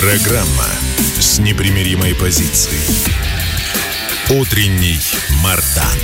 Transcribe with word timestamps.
Программа 0.00 0.64
с 1.18 1.38
непримиримой 1.40 2.14
позицией. 2.14 2.80
Утренний 4.30 4.96
Мардан. 5.44 5.98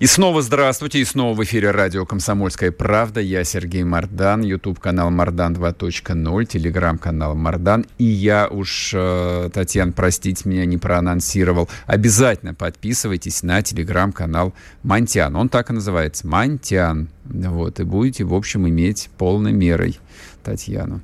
И 0.00 0.06
снова 0.06 0.42
здравствуйте, 0.42 0.98
и 0.98 1.04
снова 1.04 1.36
в 1.36 1.44
эфире 1.44 1.70
радио 1.70 2.04
«Комсомольская 2.04 2.72
правда». 2.72 3.20
Я 3.20 3.44
Сергей 3.44 3.84
Мардан, 3.84 4.42
YouTube-канал 4.42 5.10
Мардан 5.10 5.54
2.0, 5.54 6.44
телеграм-канал 6.46 7.36
Мардан. 7.36 7.86
И 7.98 8.04
я 8.04 8.48
уж, 8.48 8.90
э, 8.92 9.48
Татьяна, 9.54 9.92
простите 9.92 10.48
меня, 10.48 10.66
не 10.66 10.78
проанонсировал. 10.78 11.68
Обязательно 11.86 12.52
подписывайтесь 12.52 13.44
на 13.44 13.62
телеграм-канал 13.62 14.54
Монтян. 14.82 15.36
Он 15.36 15.48
так 15.48 15.70
и 15.70 15.72
называется, 15.72 16.26
Монтян. 16.26 17.10
Вот, 17.24 17.78
и 17.78 17.84
будете, 17.84 18.24
в 18.24 18.34
общем, 18.34 18.68
иметь 18.68 19.08
полной 19.16 19.52
мерой 19.52 20.00
Татьяну. 20.42 21.00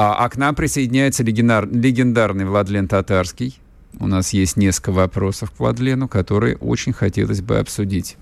А, 0.00 0.14
а 0.14 0.28
к 0.28 0.36
нам 0.36 0.54
присоединяется 0.54 1.24
легендар, 1.24 1.68
легендарный 1.68 2.44
Владлен 2.44 2.86
Татарский. 2.86 3.58
У 3.98 4.06
нас 4.06 4.32
есть 4.32 4.56
несколько 4.56 4.92
вопросов 4.92 5.50
к 5.50 5.58
Владлену, 5.58 6.06
которые 6.06 6.56
очень 6.58 6.92
хотелось 6.92 7.40
бы 7.40 7.58
обсудить. 7.58 8.16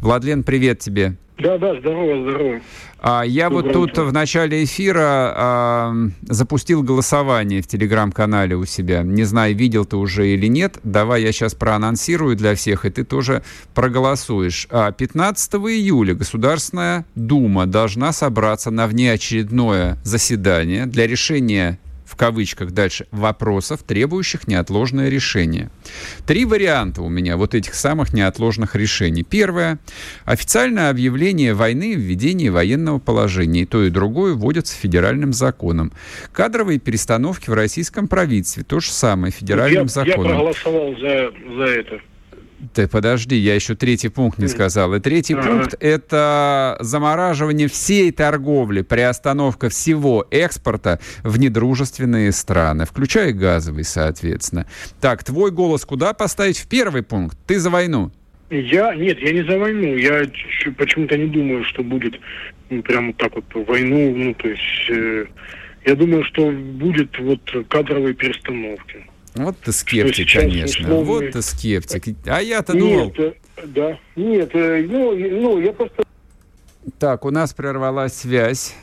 Владлен, 0.00 0.42
привет 0.42 0.80
тебе. 0.80 1.16
Да, 1.38 1.58
да, 1.58 1.78
здорово, 1.78 2.22
здорово. 2.22 2.60
А, 2.98 3.22
я 3.22 3.50
Доброе 3.50 3.64
вот 3.64 3.72
тут 3.72 3.90
утро. 3.92 4.04
в 4.04 4.12
начале 4.12 4.64
эфира 4.64 5.32
а, 5.36 5.94
запустил 6.22 6.82
голосование 6.82 7.60
в 7.60 7.66
телеграм-канале 7.66 8.56
у 8.56 8.64
себя. 8.64 9.02
Не 9.02 9.24
знаю, 9.24 9.54
видел 9.54 9.84
ты 9.84 9.96
уже 9.96 10.28
или 10.28 10.46
нет. 10.46 10.78
Давай 10.82 11.22
я 11.22 11.32
сейчас 11.32 11.54
проанонсирую 11.54 12.36
для 12.36 12.54
всех, 12.54 12.86
и 12.86 12.90
ты 12.90 13.04
тоже 13.04 13.42
проголосуешь. 13.74 14.66
А, 14.70 14.92
15 14.92 15.54
июля 15.54 16.14
Государственная 16.14 17.04
Дума 17.14 17.66
должна 17.66 18.12
собраться 18.12 18.70
на 18.70 18.86
внеочередное 18.86 19.98
заседание 20.04 20.86
для 20.86 21.06
решения 21.06 21.78
в 22.16 22.18
кавычках 22.18 22.70
дальше, 22.70 23.06
вопросов, 23.10 23.82
требующих 23.82 24.48
неотложное 24.48 25.10
решение. 25.10 25.68
Три 26.26 26.46
варианта 26.46 27.02
у 27.02 27.10
меня 27.10 27.36
вот 27.36 27.54
этих 27.54 27.74
самых 27.74 28.14
неотложных 28.14 28.74
решений. 28.74 29.22
Первое. 29.22 29.78
Официальное 30.24 30.88
объявление 30.88 31.52
войны 31.52 31.92
и 31.92 31.94
введение 31.94 32.50
военного 32.50 32.98
положения. 32.98 33.62
И 33.62 33.66
то, 33.66 33.84
и 33.84 33.90
другое 33.90 34.32
вводятся 34.32 34.74
федеральным 34.74 35.34
законом. 35.34 35.92
Кадровые 36.32 36.78
перестановки 36.78 37.50
в 37.50 37.52
российском 37.52 38.08
правительстве. 38.08 38.64
То 38.64 38.80
же 38.80 38.90
самое, 38.90 39.30
федеральным 39.30 39.82
я, 39.82 39.88
законом. 39.88 40.22
Я 40.22 40.36
проголосовал 40.36 40.96
за, 40.98 41.32
за 41.58 41.64
это. 41.64 42.00
Ты 42.72 42.88
подожди, 42.88 43.36
я 43.36 43.54
еще 43.54 43.74
третий 43.74 44.08
пункт 44.08 44.38
не 44.38 44.48
сказал. 44.48 44.94
И 44.94 45.00
третий 45.00 45.34
ага. 45.34 45.48
пункт– 45.48 45.74
это 45.80 46.76
замораживание 46.80 47.68
всей 47.68 48.10
торговли, 48.12 48.82
приостановка 48.82 49.68
всего 49.68 50.26
экспорта 50.30 50.98
в 51.22 51.38
недружественные 51.38 52.32
страны, 52.32 52.86
включая 52.86 53.32
газовый, 53.32 53.84
соответственно. 53.84 54.66
Так, 55.00 55.22
твой 55.22 55.50
голос 55.50 55.84
куда 55.84 56.14
поставить 56.14 56.58
в 56.58 56.66
первый 56.68 57.02
пункт? 57.02 57.36
Ты 57.46 57.58
за 57.58 57.70
войну? 57.70 58.10
Я, 58.48 58.94
нет, 58.94 59.18
я 59.18 59.32
не 59.32 59.42
за 59.42 59.58
войну. 59.58 59.94
Я 59.96 60.24
почему-то 60.76 61.18
не 61.18 61.26
думаю, 61.26 61.64
что 61.64 61.82
будет 61.82 62.18
ну, 62.70 62.82
прямо 62.82 63.12
так 63.12 63.34
вот 63.34 63.44
войну. 63.66 64.14
Ну, 64.16 64.34
то 64.34 64.48
есть, 64.48 64.90
э, 64.90 65.26
я 65.84 65.94
думаю, 65.94 66.24
что 66.24 66.50
будет 66.50 67.18
вот 67.18 67.40
кадровые 67.68 68.14
перестановки. 68.14 69.04
Вот 69.36 69.58
ты 69.58 69.72
скептик, 69.72 70.32
конечно. 70.32 70.86
Условный... 70.86 71.04
Вот 71.04 71.30
ты 71.32 71.42
скептик. 71.42 72.16
А 72.26 72.40
я-то 72.40 72.72
думал... 72.72 73.06
Нет, 73.06 73.18
э, 73.18 73.32
да. 73.66 73.98
Нет, 74.16 74.50
э, 74.54 74.86
ну, 74.88 75.14
ну, 75.14 75.60
я 75.60 75.72
просто... 75.72 76.04
Так, 76.98 77.24
у 77.24 77.30
нас 77.30 77.52
прервалась 77.52 78.14
связь. 78.14 78.74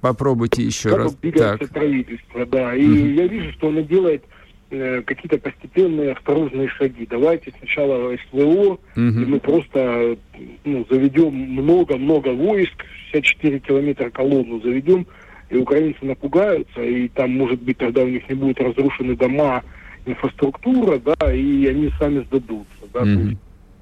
Попробуйте 0.00 0.62
еще 0.62 0.90
как 0.90 0.98
раз. 0.98 1.16
Так. 1.34 1.68
правительство, 1.70 2.46
да. 2.46 2.74
И 2.74 2.86
угу. 2.86 2.94
я 2.94 3.26
вижу, 3.26 3.52
что 3.52 3.68
оно 3.68 3.80
делает 3.80 4.24
э, 4.70 5.02
какие-то 5.02 5.38
постепенные 5.38 6.12
осторожные 6.12 6.68
шаги. 6.68 7.06
Давайте 7.10 7.52
сначала 7.58 8.16
СВО, 8.28 8.72
угу. 8.72 8.78
и 8.94 9.02
мы 9.02 9.40
просто 9.40 10.16
ну, 10.64 10.86
заведем 10.88 11.34
много-много 11.34 12.28
войск, 12.28 12.84
64 13.12 13.58
километра 13.60 14.10
колонну 14.10 14.60
заведем, 14.60 15.06
и 15.50 15.56
украинцы 15.56 16.04
напугаются, 16.04 16.82
и 16.82 17.08
там, 17.08 17.36
может 17.36 17.60
быть, 17.62 17.78
тогда 17.78 18.02
у 18.02 18.08
них 18.08 18.28
не 18.28 18.34
будут 18.34 18.60
разрушены 18.60 19.16
дома, 19.16 19.62
инфраструктура, 20.06 20.98
да, 20.98 21.32
и 21.32 21.66
они 21.66 21.90
сами 21.98 22.20
сдадутся, 22.24 22.86
да, 22.92 23.00
mm-hmm. 23.00 23.36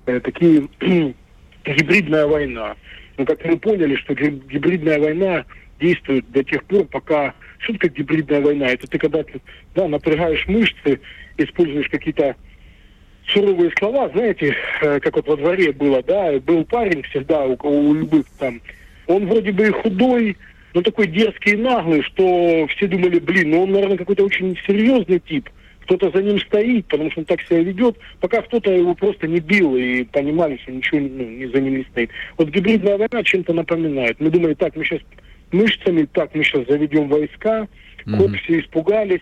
то 0.05 0.13
есть, 0.13 0.19
э, 0.19 0.21
такие 0.21 0.69
гибридная 1.65 2.27
война. 2.27 2.77
Но 3.17 3.25
как 3.25 3.45
мы 3.45 3.59
поняли, 3.59 3.95
что 3.97 4.15
гибридная 4.15 4.99
война 4.99 5.45
действует 5.81 6.31
до 6.31 6.43
тех 6.45 6.65
пор, 6.65 6.85
пока... 6.87 7.35
Что 7.59 7.73
такое 7.75 7.91
гибридная 7.91 8.43
война? 8.43 8.67
Это 8.67 8.87
ты 8.87 8.99
когда 8.99 9.23
ты, 9.23 9.41
да, 9.75 9.89
напрягаешь 9.89 10.47
мышцы, 10.49 11.01
используешь 11.39 11.89
какие-то 11.89 12.37
суровые 13.29 13.73
слова, 13.79 14.11
знаете, 14.11 14.55
э, 14.83 15.01
как 15.01 15.17
вот 15.17 15.27
во 15.27 15.37
дворе 15.37 15.73
было, 15.73 16.03
да, 16.03 16.39
был 16.41 16.65
парень 16.65 17.03
всегда 17.05 17.45
у, 17.47 17.57
у 17.63 17.95
любых 17.95 18.27
там, 18.39 18.61
он 19.07 19.27
вроде 19.27 19.53
бы 19.53 19.71
худой, 19.73 20.37
но 20.75 20.83
такой 20.83 21.07
дерзкий 21.07 21.53
и 21.53 21.57
наглый, 21.57 22.03
что 22.03 22.67
все 22.67 22.89
думали, 22.89 23.21
блин, 23.21 23.51
ну 23.51 23.63
он, 23.63 23.71
наверное, 23.71 23.97
какой-то 23.97 24.25
очень 24.25 24.59
серьезный 24.67 25.21
тип. 25.21 25.49
Кто-то 25.83 26.11
за 26.11 26.23
ним 26.23 26.41
стоит, 26.41 26.87
потому 26.87 27.11
что 27.11 27.21
он 27.21 27.27
так 27.27 27.43
себя 27.43 27.61
ведет, 27.61 27.97
пока 28.21 28.43
кто-то 28.43 28.73
его 28.73 28.95
просто 28.95 29.29
не 29.29 29.39
бил 29.39 29.77
и 29.77 30.03
понимали, 30.05 30.59
что 30.63 30.73
ничего 30.73 31.01
ну, 31.01 31.25
не 31.25 31.47
за 31.47 31.61
ним 31.61 31.77
не 31.77 31.85
стоит. 31.85 32.11
Вот 32.39 32.49
гибридная 32.49 32.99
война 32.99 33.23
чем-то 33.23 33.53
напоминает. 33.53 34.19
Мы 34.19 34.31
думали, 34.31 34.55
так, 34.55 34.75
мы 34.77 34.85
сейчас 34.85 35.01
мышцами, 35.53 36.09
так, 36.13 36.35
мы 36.35 36.43
сейчас 36.43 36.67
заведем 36.67 37.09
войска, 37.09 37.69
mm-hmm. 38.07 38.17
хоп, 38.17 38.37
все 38.43 38.61
испугались, 38.61 39.21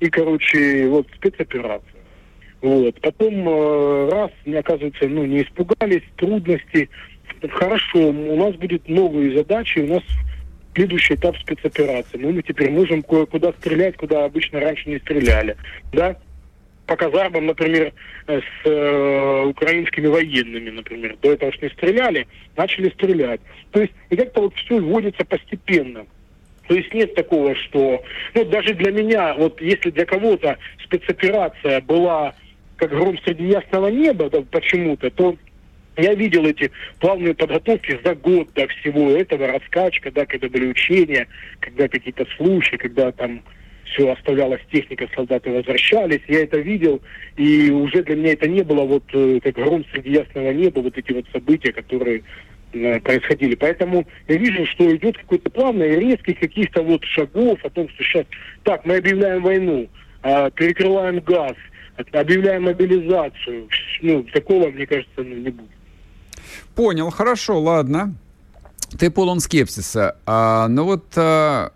и, 0.00 0.08
короче, 0.08 0.86
вот 0.88 1.08
спецоперация. 1.16 2.00
Вот. 2.60 3.00
Потом 3.00 3.48
э, 3.48 4.08
раз, 4.10 4.30
мне 4.44 4.58
оказывается, 4.58 5.08
ну, 5.08 5.24
не 5.24 5.42
испугались, 5.42 6.02
трудности. 6.16 6.88
Хорошо, 7.50 8.10
у 8.10 8.36
нас 8.36 8.54
будет 8.56 8.88
новые 8.88 9.36
задачи, 9.36 9.80
у 9.80 9.94
нас 9.94 10.02
следующий 10.74 11.14
этап 11.14 11.36
спецоперации. 11.38 12.18
Ну, 12.18 12.32
мы 12.32 12.42
теперь 12.42 12.70
можем 12.70 13.02
куда 13.02 13.52
стрелять, 13.52 13.96
куда 13.96 14.24
обычно 14.24 14.60
раньше 14.60 14.88
не 14.88 14.98
стреляли. 14.98 15.56
Да? 15.92 16.16
По 16.86 16.96
казармам, 16.96 17.46
например, 17.46 17.92
э, 18.26 18.40
с 18.40 18.68
э, 18.68 19.44
украинскими 19.46 20.06
военными, 20.06 20.70
например. 20.70 21.16
До 21.22 21.32
этого 21.32 21.52
что 21.52 21.66
не 21.66 21.72
стреляли, 21.72 22.26
начали 22.56 22.90
стрелять. 22.90 23.40
То 23.70 23.80
есть, 23.80 23.92
и 24.10 24.16
как-то 24.16 24.42
вот 24.42 24.54
все 24.54 24.78
вводится 24.78 25.24
постепенно. 25.24 26.06
То 26.68 26.74
есть 26.74 26.92
нет 26.94 27.14
такого, 27.14 27.54
что... 27.54 28.02
Ну, 28.34 28.44
даже 28.44 28.74
для 28.74 28.92
меня, 28.92 29.34
вот 29.34 29.60
если 29.60 29.90
для 29.90 30.06
кого-то 30.06 30.58
спецоперация 30.84 31.80
была 31.82 32.34
как 32.76 32.90
гром 32.90 33.18
среди 33.24 33.46
ясного 33.46 33.88
неба 33.88 34.28
да, 34.30 34.42
почему-то, 34.50 35.10
то 35.10 35.36
я 35.96 36.14
видел 36.14 36.46
эти 36.46 36.70
плавные 37.00 37.34
подготовки 37.34 37.98
за 38.04 38.14
год 38.14 38.48
до 38.54 38.66
всего 38.68 39.10
этого, 39.10 39.46
раскачка, 39.46 40.10
да, 40.10 40.24
когда 40.26 40.48
были 40.48 40.66
учения, 40.66 41.28
когда 41.60 41.88
какие-то 41.88 42.26
случаи, 42.36 42.76
когда 42.76 43.12
там 43.12 43.42
все 43.92 44.10
оставлялась 44.10 44.60
техника, 44.70 45.08
солдаты 45.14 45.50
возвращались. 45.50 46.20
Я 46.28 46.44
это 46.44 46.58
видел, 46.58 47.02
и 47.36 47.70
уже 47.70 48.02
для 48.02 48.16
меня 48.16 48.32
это 48.32 48.48
не 48.48 48.62
было 48.62 48.84
вот 48.84 49.04
э, 49.12 49.40
как 49.42 49.54
гром 49.54 49.84
среди 49.92 50.12
ясного 50.12 50.50
неба, 50.50 50.80
вот 50.80 50.96
эти 50.96 51.12
вот 51.12 51.26
события, 51.32 51.72
которые 51.72 52.22
э, 52.72 53.00
происходили. 53.00 53.54
Поэтому 53.54 54.06
я 54.28 54.36
вижу, 54.36 54.64
что 54.66 54.94
идет 54.96 55.18
какой-то 55.18 55.50
плавный, 55.50 55.98
резкий 55.98 56.32
каких-то 56.32 56.82
вот 56.82 57.04
шагов 57.04 57.62
о 57.64 57.70
том, 57.70 57.88
что 57.90 58.02
сейчас, 58.02 58.26
так, 58.64 58.86
мы 58.86 58.96
объявляем 58.96 59.42
войну, 59.42 59.88
э, 60.22 60.50
перекрываем 60.54 61.20
газ, 61.20 61.54
объявляем 62.12 62.62
мобилизацию. 62.62 63.68
Ну, 64.00 64.22
такого, 64.32 64.70
мне 64.70 64.86
кажется, 64.86 65.22
ну, 65.22 65.34
не 65.36 65.50
будет. 65.50 65.71
Понял, 66.74 67.10
хорошо, 67.10 67.60
ладно. 67.60 68.14
Ты 68.98 69.10
полон 69.10 69.40
скепсиса. 69.40 70.16
А, 70.26 70.68
ну 70.68 70.84
вот 70.84 71.04
а, 71.16 71.72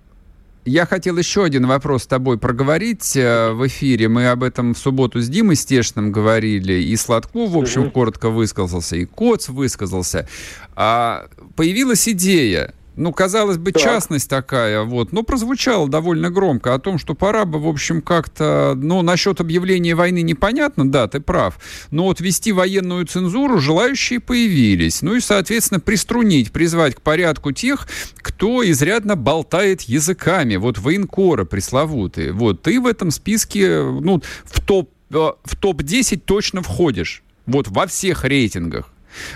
я 0.65 0.85
хотел 0.85 1.17
еще 1.17 1.45
один 1.45 1.67
вопрос 1.67 2.03
с 2.03 2.07
тобой 2.07 2.39
проговорить 2.39 3.17
а, 3.17 3.53
в 3.53 3.67
эфире. 3.69 4.09
Мы 4.09 4.29
об 4.29 4.43
этом 4.43 4.75
в 4.75 4.79
субботу 4.79 5.21
с 5.21 5.29
Димой 5.29 5.57
Стешным 5.57 6.13
говорили, 6.13 6.75
и 6.75 6.97
Сладков, 6.97 7.51
в 7.51 7.59
общем, 7.59 7.91
коротко 7.91 8.31
высказался, 8.31 8.97
и 8.97 9.05
Коц 9.05 9.49
высказался. 9.49 10.29
А, 10.75 11.27
появилась 11.55 12.09
идея 12.09 12.75
ну, 12.97 13.13
казалось 13.13 13.59
бы, 13.59 13.73
да. 13.73 13.79
частность 13.79 14.29
такая, 14.29 14.83
вот, 14.83 15.13
но 15.13 15.23
прозвучало 15.23 15.89
довольно 15.89 16.31
громко 16.31 16.75
о 16.75 16.79
том, 16.79 16.99
что 16.99 17.15
пора 17.15 17.45
бы, 17.45 17.59
в 17.59 17.69
общем, 17.69 18.01
как-то, 18.01 18.75
ну, 18.77 19.03
насчет 19.03 19.41
объявления 19.41 19.95
войны 19.95 20.23
непонятно, 20.23 20.91
да, 20.91 21.07
ты 21.07 21.21
прав, 21.21 21.59
но 21.91 22.05
вот 22.05 22.21
вести 22.21 22.53
военную 22.53 23.07
цензуру 23.07 23.59
желающие 23.59 24.21
появились, 24.21 25.03
ну 25.03 25.15
и, 25.15 25.21
соответственно, 25.21 25.81
приструнить, 25.81 26.53
призвать 26.53 26.95
к 26.95 27.01
порядку 27.03 27.53
тех, 27.53 27.87
кто 28.17 28.69
изрядно 28.69 29.17
болтает 29.17 29.83
языками, 29.83 30.57
вот 30.57 30.79
военкоры 30.79 31.45
пресловутые, 31.45 32.33
вот, 32.33 32.63
ты 32.63 32.81
в 32.81 32.87
этом 32.87 33.11
списке, 33.11 33.83
ну, 33.83 34.23
в 34.45 34.61
топ, 34.61 34.91
э, 35.11 35.15
в 35.45 35.57
топ-10 35.57 36.23
точно 36.25 36.63
входишь, 36.63 37.23
вот, 37.47 37.69
во 37.69 37.87
всех 37.87 38.25
рейтингах. 38.25 38.91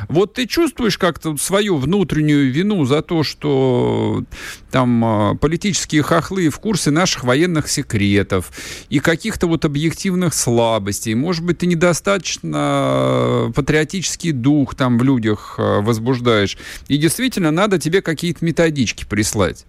Вот 0.09 0.35
ты 0.35 0.47
чувствуешь 0.47 0.99
как-то 0.99 1.37
свою 1.37 1.77
внутреннюю 1.77 2.53
вину 2.53 2.85
за 2.85 3.03
то, 3.03 3.23
что 3.23 4.25
там 4.71 5.05
а, 5.05 5.35
политические 5.35 6.03
хохлы 6.03 6.49
в 6.49 6.59
курсе 6.59 6.91
наших 6.91 7.25
военных 7.25 7.69
секретов 7.69 8.51
и 8.89 8.99
каких-то 8.99 9.47
вот 9.47 9.65
объективных 9.65 10.35
слабостей. 10.35 11.15
Может 11.15 11.45
быть, 11.45 11.59
ты 11.59 11.67
недостаточно 11.67 13.53
патриотический 13.55 14.33
дух 14.33 14.75
там 14.75 14.99
в 14.99 15.03
людях 15.03 15.57
а, 15.59 15.81
возбуждаешь. 15.81 16.57
И 16.89 16.97
действительно, 16.97 17.51
надо 17.51 17.79
тебе 17.79 18.03
какие-то 18.03 18.45
методички 18.45 19.05
прислать. 19.05 19.67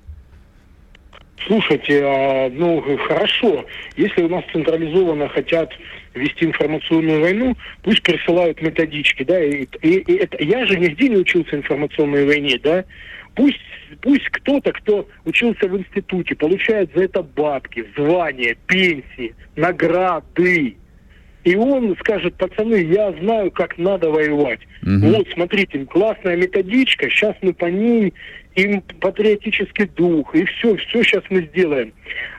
Слушайте, 1.47 2.03
а, 2.03 2.49
ну 2.51 2.81
хорошо, 3.07 3.65
если 3.95 4.23
у 4.23 4.29
нас 4.29 4.43
централизованно 4.51 5.27
хотят 5.29 5.71
вести 6.13 6.45
информационную 6.45 7.21
войну, 7.21 7.55
пусть 7.83 8.03
присылают 8.03 8.61
методички, 8.61 9.23
да, 9.23 9.43
и, 9.43 9.65
и, 9.81 9.95
и 9.97 10.15
это, 10.17 10.43
я 10.43 10.65
же 10.65 10.77
нигде 10.77 11.09
не 11.09 11.17
учился 11.17 11.55
информационной 11.55 12.25
войне, 12.25 12.59
да, 12.61 12.83
пусть, 13.35 13.59
пусть 14.01 14.25
кто-то, 14.29 14.71
кто 14.73 15.07
учился 15.25 15.67
в 15.67 15.77
институте, 15.77 16.35
получает 16.35 16.91
за 16.95 17.05
это 17.05 17.23
бабки, 17.23 17.85
звания, 17.95 18.55
пенсии, 18.67 19.33
награды, 19.55 20.75
и 21.43 21.55
он 21.55 21.95
скажет, 21.99 22.35
пацаны, 22.35 22.75
я 22.83 23.11
знаю, 23.13 23.49
как 23.49 23.77
надо 23.77 24.11
воевать. 24.11 24.59
Угу. 24.83 25.07
Вот, 25.07 25.27
смотрите, 25.33 25.85
классная 25.85 26.35
методичка, 26.35 27.09
сейчас 27.09 27.35
мы 27.41 27.53
по 27.53 27.65
ней, 27.65 28.13
им 28.55 28.81
патриотический 28.99 29.85
дух, 29.85 30.33
и 30.35 30.45
все, 30.45 30.75
все 30.75 31.03
сейчас 31.03 31.23
мы 31.29 31.43
сделаем. 31.43 31.93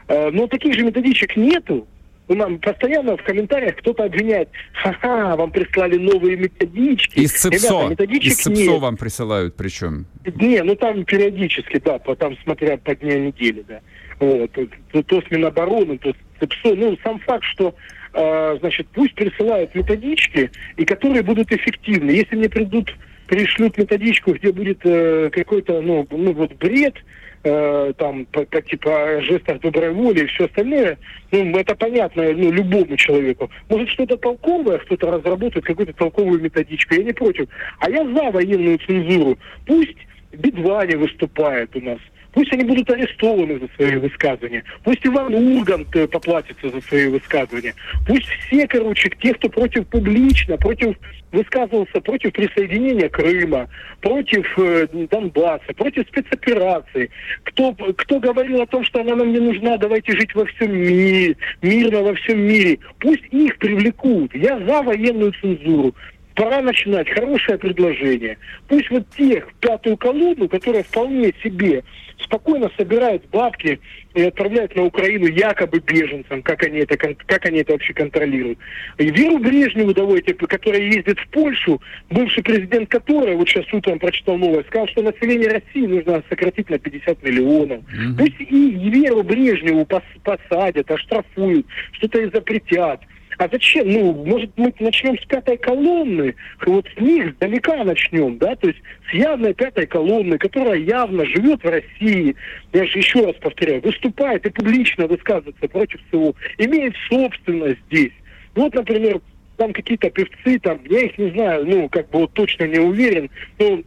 Э, 0.09 0.31
но 0.31 0.47
таких 0.47 0.75
же 0.75 0.83
методичек 0.83 1.37
нету, 1.37 1.87
нам 2.35 2.59
постоянно 2.59 3.17
в 3.17 3.23
комментариях 3.23 3.77
кто-то 3.77 4.05
обвиняет, 4.05 4.49
ха-ха, 4.73 5.37
вам 5.37 5.51
прислали 5.51 5.97
новые 5.97 6.37
методички. 6.37 7.19
Из 7.19 7.33
ЦИПСО, 7.33 7.89
Ребята, 7.91 8.05
Из 8.05 8.37
ЦИПСО 8.37 8.51
нет. 8.51 8.81
вам 8.81 8.97
присылают 8.97 9.57
причем. 9.57 10.07
Не, 10.25 10.63
ну 10.63 10.77
там 10.77 11.05
периодически, 11.05 11.81
да, 11.85 11.99
там 11.99 12.37
смотря 12.43 12.77
по 12.77 12.95
дня 12.95 13.19
недели, 13.19 13.65
да. 13.67 13.81
Вот, 14.21 14.53
то, 14.53 15.03
то 15.03 15.21
с 15.21 15.31
Минобороны, 15.31 15.99
то 15.99 16.11
с 16.13 16.41
ЦИПСО. 16.41 16.75
Ну, 16.77 16.97
сам 17.03 17.19
факт, 17.21 17.45
что 17.45 17.75
э, 18.15 18.57
значит, 18.61 18.87
пусть 18.95 19.15
присылают 19.15 19.75
методички, 19.75 20.51
и 20.77 20.85
которые 20.85 21.23
будут 21.23 21.53
эффективны. 21.53 22.11
Если 22.11 22.37
мне 22.37 22.49
придут, 22.49 22.95
пришлют 23.33 23.79
методичку, 23.79 24.35
где 24.35 24.53
будет 24.53 24.81
э, 24.85 25.31
какой-то, 25.33 25.81
ну, 25.81 26.07
ну, 26.11 26.33
вот 26.35 26.53
бред, 26.57 26.97
э, 27.45 27.95
там, 27.97 28.27
по, 28.27 28.45
по, 28.45 28.61
типа, 28.61 29.23
жестах 29.23 29.59
доброй 29.61 29.91
воли 29.91 30.25
и 30.25 30.27
все 30.27 30.45
остальное, 30.45 30.99
ну, 31.31 31.57
это 31.57 31.75
понятно, 31.75 32.31
ну, 32.35 32.53
любому 32.53 32.95
человеку. 32.99 33.51
Может, 33.71 33.89
что-то 33.89 34.19
толковое, 34.19 34.77
кто-то 34.81 35.13
разработает 35.13 35.65
какую-то 35.65 35.95
толковую 35.95 36.43
методичку, 36.43 36.95
я 36.95 37.05
не 37.05 37.13
против. 37.13 37.49
А 37.79 37.89
я 37.89 38.05
за 38.05 38.31
военную 38.31 38.79
цензуру. 38.87 39.39
Пусть 39.65 39.97
Бедвани 40.33 40.97
выступает 40.97 41.75
у 41.75 41.81
нас, 41.81 42.01
Пусть 42.33 42.53
они 42.53 42.65
будут 42.65 42.91
арестованы 42.91 43.59
за 43.59 43.69
свои 43.77 43.97
высказывания. 43.97 44.65
Пусть 44.85 45.07
Иван 45.07 45.35
Ургант 45.35 45.95
э, 45.95 46.09
поплатится 46.09 46.71
за 46.71 46.81
свои 46.83 47.09
высказывания. 47.09 47.75
Пусть 48.07 48.27
все, 48.27 48.67
короче, 48.67 49.11
те, 49.21 49.35
кто 49.35 49.49
против 49.49 49.87
публично, 49.89 50.57
против 50.57 50.97
высказывался 51.33 52.01
против 52.01 52.33
присоединения 52.33 53.09
Крыма, 53.09 53.69
против 54.01 54.47
э, 54.59 54.87
Донбасса, 55.11 55.73
против 55.77 56.07
спецоперации, 56.09 57.11
кто, 57.45 57.73
кто 57.73 58.21
говорил 58.21 58.61
о 58.61 58.67
том, 58.67 58.85
что 58.85 59.01
она 59.01 59.17
нам 59.17 59.33
не 59.33 59.41
нужна, 59.41 59.77
давайте 59.79 60.13
жить 60.13 60.35
во 60.35 60.45
всем 60.47 60.73
мире, 60.73 61.37
мирно 61.63 62.03
во 62.03 62.15
всем 62.15 62.39
мире. 62.41 62.79
Пусть 62.99 63.25
их 63.31 63.59
привлекут. 63.59 64.35
Я 64.35 64.59
за 64.59 64.83
военную 64.83 65.33
цензуру 65.41 65.95
пора 66.35 66.63
начинать. 66.63 67.09
Хорошее 67.09 67.59
предложение. 67.59 68.39
Пусть 68.69 68.91
вот 68.91 69.09
тех, 69.17 69.49
пятую 69.61 69.97
колонну, 69.97 70.49
которая 70.49 70.83
вполне 70.83 71.33
себе 71.43 71.83
спокойно 72.25 72.71
собирает 72.77 73.29
бабки 73.31 73.81
и 74.15 74.23
отправляет 74.23 74.75
на 74.77 74.85
Украину 74.85 75.27
якобы 75.27 75.81
беженцам, 75.81 76.43
как 76.43 76.63
они 76.63 76.79
это, 76.81 76.97
как 76.97 77.47
они 77.47 77.61
это 77.61 77.73
вообще 77.73 77.93
контролируют. 77.93 78.59
И 78.99 79.11
Веру 79.11 79.39
Брежневу 79.39 79.93
давайте, 79.93 80.35
которая 80.35 80.83
ездит 80.83 81.19
в 81.19 81.29
Польшу, 81.29 81.81
бывший 82.11 82.43
президент 82.43 82.89
которой, 82.89 83.37
вот 83.37 83.49
сейчас 83.49 83.67
утром 83.73 83.99
прочитал 83.99 84.37
новость, 84.37 84.69
сказал, 84.69 84.89
что 84.89 85.03
население 85.03 85.49
России 85.49 85.87
нужно 85.87 86.23
сократить 86.29 86.71
на 86.71 86.79
50 86.79 87.23
миллионов. 87.23 87.81
Mm-hmm. 87.81 88.19
Пусть 88.19 88.41
и 88.41 88.91
Веру 88.91 89.23
Брежневу 89.23 89.87
посадят, 90.23 90.91
оштрафуют, 90.91 91.67
что-то 91.93 92.21
и 92.21 92.31
запретят. 92.31 93.01
А 93.43 93.49
зачем? 93.51 93.91
Ну, 93.91 94.13
может, 94.25 94.53
мы 94.55 94.73
начнем 94.79 95.19
с 95.19 95.25
пятой 95.25 95.57
колонны, 95.57 96.37
вот 96.65 96.87
с 96.97 97.01
них 97.01 97.37
далека 97.39 97.83
начнем, 97.83 98.39
да, 98.39 98.55
то 98.55 98.69
есть 98.69 98.79
с 99.11 99.15
явной 99.15 99.53
пятой 99.53 99.85
колонны, 99.89 100.39
которая 100.39 100.77
явно 100.77 101.27
живет 101.27 101.61
в 101.65 101.69
России, 101.69 102.37
я 102.73 102.87
же 102.87 102.99
еще 102.99 103.27
раз 103.27 103.35
повторяю, 103.41 103.83
выступает 103.83 104.47
и 104.47 104.51
публично 104.51 105.09
высказывается 105.09 105.67
против 105.67 106.01
СВО, 106.13 106.35
имеет 106.59 106.95
собственность 107.11 107.81
здесь. 107.91 108.13
Вот, 108.55 108.77
например, 108.77 109.21
там 109.57 109.73
какие-то 109.73 110.09
певцы, 110.11 110.61
там, 110.61 110.79
я 110.89 111.01
их 111.01 111.19
не 111.19 111.31
знаю, 111.33 111.67
ну, 111.67 111.89
как 111.89 112.11
бы 112.11 112.21
вот 112.21 112.33
точно 112.35 112.69
не 112.69 112.79
уверен, 112.79 113.29
но 113.59 113.83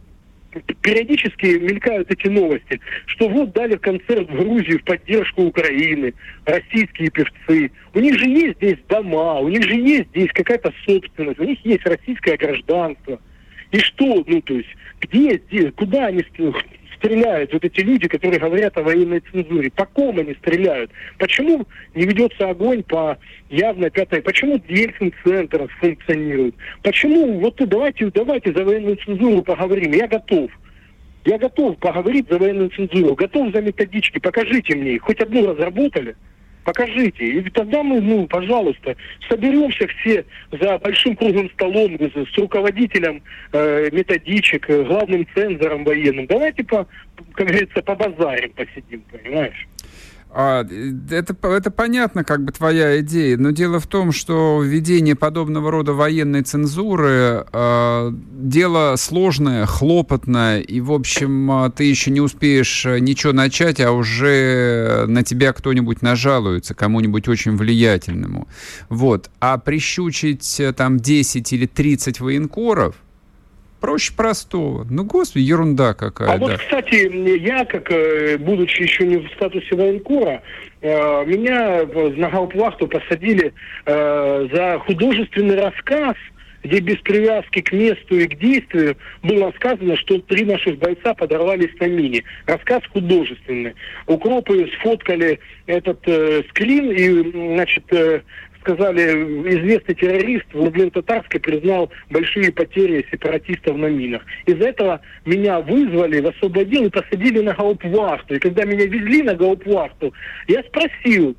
периодически 0.82 1.58
мелькают 1.58 2.10
эти 2.10 2.28
новости, 2.28 2.80
что 3.06 3.28
вот 3.28 3.52
дали 3.52 3.76
концерт 3.76 4.28
в 4.30 4.34
Грузии 4.34 4.78
в 4.78 4.84
поддержку 4.84 5.42
Украины, 5.42 6.14
российские 6.44 7.10
певцы. 7.10 7.70
У 7.94 8.00
них 8.00 8.18
же 8.18 8.28
есть 8.28 8.56
здесь 8.56 8.78
дома, 8.88 9.40
у 9.40 9.48
них 9.48 9.62
же 9.62 9.74
есть 9.74 10.08
здесь 10.10 10.30
какая-то 10.32 10.72
собственность, 10.86 11.38
у 11.38 11.44
них 11.44 11.58
есть 11.64 11.84
российское 11.86 12.36
гражданство. 12.36 13.20
И 13.72 13.78
что, 13.78 14.24
ну, 14.26 14.40
то 14.42 14.54
есть, 14.54 14.68
где, 15.00 15.36
где, 15.36 15.70
куда 15.72 16.06
они 16.06 16.24
стреляют 16.96 17.52
вот 17.52 17.64
эти 17.64 17.80
люди, 17.80 18.08
которые 18.08 18.40
говорят 18.40 18.76
о 18.76 18.82
военной 18.82 19.20
цензуре? 19.20 19.70
По 19.70 19.86
ком 19.86 20.18
они 20.18 20.34
стреляют? 20.34 20.90
Почему 21.18 21.66
не 21.94 22.04
ведется 22.04 22.48
огонь 22.48 22.82
по 22.82 23.18
явной 23.50 23.90
пятой? 23.90 24.22
Почему 24.22 24.60
Ельцин-центр 24.68 25.68
функционирует? 25.80 26.54
Почему, 26.82 27.40
вот 27.40 27.56
давайте, 27.58 28.10
давайте 28.10 28.52
за 28.52 28.64
военную 28.64 28.96
цензуру 28.96 29.42
поговорим, 29.42 29.92
я 29.92 30.08
готов. 30.08 30.50
Я 31.24 31.38
готов 31.38 31.78
поговорить 31.78 32.26
за 32.30 32.38
военную 32.38 32.70
цензуру, 32.70 33.14
готов 33.14 33.52
за 33.52 33.60
методички, 33.60 34.18
покажите 34.18 34.76
мне, 34.76 34.98
хоть 34.98 35.20
одну 35.20 35.46
разработали– 35.46 36.16
покажите. 36.66 37.24
И 37.24 37.50
тогда 37.50 37.82
мы, 37.82 38.00
ну, 38.00 38.26
пожалуйста, 38.26 38.96
соберемся 39.28 39.86
все 39.86 40.24
за 40.50 40.78
большим 40.78 41.14
круглым 41.16 41.48
столом 41.50 41.96
с 42.00 42.38
руководителем 42.38 43.22
э, 43.52 43.88
методичек, 43.92 44.68
э, 44.68 44.82
главным 44.82 45.26
цензором 45.32 45.84
военным. 45.84 46.26
Давайте, 46.26 46.64
по, 46.64 46.86
как 47.34 47.46
говорится, 47.46 47.82
по 47.82 47.94
базарим 47.94 48.50
посидим, 48.50 49.02
понимаешь? 49.12 49.66
А, 50.38 50.66
это, 51.10 51.34
это 51.48 51.70
понятно, 51.70 52.22
как 52.22 52.44
бы 52.44 52.52
твоя 52.52 53.00
идея, 53.00 53.38
но 53.38 53.52
дело 53.52 53.80
в 53.80 53.86
том, 53.86 54.12
что 54.12 54.60
введение 54.62 55.14
подобного 55.14 55.70
рода 55.70 55.94
военной 55.94 56.42
цензуры 56.42 57.46
э, 57.50 58.12
дело 58.12 58.96
сложное, 58.98 59.64
хлопотное, 59.64 60.60
и, 60.60 60.82
в 60.82 60.92
общем, 60.92 61.50
а, 61.50 61.70
ты 61.70 61.84
еще 61.84 62.10
не 62.10 62.20
успеешь 62.20 62.84
э, 62.84 62.98
ничего 62.98 63.32
начать, 63.32 63.80
а 63.80 63.92
уже 63.92 65.06
на 65.08 65.22
тебя 65.22 65.54
кто-нибудь 65.54 66.02
нажалуется, 66.02 66.74
кому-нибудь 66.74 67.28
очень 67.28 67.56
влиятельному. 67.56 68.46
Вот. 68.90 69.30
А 69.40 69.56
прищучить 69.56 70.60
э, 70.60 70.74
там 70.74 70.98
10 70.98 71.50
или 71.54 71.64
30 71.64 72.20
военкоров, 72.20 72.94
Проще 73.80 74.12
простого. 74.14 74.86
Ну, 74.88 75.04
господи, 75.04 75.44
ерунда 75.44 75.94
какая. 75.94 76.30
А 76.30 76.38
да. 76.38 76.46
вот, 76.46 76.58
кстати, 76.58 77.38
я, 77.38 77.64
как 77.64 77.90
э, 77.90 78.38
будучи 78.38 78.82
еще 78.82 79.06
не 79.06 79.16
в 79.16 79.28
статусе 79.34 79.74
военкора, 79.76 80.42
э, 80.80 81.24
меня 81.26 81.86
на 82.16 82.30
гауптвахту 82.30 82.88
посадили 82.88 83.52
э, 83.84 84.48
за 84.52 84.78
художественный 84.86 85.60
рассказ, 85.60 86.16
где 86.66 86.80
без 86.80 86.96
привязки 86.98 87.60
к 87.60 87.72
месту 87.72 88.18
и 88.18 88.26
к 88.26 88.38
действию 88.38 88.96
было 89.22 89.52
сказано, 89.56 89.96
что 89.96 90.18
три 90.18 90.44
наших 90.44 90.78
бойца 90.78 91.14
подорвались 91.14 91.74
на 91.80 91.86
мине. 91.86 92.24
Рассказ 92.46 92.82
художественный. 92.92 93.74
Укропы 94.06 94.70
сфоткали 94.78 95.38
этот 95.66 96.00
э, 96.06 96.42
скрин 96.50 96.90
и, 96.90 97.54
значит, 97.54 97.84
э, 97.92 98.22
сказали, 98.66 99.00
известный 99.58 99.94
террорист 99.94 100.46
Владимир 100.52 100.90
Татарский 100.90 101.38
признал 101.38 101.90
большие 102.10 102.50
потери 102.52 103.06
сепаратистов 103.10 103.76
на 103.76 103.86
минах. 103.86 104.22
Из-за 104.46 104.68
этого 104.68 105.00
меня 105.24 105.60
вызвали 105.60 106.20
в 106.20 106.26
освободил 106.26 106.86
и 106.86 106.90
посадили 106.90 107.40
на 107.40 107.54
гаупвахту. 107.54 108.34
И 108.34 108.38
когда 108.38 108.64
меня 108.64 108.86
везли 108.86 109.22
на 109.22 109.34
гаупвахту, 109.34 110.12
я 110.48 110.62
спросил, 110.64 111.36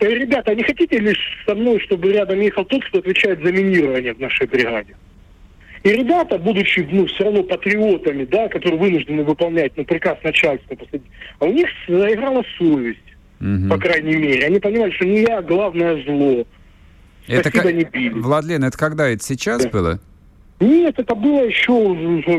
«Э, 0.00 0.08
ребята, 0.08 0.52
а 0.52 0.54
не 0.54 0.62
хотите 0.62 0.98
лишь 0.98 1.44
со 1.46 1.54
мной, 1.54 1.80
чтобы 1.80 2.12
рядом 2.12 2.40
ехал 2.40 2.64
тот, 2.64 2.82
кто 2.86 3.00
отвечает 3.00 3.42
за 3.42 3.52
минирование 3.52 4.14
в 4.14 4.20
нашей 4.20 4.46
бригаде? 4.46 4.94
И 5.84 5.90
ребята, 5.90 6.38
будучи 6.38 6.86
ну, 6.90 7.06
все 7.06 7.24
равно 7.24 7.42
патриотами, 7.42 8.24
да, 8.24 8.48
которые 8.48 8.80
вынуждены 8.80 9.22
выполнять 9.22 9.72
ну, 9.76 9.84
приказ 9.84 10.18
начальства, 10.24 10.76
а 11.38 11.44
у 11.44 11.52
них 11.52 11.68
заиграла 11.86 12.42
совесть, 12.58 12.98
угу. 13.40 13.68
по 13.68 13.78
крайней 13.78 14.16
мере. 14.16 14.46
Они 14.46 14.58
понимали, 14.58 14.90
что 14.92 15.04
не 15.04 15.22
я, 15.22 15.38
а 15.38 15.42
главное 15.42 16.02
зло. 16.04 16.46
Это 17.26 17.50
как... 17.50 17.64
не 17.72 17.84
били. 17.84 18.10
Владлен, 18.10 18.64
это 18.64 18.76
когда? 18.78 19.08
Это 19.08 19.22
сейчас 19.22 19.64
да. 19.64 19.70
было? 19.70 20.00
Нет, 20.60 20.98
это 20.98 21.14
было 21.14 21.44
еще, 21.44 21.72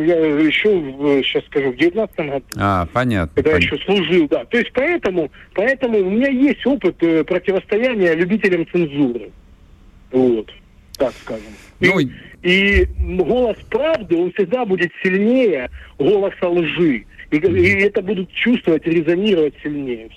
я 0.06 0.18
еще, 0.46 1.24
сейчас 1.24 1.46
скажу, 1.46 1.72
в 1.72 1.78
19 1.78 2.18
году. 2.18 2.44
А, 2.58 2.86
понятно. 2.92 3.32
Когда 3.34 3.52
понятно. 3.52 3.76
еще 3.76 3.86
служил, 3.86 4.28
да. 4.28 4.44
То 4.46 4.58
есть 4.58 4.72
поэтому, 4.74 5.32
поэтому 5.54 6.00
у 6.00 6.10
меня 6.10 6.28
есть 6.28 6.66
опыт 6.66 6.98
э, 7.02 7.24
противостояния 7.24 8.14
любителям 8.16 8.68
цензуры. 8.68 9.32
Вот, 10.12 10.52
так 10.98 11.14
скажем. 11.22 11.54
Ну, 11.80 12.00
и, 12.00 12.10
и 12.44 12.86
голос 12.98 13.58
правды, 13.70 14.18
он 14.18 14.34
всегда 14.34 14.66
будет 14.66 14.92
сильнее 15.02 15.70
голоса 15.98 16.50
лжи. 16.50 17.06
И, 17.32 17.38
и 17.38 17.70
это 17.84 18.02
будут 18.02 18.30
чувствовать, 18.34 18.86
резонировать 18.86 19.54
сильнее. 19.64 20.10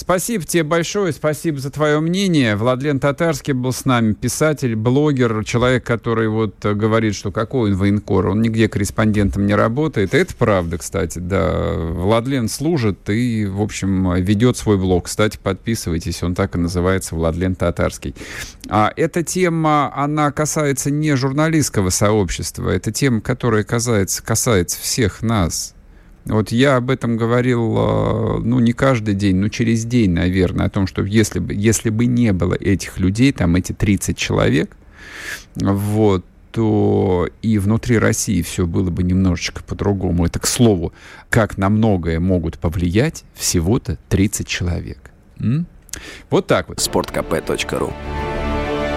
Спасибо 0.00 0.44
тебе 0.44 0.62
большое, 0.62 1.12
спасибо 1.12 1.58
за 1.58 1.70
твое 1.70 2.00
мнение. 2.00 2.56
Владлен 2.56 2.98
Татарский 2.98 3.52
был 3.52 3.70
с 3.70 3.84
нами, 3.84 4.14
писатель, 4.14 4.74
блогер, 4.74 5.44
человек, 5.44 5.84
который 5.84 6.28
вот 6.28 6.64
говорит, 6.64 7.14
что 7.14 7.30
какой 7.30 7.72
он 7.72 7.76
военкор, 7.76 8.28
он 8.28 8.40
нигде 8.40 8.66
корреспондентом 8.66 9.44
не 9.44 9.54
работает. 9.54 10.14
Это 10.14 10.34
правда, 10.34 10.78
кстати, 10.78 11.18
да. 11.18 11.74
Владлен 11.74 12.48
служит 12.48 13.10
и, 13.10 13.44
в 13.44 13.60
общем, 13.60 14.14
ведет 14.14 14.56
свой 14.56 14.78
блог. 14.78 15.04
Кстати, 15.04 15.38
подписывайтесь, 15.40 16.22
он 16.22 16.34
так 16.34 16.54
и 16.54 16.58
называется, 16.58 17.14
Владлен 17.14 17.54
Татарский. 17.54 18.14
А 18.70 18.90
эта 18.96 19.22
тема, 19.22 19.92
она 19.94 20.32
касается 20.32 20.90
не 20.90 21.14
журналистского 21.14 21.90
сообщества, 21.90 22.70
это 22.70 22.90
тема, 22.90 23.20
которая 23.20 23.64
касается, 23.64 24.22
касается 24.22 24.80
всех 24.80 25.20
нас, 25.20 25.74
вот 26.24 26.52
я 26.52 26.76
об 26.76 26.90
этом 26.90 27.16
говорил, 27.16 27.74
а, 27.78 28.38
ну, 28.38 28.60
не 28.60 28.72
каждый 28.72 29.14
день, 29.14 29.36
но 29.36 29.48
через 29.48 29.84
день, 29.84 30.10
наверное, 30.12 30.66
о 30.66 30.70
том, 30.70 30.86
что 30.86 31.02
если 31.02 31.38
бы, 31.38 31.54
если 31.54 31.90
бы 31.90 32.06
не 32.06 32.32
было 32.32 32.54
этих 32.54 32.98
людей, 32.98 33.32
там 33.32 33.56
эти 33.56 33.72
30 33.72 34.16
человек, 34.16 34.76
вот, 35.54 36.24
то 36.52 37.28
и 37.42 37.58
внутри 37.58 37.98
России 37.98 38.42
все 38.42 38.66
было 38.66 38.90
бы 38.90 39.02
немножечко 39.02 39.62
по-другому. 39.62 40.26
Это, 40.26 40.40
к 40.40 40.46
слову, 40.46 40.92
как 41.28 41.58
на 41.58 41.68
многое 41.68 42.18
могут 42.18 42.58
повлиять 42.58 43.24
всего-то 43.34 43.98
30 44.08 44.46
человек. 44.46 45.10
М? 45.38 45.66
Вот 46.28 46.46
так 46.46 46.68
вот. 46.68 46.80
Спорткп.ру 46.80 47.92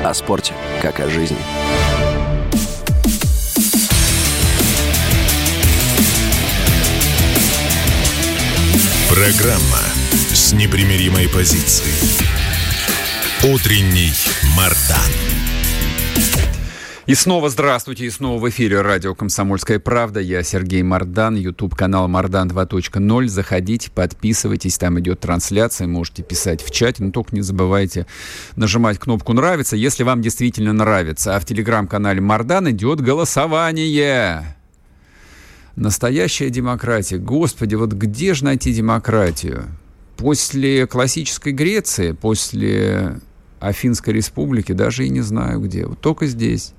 О 0.03 0.13
спорте, 0.13 0.53
как 0.81 0.99
о 0.99 1.09
жизни. 1.09 1.37
Программа 9.13 9.77
с 10.33 10.53
непримиримой 10.53 11.29
позицией. 11.29 11.93
Утренний 13.43 14.11
Мардан. 14.57 14.97
И 17.05 17.13
снова 17.13 17.49
здравствуйте, 17.49 18.07
и 18.07 18.09
снова 18.09 18.41
в 18.41 18.49
эфире 18.49 18.81
радио 18.81 19.13
«Комсомольская 19.13 19.77
правда». 19.77 20.19
Я 20.19 20.41
Сергей 20.41 20.81
Мардан, 20.81 21.35
YouTube-канал 21.35 22.07
«Мардан 22.07 22.49
2.0». 22.49 23.27
Заходите, 23.27 23.91
подписывайтесь, 23.91 24.79
там 24.79 24.99
идет 24.99 25.19
трансляция, 25.19 25.85
можете 25.85 26.23
писать 26.23 26.65
в 26.65 26.71
чате, 26.71 27.03
но 27.03 27.11
только 27.11 27.35
не 27.35 27.43
забывайте 27.43 28.07
нажимать 28.55 28.97
кнопку 28.97 29.33
«Нравится», 29.33 29.75
если 29.75 30.01
вам 30.01 30.23
действительно 30.23 30.73
нравится. 30.73 31.35
А 31.35 31.39
в 31.39 31.45
телеграм-канале 31.45 32.19
«Мардан» 32.19 32.71
идет 32.71 32.99
голосование. 32.99 34.55
Настоящая 35.75 36.51
демократия. 36.51 37.17
Господи, 37.17 37.73
вот 37.75 37.93
где 37.93 38.35
же 38.35 38.45
найти 38.45 38.71
демократию? 38.71 39.65
После 40.17 40.85
классической 40.85 41.51
Греции, 41.51 42.11
после 42.11 43.19
Афинской 43.59 44.13
республики, 44.13 44.71
даже 44.71 45.05
и 45.05 45.09
не 45.09 45.21
знаю 45.21 45.61
где. 45.61 45.87
Вот 45.87 45.99
только 45.99 46.27
здесь. 46.27 46.73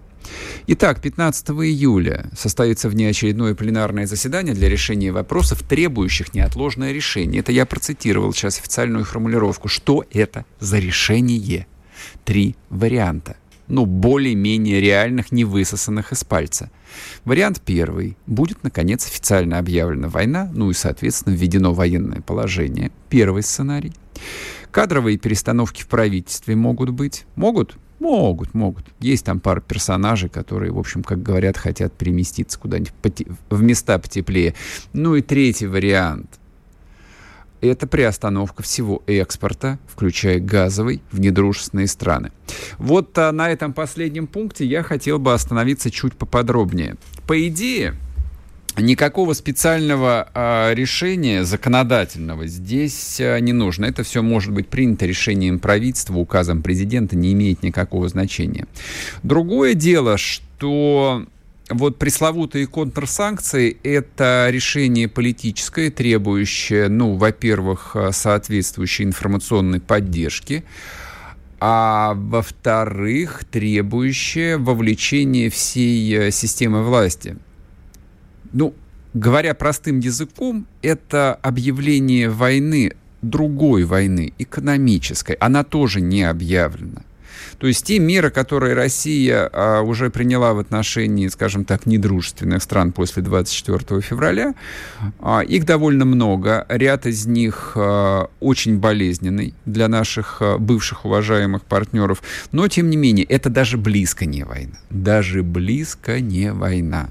Итак, 0.69 1.03
15 1.03 1.51
июля 1.51 2.31
состоится 2.37 2.89
внеочередное 2.89 3.55
пленарное 3.55 4.07
заседание 4.07 4.55
для 4.55 4.69
решения 4.69 5.11
вопросов, 5.11 5.63
требующих 5.63 6.33
неотложное 6.33 6.93
решение. 6.93 7.41
Это 7.41 7.51
я 7.51 7.67
процитировал 7.67 8.33
сейчас 8.33 8.59
официальную 8.59 9.05
формулировку. 9.05 9.69
Что 9.69 10.05
это 10.13 10.45
за 10.61 10.79
решение? 10.79 11.67
Три 12.25 12.55
варианта 12.71 13.37
ну, 13.69 13.87
более-менее 13.87 14.81
реальных, 14.81 15.33
не 15.33 15.45
высосанных 15.45 16.13
из 16.13 16.25
пальца. 16.25 16.71
Вариант 17.25 17.61
первый. 17.65 18.17
Будет, 18.27 18.63
наконец, 18.63 19.07
официально 19.07 19.59
объявлена 19.59 20.09
война, 20.09 20.51
ну 20.53 20.71
и, 20.71 20.75
соответственно, 20.75 21.35
введено 21.35 21.73
военное 21.73 22.21
положение. 22.21 22.91
Первый 23.09 23.43
сценарий. 23.43 23.93
Кадровые 24.71 25.19
перестановки 25.19 25.83
в 25.83 25.87
правительстве 25.87 26.57
могут 26.57 26.91
быть. 26.91 27.27
Могут? 27.37 27.77
Могут, 28.01 28.55
могут. 28.55 28.85
Есть 29.01 29.25
там 29.25 29.41
пара 29.41 29.61
персонажей, 29.61 30.29
которые, 30.29 30.73
в 30.73 30.79
общем, 30.79 31.03
как 31.03 31.23
говорят, 31.23 31.57
хотят 31.57 31.93
переместиться 31.95 32.59
куда-нибудь 32.59 32.93
в 33.51 33.63
места 33.63 33.99
потеплее. 33.99 34.55
Ну 34.93 35.15
и 35.15 35.23
третий 35.23 35.67
вариант– 35.67 36.39
это 37.61 37.87
приостановка 37.87 38.63
всего 38.63 39.03
экспорта, 39.07 39.79
включая 39.87 40.39
газовый, 40.39 41.03
в 41.11 41.21
недружественные 41.21 41.87
страны. 41.87 42.31
Вот 42.79 43.17
а, 43.19 43.33
на 43.33 43.51
этом 43.51 43.73
последнем 43.73 44.27
пункте 44.27 44.65
я 44.65 44.83
хотел 44.83 45.19
бы 45.19 45.33
остановиться 45.33 45.91
чуть 45.91 46.15
поподробнее. 46.15 46.97
По 47.27 47.47
идее, 47.49 47.95
Никакого 48.77 49.35
специального 49.35 50.29
э, 50.35 50.75
решения 50.75 51.45
законодательного 51.45 52.49
здесь 52.49 53.21
э, 53.21 53.39
не 53.39 53.53
нужно. 53.53 53.85
Это 53.85 54.03
все 54.03 54.21
может 54.21 54.53
быть 54.53 54.67
принято 54.67 55.07
решением 55.07 55.61
правительства, 55.61 56.17
указом 56.17 56.61
президента, 56.61 57.15
не 57.15 57.33
имеет 57.35 57.63
никакого 57.63 58.09
значения. 58.09 58.67
Другое 59.23 59.75
дело, 59.75 60.19
что 60.19 61.25
вот 61.71 61.99
пресловутые 61.99 62.67
контрсанкции– 62.67 63.77
это 63.85 64.49
решение 64.51 65.09
политическое, 65.09 65.91
требующее, 65.91 66.89
ну, 66.89 67.15
во-первых, 67.15 67.93
э, 67.95 68.11
соответствующей 68.13 69.05
информационной 69.05 69.81
поддержки, 69.81 70.65
а 71.61 72.15
во-вторых, 72.15 73.45
требующее 73.45 74.57
вовлечения 74.59 75.51
всей 75.51 76.15
э, 76.15 76.31
системы 76.31 76.83
власти. 76.83 77.37
Ну, 78.53 78.75
говоря 79.15 79.55
простым 79.55 80.01
языком, 80.01 80.67
это 80.83 81.35
объявление 81.35 82.29
войны, 82.29 82.93
другой 83.23 83.85
войны, 83.85 84.33
экономической. 84.39 85.37
Она 85.37 85.65
тоже 85.65 86.01
не 86.01 86.23
объявлена. 86.23 87.03
То 87.59 87.67
есть 87.67 87.85
те 87.87 87.99
меры, 87.99 88.31
которые 88.31 88.75
Россия 88.75 89.49
а, 89.53 89.83
уже 89.83 90.11
приняла 90.11 90.55
в 90.55 90.59
отношении, 90.59 91.29
скажем 91.29 91.65
так, 91.65 91.87
недружественных 91.87 92.63
стран 92.63 92.93
после 92.93 93.23
24 93.23 94.01
февраля, 94.01 94.55
а, 95.21 95.41
их 95.41 95.65
довольно 95.65 96.05
много. 96.05 96.67
Ряд 96.69 97.07
из 97.07 97.27
них 97.27 97.73
а, 97.77 98.29
очень 98.41 98.79
болезненный 98.79 99.55
для 99.65 99.89
наших 99.89 100.39
а, 100.41 100.59
бывших 100.59 101.05
уважаемых 101.05 101.63
партнеров. 101.63 102.23
Но, 102.53 102.69
тем 102.69 102.91
не 102.91 102.97
менее, 102.97 103.25
это 103.27 103.51
даже 103.51 103.79
близко 103.79 104.27
не 104.27 104.45
война. 104.45 104.77
Даже 104.91 105.43
близко 105.43 106.21
не 106.21 106.53
война. 106.53 107.09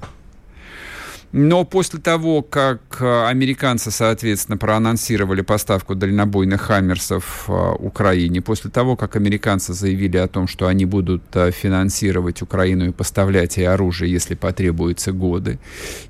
Но 1.36 1.64
после 1.64 1.98
того, 1.98 2.42
как 2.42 2.98
э, 3.00 3.26
американцы, 3.26 3.90
соответственно, 3.90 4.56
проанонсировали 4.56 5.40
поставку 5.40 5.96
дальнобойных 5.96 6.60
«Хаммерсов» 6.60 7.46
э, 7.48 7.72
Украине, 7.80 8.40
после 8.40 8.70
того, 8.70 8.94
как 8.94 9.16
американцы 9.16 9.74
заявили 9.74 10.16
о 10.16 10.28
том, 10.28 10.46
что 10.46 10.68
они 10.68 10.84
будут 10.84 11.24
э, 11.34 11.50
финансировать 11.50 12.40
Украину 12.40 12.86
и 12.86 12.92
поставлять 12.92 13.56
ей 13.56 13.66
оружие, 13.66 14.12
если 14.12 14.36
потребуются 14.36 15.10
годы, 15.10 15.58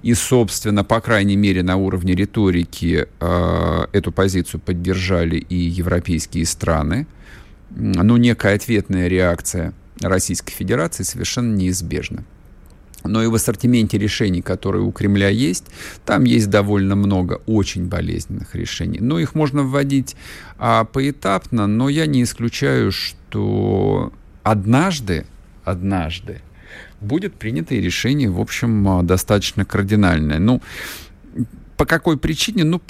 и, 0.02 0.12
собственно, 0.12 0.84
по 0.84 1.00
крайней 1.00 1.36
мере, 1.36 1.62
на 1.62 1.76
уровне 1.76 2.14
риторики 2.14 3.06
эту 3.92 4.12
позицию 4.12 4.60
поддержали 4.60 5.36
и 5.36 5.56
европейские 5.56 6.44
страны, 6.44 7.06
ну, 7.70 8.18
некая 8.18 8.56
ответная 8.56 9.08
реакция 9.08 9.72
Российской 10.02 10.52
Федерации 10.52 11.02
совершенно 11.02 11.54
неизбежна. 11.54 12.24
Но 13.04 13.22
и 13.22 13.26
в 13.26 13.34
ассортименте 13.34 13.98
решений, 13.98 14.42
которые 14.42 14.82
у 14.82 14.90
Кремля 14.92 15.28
есть, 15.28 15.66
там 16.04 16.24
есть 16.24 16.50
довольно 16.50 16.96
много 16.96 17.40
очень 17.46 17.86
болезненных 17.86 18.54
решений. 18.54 18.98
Но 19.00 19.18
их 19.18 19.34
можно 19.34 19.62
вводить 19.62 20.16
а, 20.58 20.84
поэтапно, 20.84 21.66
но 21.66 21.88
я 21.88 22.06
не 22.06 22.22
исключаю, 22.22 22.92
что 22.92 24.12
однажды, 24.42 25.26
однажды 25.64 26.40
будет 27.00 27.34
принято 27.34 27.74
и 27.74 27.80
решение, 27.80 28.30
в 28.30 28.40
общем, 28.40 28.88
а, 28.88 29.02
достаточно 29.02 29.64
кардинальное. 29.64 30.38
Ну, 30.38 30.62
по 31.76 31.86
какой 31.86 32.16
причине? 32.16 32.64
Ну, 32.64 32.80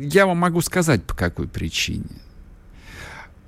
я 0.00 0.26
вам 0.26 0.38
могу 0.38 0.60
сказать, 0.60 1.02
по 1.04 1.14
какой 1.14 1.48
причине. 1.48 2.04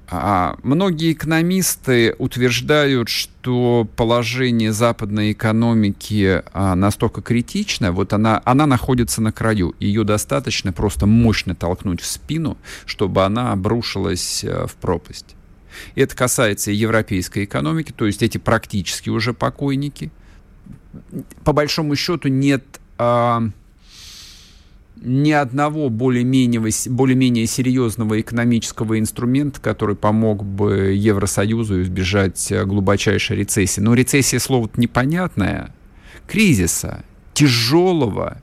А 0.09 0.57
многие 0.63 1.13
экономисты 1.13 2.15
утверждают, 2.19 3.09
что 3.09 3.89
положение 3.97 4.73
западной 4.73 5.33
экономики 5.33 6.43
а, 6.53 6.77
настолько 6.77 7.23
критично, 7.23 7.91
вот 7.91 8.13
она, 8.13 8.41
она 8.45 8.67
находится 8.67 9.21
на 9.21 9.33
краю. 9.33 9.75
Ее 9.81 10.05
достаточно 10.05 10.73
просто 10.73 11.07
мощно 11.07 11.57
толкнуть 11.57 12.01
в 12.01 12.07
спину, 12.07 12.57
чтобы 12.85 13.25
она 13.25 13.53
обрушилась 13.53 14.45
а, 14.45 14.69
в 14.69 14.77
пропасть. 14.77 15.35
Это 15.97 16.15
касается 16.15 16.71
и 16.71 16.75
европейской 16.77 17.45
экономики, 17.45 17.93
то 17.93 18.07
есть 18.07 18.23
эти 18.23 18.39
практически 18.39 19.11
уже 19.11 19.35
покойники. 19.35 20.13
По 21.45 21.53
большому 21.53 21.97
счету 21.97 22.29
нет... 22.29 22.65
А, 22.99 23.43
ни 24.97 25.31
одного 25.31 25.89
более-менее, 25.91 26.63
более-менее 26.89 27.47
серьезного 27.47 28.21
экономического 28.21 28.99
инструмента, 28.99 29.61
который 29.61 29.95
помог 29.95 30.45
бы 30.45 30.93
Евросоюзу 30.95 31.83
избежать 31.83 32.51
э, 32.51 32.65
глубочайшей 32.65 33.37
рецессии. 33.37 33.81
Но 33.81 33.95
рецессия 33.95 34.39
слово 34.39 34.71
непонятное, 34.77 35.75
кризиса, 36.27 37.05
тяжелого, 37.35 38.43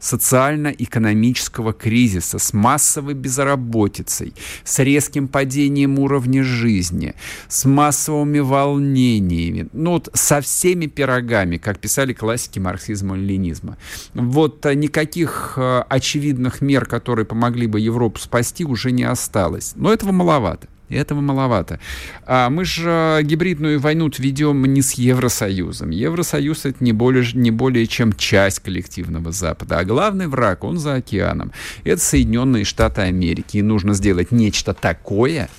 социально-экономического 0.00 1.72
кризиса, 1.72 2.38
с 2.38 2.52
массовой 2.52 3.14
безработицей, 3.14 4.34
с 4.64 4.78
резким 4.78 5.28
падением 5.28 5.98
уровня 5.98 6.42
жизни, 6.44 7.14
с 7.48 7.64
массовыми 7.64 8.38
волнениями, 8.38 9.68
ну 9.72 9.92
вот 9.92 10.08
со 10.14 10.40
всеми 10.40 10.86
пирогами, 10.86 11.56
как 11.56 11.78
писали 11.78 12.12
классики 12.12 12.58
марксизма 12.58 13.16
и 13.16 13.20
ленизма. 13.20 13.76
Вот 14.14 14.64
а, 14.66 14.74
никаких 14.74 15.54
а, 15.56 15.86
очевидных 15.88 16.60
мер, 16.60 16.86
которые 16.86 17.26
помогли 17.26 17.66
бы 17.66 17.80
Европу 17.80 18.18
спасти, 18.18 18.64
уже 18.64 18.90
не 18.90 19.04
осталось. 19.04 19.72
Но 19.76 19.92
этого 19.92 20.12
маловато. 20.12 20.68
Этого 20.88 21.20
маловато. 21.20 21.80
А 22.24 22.48
мы 22.48 22.64
же 22.64 23.20
гибридную 23.22 23.78
войну 23.78 24.10
ведем 24.16 24.64
не 24.64 24.80
с 24.80 24.92
Евросоюзом. 24.92 25.90
Евросоюз 25.90 26.64
это 26.64 26.82
не 26.82 26.92
более, 26.92 27.26
не 27.34 27.50
более 27.50 27.86
чем 27.86 28.14
часть 28.14 28.60
коллективного 28.60 29.30
Запада. 29.30 29.80
А 29.80 29.84
главный 29.84 30.28
враг, 30.28 30.64
он 30.64 30.78
за 30.78 30.94
океаном. 30.94 31.52
Это 31.84 32.00
Соединенные 32.00 32.64
Штаты 32.64 33.02
Америки. 33.02 33.58
И 33.58 33.62
нужно 33.62 33.92
сделать 33.92 34.32
нечто 34.32 34.72
такое, 34.72 35.50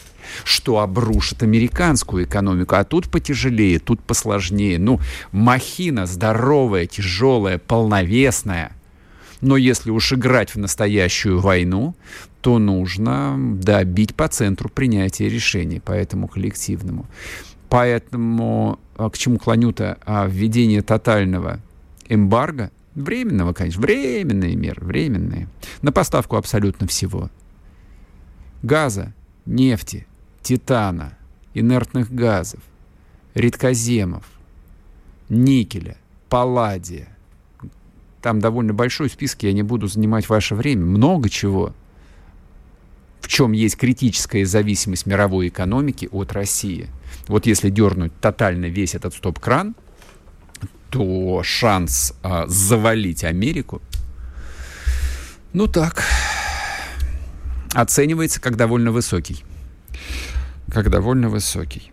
что 0.43 0.79
обрушит 0.79 1.43
американскую 1.43 2.25
экономику. 2.25 2.75
А 2.75 2.83
тут 2.83 3.11
потяжелее, 3.11 3.77
тут 3.77 4.01
посложнее. 4.01 4.79
Ну, 4.79 4.99
махина 5.31 6.07
здоровая, 6.07 6.87
тяжелая, 6.87 7.59
полновесная– 7.59 8.71
но 9.41 9.55
если 9.55 9.89
уж 9.89 10.13
играть 10.13 10.53
в 10.53 10.57
настоящую 10.57 11.39
войну, 11.39 11.95
то 12.41 12.57
нужно 12.59 13.37
добить 13.37 14.15
по 14.15 14.27
центру 14.27 14.69
принятия 14.69 15.27
решений 15.29 15.79
по 15.79 15.91
этому 15.91 16.27
коллективному. 16.27 17.05
Поэтому 17.69 18.79
а, 18.97 19.09
к 19.09 19.17
чему 19.17 19.37
клоню-то? 19.37 19.97
А 20.05 20.25
введение 20.27 20.81
тотального 20.81 21.59
эмбарго, 22.07 22.71
временного, 22.95 23.53
конечно, 23.53 23.81
временные 23.81 24.55
меры, 24.55 24.83
временные, 24.83 25.47
на 25.81 25.91
поставку 25.91 26.35
абсолютно 26.37 26.87
всего. 26.87 27.29
Газа, 28.63 29.13
нефти, 29.45 30.07
титана, 30.41 31.17
инертных 31.53 32.11
газов, 32.11 32.61
редкоземов, 33.35 34.25
никеля, 35.29 35.97
палладия– 36.29 37.09
там 38.21 38.39
довольно 38.39 38.73
большой 38.73 39.09
список, 39.09 39.43
я 39.43 39.53
не 39.53 39.63
буду 39.63 39.87
занимать 39.87 40.27
ваше 40.27 40.55
время. 40.55 40.85
Много 40.85 41.29
чего. 41.29 41.73
В 43.21 43.27
чем 43.27 43.51
есть 43.51 43.77
критическая 43.77 44.45
зависимость 44.45 45.05
мировой 45.05 45.49
экономики 45.49 46.07
от 46.11 46.31
России. 46.31 46.89
Вот 47.27 47.45
если 47.45 47.69
дернуть 47.69 48.11
тотально 48.19 48.67
весь 48.67 48.95
этот 48.95 49.13
стоп-кран, 49.13 49.75
то 50.89 51.41
шанс 51.43 52.13
а, 52.23 52.47
завалить 52.47 53.23
Америку, 53.23 53.81
ну 55.53 55.67
так, 55.67 56.03
оценивается 57.73 58.41
как 58.41 58.55
довольно 58.55 58.91
высокий. 58.91 59.43
Как 60.71 60.89
довольно 60.89 61.29
высокий. 61.29 61.91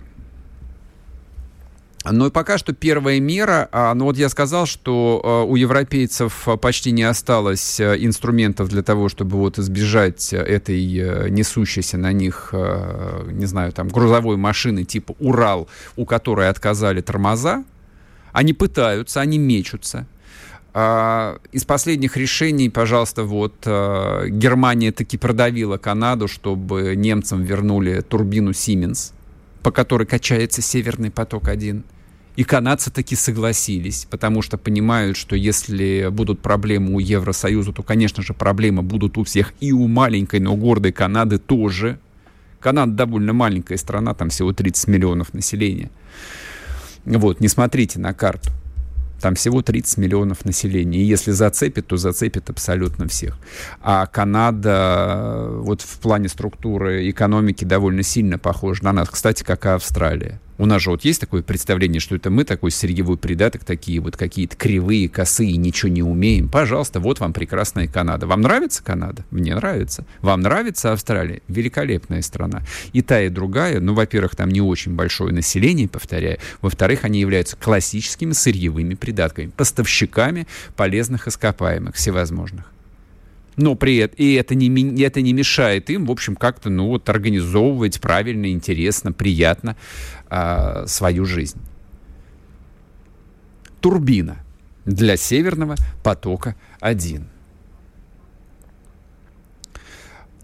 Но 2.13 2.31
пока 2.31 2.57
что 2.57 2.73
первая 2.73 3.19
мера, 3.19 3.69
а, 3.73 3.93
ну 3.95 4.05
вот 4.05 4.17
я 4.17 4.29
сказал, 4.29 4.67
что 4.67 5.21
а, 5.25 5.43
у 5.43 5.57
европейцев 5.57 6.47
почти 6.61 6.93
не 6.93 7.03
осталось 7.03 7.81
а, 7.81 7.95
инструментов 7.95 8.69
для 8.69 8.83
того, 8.83 9.09
чтобы 9.09 9.37
вот 9.39 9.59
избежать 9.59 10.33
этой 10.33 11.31
несущейся 11.31 11.99
на 11.99 12.13
них, 12.13 12.53
не 12.53 13.47
знаю, 13.47 13.73
там 13.73 13.89
грузовой 13.89 14.37
машины 14.37 14.85
типа 14.85 15.17
Урал, 15.19 15.69
у 15.97 16.05
которой 16.05 16.49
отказали 16.49 17.01
тормоза. 17.01 17.65
Они 18.33 18.53
пытаются, 18.53 19.21
они 19.21 19.39
мечутся. 19.39 20.07
Из 20.75 21.65
последних 21.65 22.19
решений, 22.19 22.69
пожалуйста, 22.69 23.25
вот 23.25 23.55
Германия 23.65 24.93
таки 24.93 25.17
продавила 25.17 25.79
Канаду, 25.79 26.29
чтобы 26.29 26.95
немцам 26.97 27.43
вернули 27.43 28.03
турбину 28.03 28.51
Siemens, 28.51 29.13
по 29.63 29.71
которой 29.71 30.07
качается 30.07 30.61
Северный 30.61 31.11
поток-1. 31.11 31.83
И 32.37 32.45
канадцы 32.45 32.91
таки 32.91 33.17
согласились, 33.17 34.07
потому 34.11 34.43
что 34.43 34.59
понимают, 34.59 35.17
что 35.17 35.35
если 35.35 36.09
будут 36.11 36.41
проблемы 36.41 36.95
у 36.95 36.99
Евросоюза, 36.99 37.73
то, 37.73 37.83
конечно 37.83 38.23
же, 38.23 38.35
проблемы 38.35 38.83
будут 38.83 39.17
у 39.17 39.25
всех 39.25 39.55
и 39.61 39.73
у 39.73 39.89
маленькой, 39.89 40.41
но 40.41 40.55
гордой 40.55 40.93
Канады 40.93 41.39
тоже. 41.39 41.99
Канада 42.61 42.93
довольно 42.93 43.33
маленькая 43.33 43.79
страна, 43.79 44.13
там 44.13 44.29
всего 44.29 44.53
30 44.53 44.89
миллионов 44.89 45.33
населения. 45.33 45.91
Вот, 47.07 47.41
не 47.41 47.49
смотрите 47.49 47.99
на 47.99 48.13
карту. 48.13 48.51
Там 49.21 49.35
всего 49.35 49.63
30 49.63 49.97
миллионов 49.97 50.45
населения. 50.45 50.99
И 50.99 51.05
если 51.05 51.31
зацепит, 51.31 51.87
то 51.87 51.97
зацепит 51.97 52.51
абсолютно 52.51 53.09
всех. 53.09 53.39
А 53.81 54.07
Канада 54.07 55.49
вот 55.53 55.81
в 55.81 55.99
плане 56.01 56.29
структуры 56.29 57.09
экономики 57.09 57.65
довольно 57.65 58.03
сильно 58.03 58.39
похожа 58.39 58.85
на 58.85 58.93
нас. 58.93 59.09
Кстати, 59.09 59.43
как 59.43 59.65
и 59.65 59.71
Австралия. 59.71 60.39
У 60.59 60.67
нас 60.67 60.83
же 60.83 60.91
вот 60.91 61.05
есть 61.05 61.21
такое 61.21 61.43
представление, 61.43 62.01
что 62.01 62.17
это 62.17 62.31
мы 62.31 62.45
такой 62.45 62.71
сырьевой 62.71 63.19
придаток, 63.19 63.65
такие 63.65 64.01
вот 64.01 64.17
какие-то 64.17 64.57
кривые, 64.57 65.09
косые, 65.09 65.57
ничего 65.57 65.91
не 65.91 66.03
умеем. 66.03 66.49
Пожалуйста, 66.49 66.99
вот 67.01 67.21
вам 67.21 67.33
прекрасная 67.33 67.89
Канада. 67.89 68.27
Вам 68.27 68.41
нравится 68.41 68.83
Канада? 68.83 69.25
Мне 69.31 69.55
нравится. 69.55 70.07
Вам 70.23 70.41
нравится 70.41 70.93
Австралия? 70.93 71.43
Великолепная 71.49 72.23
страна. 72.23 72.63
И 72.93 73.03
та, 73.03 73.21
и 73.23 73.29
другая, 73.29 73.81
ну, 73.81 73.95
во-первых, 73.95 74.35
там 74.35 74.51
не 74.51 74.61
очень 74.61 74.95
большое 74.95 75.33
население, 75.33 75.89
повторяю. 75.89 76.39
Во-вторых, 76.63 77.05
они 77.05 77.21
являются 77.21 77.57
классическими 77.57 78.33
сырьевыми 78.33 78.95
придатками, 78.95 79.51
поставщиками 79.55 80.47
полезных 80.75 81.29
ископаемых 81.29 81.95
всевозможных 81.95 82.65
но 83.57 83.75
при 83.75 83.97
этом 83.97 84.17
и 84.19 84.35
это 84.35 84.55
не, 84.55 85.03
это 85.03 85.21
не 85.21 85.33
мешает 85.33 85.91
им, 85.91 86.07
в 86.07 86.11
общем, 86.11 86.37
как-то, 86.37 86.71
ну, 86.71 86.89
вот, 86.89 87.09
организовывать 87.09 88.01
правильно, 88.01 88.51
интересно, 88.51 89.13
приятно 89.13 89.77
э, 90.31 90.85
свою 90.87 91.25
жизнь. 91.25 91.61
Турбина 93.81 94.39
для 94.85 95.17
Северного 95.17 95.77
потока-1. 96.03 97.25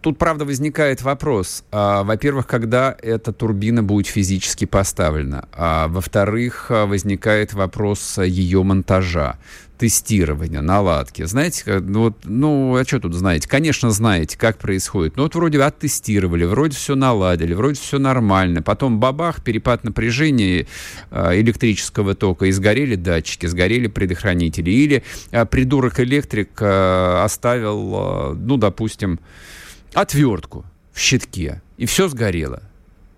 Тут, 0.03 0.19
правда, 0.19 0.45
возникает 0.45 1.01
вопрос. 1.03 1.63
А, 1.71 2.03
во-первых, 2.03 2.49
когда 2.49 2.97
эта 3.01 3.33
турбина 3.33 3.85
будет 3.85 4.09
физически 4.09 4.65
поставлена? 4.65 5.49
А, 5.53 5.87
во-вторых, 5.87 6.67
возникает 6.71 7.53
вопрос 7.55 8.19
ее 8.19 8.65
монтажа 8.65 9.39
тестирования, 9.79 10.61
наладки. 10.61 11.25
Знаете, 11.25 11.79
ну, 11.81 12.01
вот, 12.01 12.19
ну, 12.25 12.77
а 12.77 12.85
что 12.85 12.99
тут 12.99 13.15
знаете? 13.15 13.49
Конечно, 13.49 13.93
знаете, 13.93 14.37
как 14.37 14.59
происходит. 14.59 15.17
Ну, 15.17 15.23
вот 15.23 15.37
вроде 15.37 15.63
оттестировали, 15.63 16.45
вроде 16.45 16.77
все 16.77 16.97
наладили, 16.97 17.55
вроде 17.55 17.81
все 17.81 17.99
нормально. 17.99 18.61
Потом 18.61 18.99
бабах, 18.99 19.43
перепад 19.43 19.85
напряжения 19.85 20.67
э, 21.13 21.41
электрического 21.41 22.17
тока, 22.17 22.47
и 22.47 22.51
сгорели 22.51 22.97
датчики, 22.97 23.47
сгорели 23.47 23.87
предохранители. 23.87 24.71
Или 24.71 25.05
э, 25.31 25.47
придурок-электрик 25.47 26.61
оставил, 26.61 28.35
ну, 28.37 28.57
допустим, 28.57 29.21
отвертку 29.95 30.65
в 30.93 30.99
щитке, 30.99 31.63
и 31.77 31.87
все 31.87 32.09
сгорело. 32.09 32.63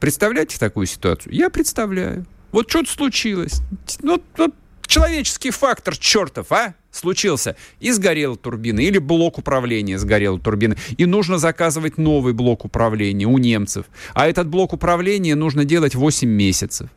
Представляете 0.00 0.58
такую 0.58 0.86
ситуацию? 0.86 1.34
Я 1.34 1.50
представляю. 1.50 2.26
Вот 2.52 2.68
что-то 2.68 2.90
случилось. 2.90 3.62
Ну, 4.02 4.22
вот 4.36 4.54
человеческий 4.86 5.50
фактор 5.50 5.96
чертов, 5.96 6.52
а? 6.52 6.74
Случился. 6.90 7.56
И 7.80 7.90
сгорела 7.90 8.36
турбина, 8.36 8.80
или 8.80 8.98
блок 8.98 9.38
управления 9.38 9.98
сгорела 9.98 10.38
турбина. 10.38 10.76
И 10.96 11.06
нужно 11.06 11.38
заказывать 11.38 11.98
новый 11.98 12.32
блок 12.32 12.64
управления 12.64 13.26
у 13.26 13.38
немцев. 13.38 13.86
А 14.14 14.28
этот 14.28 14.46
блок 14.48 14.72
управления 14.72 15.34
нужно 15.34 15.64
делать 15.64 15.94
8 15.94 16.28
месяцев. 16.28 16.90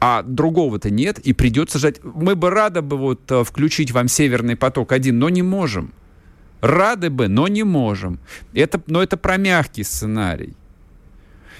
А 0.00 0.22
другого-то 0.22 0.90
нет, 0.90 1.18
и 1.18 1.32
придется 1.32 1.78
ждать. 1.78 2.02
Мы 2.02 2.36
бы 2.36 2.50
рады 2.50 2.82
бы 2.82 2.96
вот 2.96 3.30
э, 3.30 3.42
включить 3.44 3.90
вам 3.90 4.08
Северный 4.08 4.56
поток-1, 4.56 5.12
но 5.12 5.28
не 5.28 5.42
можем. 5.42 5.92
Рады 6.60 7.10
бы, 7.10 7.28
но 7.28 7.48
не 7.48 7.62
можем. 7.62 8.18
Это, 8.52 8.82
но 8.86 9.02
это 9.02 9.16
про 9.16 9.36
мягкий 9.36 9.84
сценарий. 9.84 10.54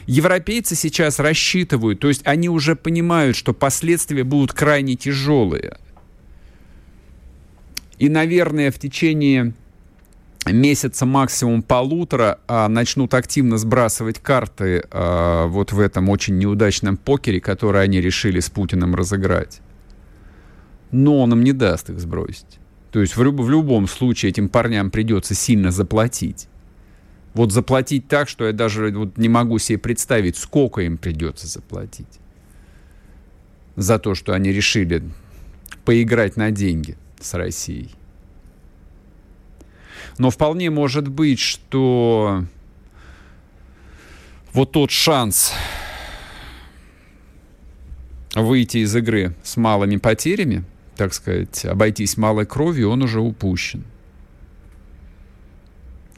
Европейцы 0.06 0.74
сейчас 0.74 1.18
рассчитывают, 1.18 2.00
то 2.00 2.08
есть 2.08 2.22
они 2.24 2.48
уже 2.48 2.76
понимают, 2.76 3.36
что 3.36 3.52
последствия 3.52 4.24
будут 4.24 4.52
крайне 4.54 4.94
тяжелые. 4.94 5.76
И, 7.98 8.08
наверное, 8.08 8.70
в 8.70 8.78
течение 8.78 9.52
месяца, 10.46 11.04
максимум 11.04 11.62
полутора, 11.62 12.38
а, 12.48 12.68
начнут 12.68 13.12
активно 13.12 13.58
сбрасывать 13.58 14.18
карты 14.18 14.84
а, 14.90 15.46
вот 15.46 15.72
в 15.72 15.80
этом 15.80 16.08
очень 16.08 16.38
неудачном 16.38 16.96
покере, 16.96 17.40
который 17.40 17.82
они 17.82 18.00
решили 18.00 18.40
с 18.40 18.48
Путиным 18.48 18.94
разыграть. 18.94 19.60
Но 20.90 21.20
он 21.20 21.32
им 21.32 21.44
не 21.44 21.52
даст 21.52 21.90
их 21.90 22.00
сбросить. 22.00 22.58
То 22.90 23.00
есть 23.00 23.16
в, 23.16 23.22
люб- 23.22 23.40
в 23.40 23.50
любом 23.50 23.86
случае 23.86 24.30
этим 24.30 24.48
парням 24.48 24.90
придется 24.90 25.34
сильно 25.34 25.70
заплатить. 25.70 26.48
Вот 27.34 27.52
заплатить 27.52 28.08
так, 28.08 28.28
что 28.28 28.46
я 28.46 28.52
даже 28.52 28.90
вот 28.90 29.18
не 29.18 29.28
могу 29.28 29.58
себе 29.58 29.78
представить, 29.78 30.36
сколько 30.36 30.80
им 30.80 30.96
придется 30.96 31.46
заплатить 31.46 32.20
за 33.76 33.98
то, 33.98 34.14
что 34.14 34.32
они 34.32 34.50
решили 34.52 35.02
поиграть 35.84 36.36
на 36.36 36.50
деньги 36.50 36.96
с 37.20 37.34
Россией. 37.34 37.90
Но 40.16 40.30
вполне 40.30 40.70
может 40.70 41.06
быть, 41.08 41.38
что 41.38 42.44
вот 44.52 44.72
тот 44.72 44.90
шанс 44.90 45.52
выйти 48.34 48.78
из 48.78 48.96
игры 48.96 49.36
с 49.44 49.56
малыми 49.56 49.96
потерями, 49.96 50.64
так 50.98 51.14
сказать, 51.14 51.64
обойтись 51.64 52.18
малой 52.18 52.44
кровью, 52.44 52.90
он 52.90 53.02
уже 53.02 53.20
упущен. 53.20 53.84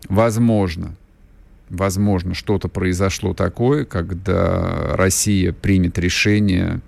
Возможно 0.08 0.96
возможно, 1.70 2.34
что-то 2.34 2.68
произошло 2.68 3.32
такое, 3.32 3.84
когда 3.84 4.96
Россия 4.96 5.52
примет 5.52 5.98
решение, 5.98 6.80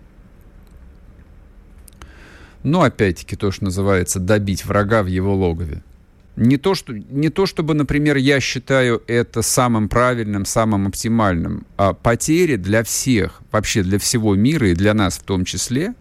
ну, 2.62 2.83
опять-таки, 2.83 3.37
то, 3.37 3.50
что 3.50 3.64
называется, 3.64 4.20
добить 4.20 4.64
врага 4.64 5.02
в 5.02 5.07
его 5.07 5.35
логове. 5.35 5.83
Не 6.37 6.57
то, 6.57 6.74
что, 6.74 6.94
не 6.94 7.28
то, 7.28 7.44
чтобы, 7.44 7.74
например, 7.74 8.16
я 8.16 8.40
считаю 8.40 9.02
это 9.07 9.42
самым 9.42 9.88
правильным, 9.88 10.46
самым 10.46 10.87
оптимальным, 10.87 11.66
а 11.76 11.92
потери 11.92 12.57
для 12.57 12.83
всех, 12.85 13.42
вообще 13.50 13.83
для 13.83 13.98
всего 13.98 14.35
мира 14.35 14.70
и 14.70 14.74
для 14.74 14.94
нас 14.94 15.18
в 15.18 15.22
том 15.24 15.44
числе, 15.44 15.94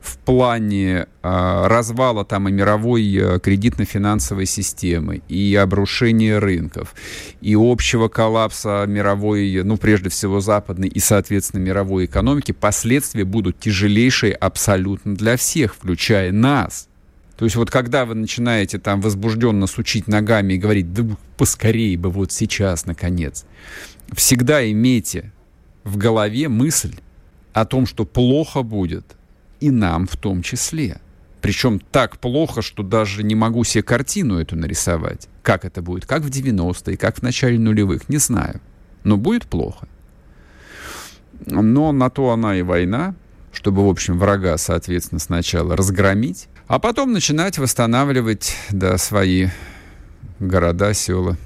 в 0.00 0.18
плане 0.18 1.06
э, 1.22 1.66
развала 1.66 2.24
там 2.24 2.48
и 2.48 2.52
мировой 2.52 3.14
э, 3.14 3.38
кредитно-финансовой 3.38 4.46
системы, 4.46 5.22
и 5.28 5.54
обрушения 5.54 6.38
рынков, 6.38 6.94
и 7.40 7.54
общего 7.58 8.08
коллапса 8.08 8.84
мировой, 8.86 9.62
ну, 9.64 9.76
прежде 9.76 10.08
всего, 10.08 10.40
западной 10.40 10.88
и, 10.88 10.98
соответственно, 10.98 11.60
мировой 11.60 12.06
экономики, 12.06 12.52
последствия 12.52 13.24
будут 13.24 13.58
тяжелейшие 13.58 14.32
абсолютно 14.32 15.14
для 15.14 15.36
всех, 15.36 15.74
включая 15.74 16.32
нас. 16.32 16.88
То 17.36 17.44
есть 17.44 17.56
вот 17.56 17.70
когда 17.70 18.04
вы 18.04 18.14
начинаете 18.14 18.78
там 18.78 19.00
возбужденно 19.00 19.66
сучить 19.66 20.06
ногами 20.06 20.54
и 20.54 20.58
говорить, 20.58 20.92
да 20.92 21.06
поскорее 21.38 21.96
бы 21.96 22.10
вот 22.10 22.32
сейчас, 22.32 22.84
наконец, 22.84 23.46
всегда 24.12 24.70
имейте 24.70 25.32
в 25.84 25.96
голове 25.96 26.50
мысль 26.50 26.96
о 27.54 27.64
том, 27.64 27.86
что 27.86 28.04
плохо 28.04 28.62
будет– 28.62 29.16
и 29.60 29.70
нам 29.70 30.06
в 30.06 30.16
том 30.16 30.42
числе. 30.42 31.00
Причем 31.40 31.80
так 31.80 32.18
плохо, 32.18 32.62
что 32.62 32.82
даже 32.82 33.22
не 33.22 33.34
могу 33.34 33.64
себе 33.64 33.82
картину 33.82 34.38
эту 34.38 34.56
нарисовать. 34.56 35.28
Как 35.42 35.64
это 35.64 35.80
будет? 35.80 36.06
Как 36.06 36.22
в 36.22 36.28
90-е, 36.28 36.96
как 36.96 37.16
в 37.16 37.22
начале 37.22 37.58
нулевых? 37.58 38.08
Не 38.08 38.18
знаю. 38.18 38.60
Но 39.04 39.16
будет 39.16 39.46
плохо. 39.46 39.88
Но 41.46 41.92
на 41.92 42.10
то 42.10 42.30
она 42.30 42.56
и 42.56 42.62
война, 42.62 43.14
чтобы, 43.52 43.86
в 43.86 43.88
общем, 43.88 44.18
врага, 44.18 44.56
соответственно, 44.58 45.18
сначала 45.18 45.76
разгромить, 45.76 46.48
а 46.66 46.78
потом 46.78 47.12
начинать 47.12 47.56
восстанавливать 47.56 48.54
да, 48.70 48.98
свои 48.98 49.48
города, 50.38 50.92
села, 50.92 51.38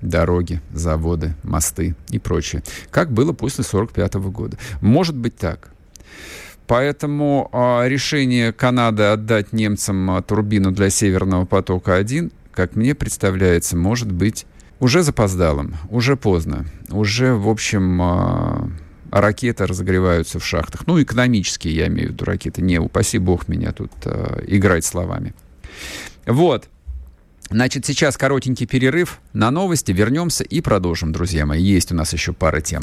дороги, 0.00 0.60
заводы, 0.72 1.34
мосты 1.42 1.94
и 2.08 2.18
прочее. 2.18 2.62
Как 2.90 3.12
было 3.12 3.32
после 3.32 3.62
1945 3.62 4.14
года. 4.32 4.58
Может 4.80 5.16
быть 5.16 5.36
так. 5.36 5.70
Поэтому 6.66 7.50
э, 7.52 7.88
решение 7.88 8.52
Канады 8.52 9.04
отдать 9.04 9.52
немцам 9.52 10.10
э, 10.10 10.22
турбину 10.22 10.70
для 10.70 10.90
Северного 10.90 11.44
потока-1, 11.44 12.32
как 12.52 12.76
мне 12.76 12.94
представляется, 12.94 13.76
может 13.76 14.10
быть 14.10 14.46
уже 14.80 15.02
запоздалым, 15.02 15.76
уже 15.90 16.16
поздно, 16.16 16.66
уже, 16.90 17.34
в 17.34 17.48
общем, 17.48 18.00
э, 18.00 18.68
ракеты 19.10 19.66
разогреваются 19.66 20.38
в 20.38 20.46
шахтах. 20.46 20.86
Ну, 20.86 21.02
экономические, 21.02 21.74
я 21.74 21.86
имею 21.88 22.08
в 22.08 22.12
виду 22.12 22.24
ракеты. 22.24 22.62
Не, 22.62 22.78
упаси 22.78 23.18
бог 23.18 23.48
меня 23.48 23.72
тут 23.72 23.92
играть 24.46 24.84
словами. 24.84 25.34
Вот. 26.26 26.68
Значит, 27.50 27.84
сейчас 27.84 28.16
коротенький 28.16 28.66
перерыв 28.66 29.20
на 29.34 29.50
новости. 29.50 29.92
Вернемся 29.92 30.44
и 30.44 30.62
продолжим, 30.62 31.12
друзья 31.12 31.44
мои. 31.44 31.62
Есть 31.62 31.92
у 31.92 31.94
нас 31.94 32.14
еще 32.14 32.32
пара 32.32 32.62
тем. 32.62 32.82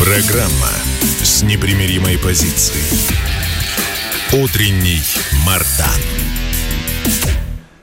Программа 0.00 0.72
с 1.22 1.42
непримиримой 1.42 2.16
позицией. 2.16 2.82
Утренний 4.32 5.02
Мардан. 5.44 6.00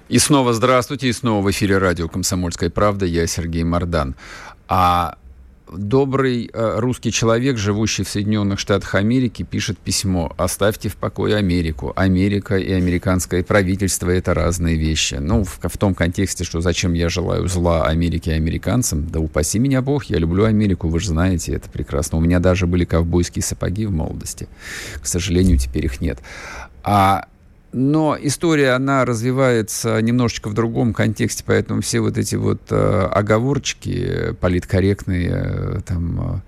И 0.10 0.18
снова 0.18 0.52
здравствуйте, 0.54 1.10
и 1.10 1.14
снова 1.14 1.46
в 1.46 1.52
эфире 1.52 1.78
радио 1.78 2.08
«Комсомольская 2.08 2.72
правда». 2.72 3.06
Я 3.06 3.28
Сергей 3.28 3.64
Мардан. 3.64 4.16
А 4.68 5.20
добрый 5.72 6.50
э, 6.52 6.80
русский 6.80 7.12
человек, 7.12 7.58
живущий 7.58 8.04
в 8.04 8.10
Соединенных 8.10 8.60
Штатах 8.60 8.96
Америки, 8.96 9.44
пишет 9.44 9.78
письмо 9.78 10.34
«Оставьте 10.38 10.90
в 10.90 10.96
покое 10.96 11.36
Америку. 11.36 11.94
Америка 11.96 12.58
и 12.58 12.72
американское 12.72 13.44
правительство– 13.44 14.10
это 14.12 14.34
разные 14.34 14.76
вещи». 14.76 15.16
Ну, 15.16 15.44
в, 15.44 15.60
в 15.62 15.78
том 15.78 15.96
контексте, 15.96 16.44
что 16.44 16.62
зачем 16.62 16.94
я 16.94 17.10
желаю 17.10 17.48
зла 17.48 17.86
Америке 17.86 18.32
и 18.32 18.36
американцам? 18.36 19.08
Да 19.08 19.20
упаси 19.20 19.60
меня 19.60 19.82
Бог, 19.82 20.06
я 20.06 20.18
люблю 20.18 20.46
Америку, 20.46 20.88
вы 20.88 21.00
же 21.00 21.10
знаете 21.10 21.54
это 21.54 21.70
прекрасно. 21.70 22.18
У 22.18 22.22
меня 22.22 22.40
даже 22.40 22.68
были 22.68 22.86
ковбойские 22.86 23.44
сапоги 23.44 23.86
в 23.86 23.92
молодости. 23.92 24.48
К 25.02 25.06
сожалению, 25.06 25.58
теперь 25.58 25.86
их 25.86 26.02
нет. 26.02 26.20
А 26.84 27.26
но 27.74 28.18
история, 28.20 28.72
она 28.72 29.06
развивается 29.06 30.02
немножечко 30.02 30.50
в 30.50 30.54
другом 30.54 30.94
контексте, 30.94 31.44
поэтому 31.46 31.82
все 31.82 32.00
вот 32.00 32.18
эти 32.18 32.36
вот 32.36 32.62
э, 32.70 33.10
оговорочки 33.12 34.34
политкорректные, 34.40 35.32
э, 35.34 35.80
там, 35.86 36.44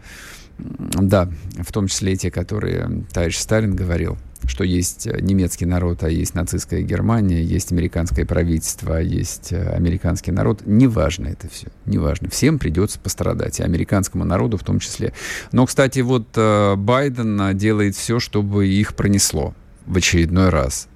э, 0.57 0.63
да, 1.01 1.29
в 1.59 1.71
том 1.71 1.87
числе 1.87 2.15
те, 2.15 2.31
которые 2.31 3.03
товарищ 3.11 3.37
Сталин 3.37 3.75
говорил, 3.75 4.17
что 4.45 4.63
есть 4.63 5.05
немецкий 5.05 5.65
народ, 5.65 6.03
а 6.03 6.09
есть 6.09 6.35
нацистская 6.35 6.81
Германия, 6.81 7.43
есть 7.43 7.71
американское 7.71 8.25
правительство, 8.25 8.97
а 8.97 9.01
есть 9.01 9.51
э, 9.51 9.69
американский 9.71 10.31
народ. 10.31 10.61
Неважно 10.65 11.27
это 11.27 11.49
все, 11.49 11.67
неважно. 11.85 12.29
Всем 12.29 12.59
придется 12.59 12.97
пострадать, 12.97 13.59
и 13.59 13.63
американскому 13.63 14.23
народу 14.23 14.57
в 14.57 14.63
том 14.63 14.79
числе. 14.79 15.13
Но, 15.51 15.65
кстати, 15.65 15.99
вот 15.99 16.27
э, 16.35 16.75
Байден 16.75 17.57
делает 17.57 17.95
все, 17.95 18.19
чтобы 18.19 18.67
их 18.67 18.95
пронесло 18.95 19.53
в 19.85 19.97
очередной 19.97 20.49
раз 20.49 20.87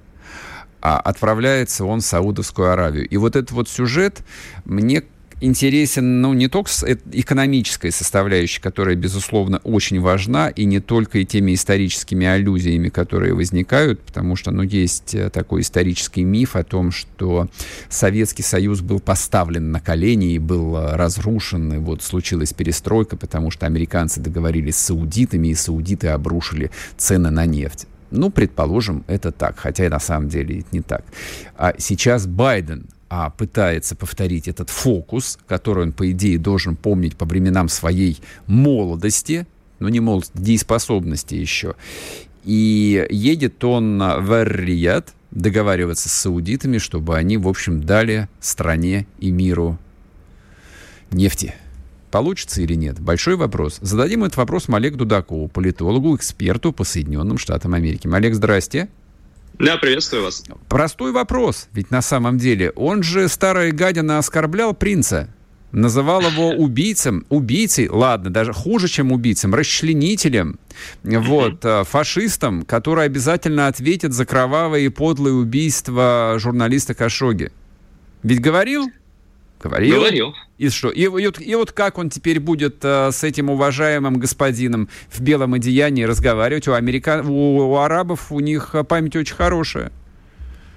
а 0.84 0.98
отправляется 0.98 1.86
он 1.86 2.00
в 2.00 2.04
Саудовскую 2.04 2.70
Аравию. 2.70 3.08
И 3.08 3.16
вот 3.16 3.36
этот 3.36 3.52
вот 3.52 3.70
сюжет 3.70 4.22
мне 4.66 5.02
интересен, 5.40 6.20
ну, 6.20 6.34
не 6.34 6.48
только 6.48 6.70
экономическая 7.12 7.90
составляющая, 7.90 8.60
которая, 8.60 8.94
безусловно, 8.94 9.58
очень 9.64 10.00
важна, 10.00 10.48
и 10.48 10.66
не 10.66 10.80
только 10.80 11.18
и 11.18 11.24
теми 11.24 11.54
историческими 11.54 12.26
аллюзиями, 12.26 12.90
которые 12.90 13.34
возникают, 13.34 14.00
потому 14.02 14.36
что, 14.36 14.50
ну, 14.50 14.62
есть 14.62 15.14
э, 15.14 15.30
такой 15.30 15.62
исторический 15.62 16.22
миф 16.22 16.54
о 16.54 16.64
том, 16.64 16.92
что 16.92 17.48
Советский 17.88 18.42
Союз 18.42 18.80
был 18.80 19.00
поставлен 19.00 19.72
на 19.72 19.80
колени 19.80 20.34
и 20.34 20.38
был 20.38 20.76
э, 20.76 20.96
разрушен, 20.96 21.72
и 21.72 21.78
вот 21.78 22.02
случилась 22.02 22.52
перестройка, 22.52 23.16
потому 23.16 23.50
что 23.50 23.66
американцы 23.66 24.20
договорились 24.20 24.76
с 24.76 24.84
саудитами, 24.86 25.48
и 25.48 25.54
саудиты 25.54 26.08
обрушили 26.08 26.70
цены 26.96 27.30
на 27.30 27.46
нефть. 27.46 27.86
Ну, 28.16 28.30
предположим, 28.30 29.04
это 29.08 29.32
так, 29.32 29.58
хотя 29.58 29.86
и 29.86 29.88
на 29.88 29.98
самом 29.98 30.28
деле 30.28 30.60
это 30.60 30.68
не 30.70 30.82
так. 30.82 31.04
А 31.56 31.74
сейчас 31.78 32.26
Байден 32.26 32.86
а, 33.10 33.30
пытается 33.30 33.96
повторить 33.96 34.46
этот 34.46 34.70
фокус, 34.70 35.38
который 35.48 35.84
он, 35.84 35.92
по 35.92 36.10
идее, 36.10 36.38
должен 36.38 36.76
помнить 36.76 37.16
по 37.16 37.26
временам 37.26 37.68
своей 37.68 38.20
молодости, 38.46 39.46
ну 39.80 39.88
не 39.88 39.98
молодости, 39.98 40.32
дееспособности 40.34 41.34
еще. 41.34 41.74
И 42.44 43.06
едет 43.10 43.64
он 43.64 43.98
в 43.98 44.44
Рият 44.44 45.12
договариваться 45.32 46.08
с 46.08 46.12
саудитами, 46.12 46.78
чтобы 46.78 47.16
они, 47.16 47.36
в 47.36 47.48
общем, 47.48 47.82
дали 47.82 48.28
стране 48.38 49.06
и 49.18 49.32
миру 49.32 49.76
нефти. 51.10 51.54
Получится 52.14 52.62
или 52.62 52.74
нет? 52.74 53.00
Большой 53.00 53.34
вопрос. 53.34 53.78
Зададим 53.80 54.22
этот 54.22 54.36
вопрос 54.36 54.68
Олегу 54.68 54.98
Дудакову, 54.98 55.48
политологу, 55.48 56.14
эксперту 56.14 56.72
по 56.72 56.84
Соединенным 56.84 57.38
Штатам 57.38 57.74
Америки. 57.74 58.08
Олег, 58.08 58.36
здрасте. 58.36 58.88
Да, 59.58 59.78
приветствую 59.78 60.22
вас. 60.22 60.44
Простой 60.68 61.10
вопрос, 61.10 61.66
ведь 61.72 61.90
на 61.90 62.02
самом 62.02 62.38
деле 62.38 62.70
он 62.76 63.02
же, 63.02 63.26
старая 63.26 63.72
гадина, 63.72 64.18
оскорблял 64.18 64.74
принца. 64.74 65.28
Называл 65.72 66.20
его 66.20 66.50
убийцем, 66.50 67.26
убийцей, 67.30 67.88
ладно, 67.88 68.30
даже 68.30 68.52
хуже, 68.52 68.86
чем 68.86 69.10
убийцем, 69.10 69.52
расчленителем, 69.52 70.60
вот, 71.02 71.64
э, 71.64 71.82
фашистом, 71.82 72.62
который 72.62 73.06
обязательно 73.06 73.66
ответит 73.66 74.12
за 74.12 74.24
кровавые 74.24 74.86
и 74.86 74.88
подлые 74.88 75.34
убийства 75.34 76.36
журналиста 76.38 76.94
Кашоги. 76.94 77.50
Ведь 78.22 78.40
говорил? 78.40 78.86
Говорил. 79.64 79.96
Говорил. 79.96 80.34
И 80.58 80.68
что? 80.68 80.90
И, 80.90 81.04
и, 81.04 81.08
вот, 81.08 81.40
и 81.40 81.54
вот 81.54 81.72
как 81.72 81.96
он 81.96 82.10
теперь 82.10 82.38
будет 82.38 82.84
э, 82.84 83.10
с 83.10 83.24
этим 83.24 83.48
уважаемым 83.48 84.18
господином 84.18 84.90
в 85.10 85.22
белом 85.22 85.54
одеянии 85.54 86.04
разговаривать? 86.04 86.68
У, 86.68 86.74
американ... 86.74 87.26
у, 87.26 87.70
у 87.70 87.76
арабов 87.78 88.30
у 88.30 88.40
них 88.40 88.74
память 88.86 89.16
очень 89.16 89.34
хорошая. 89.34 89.90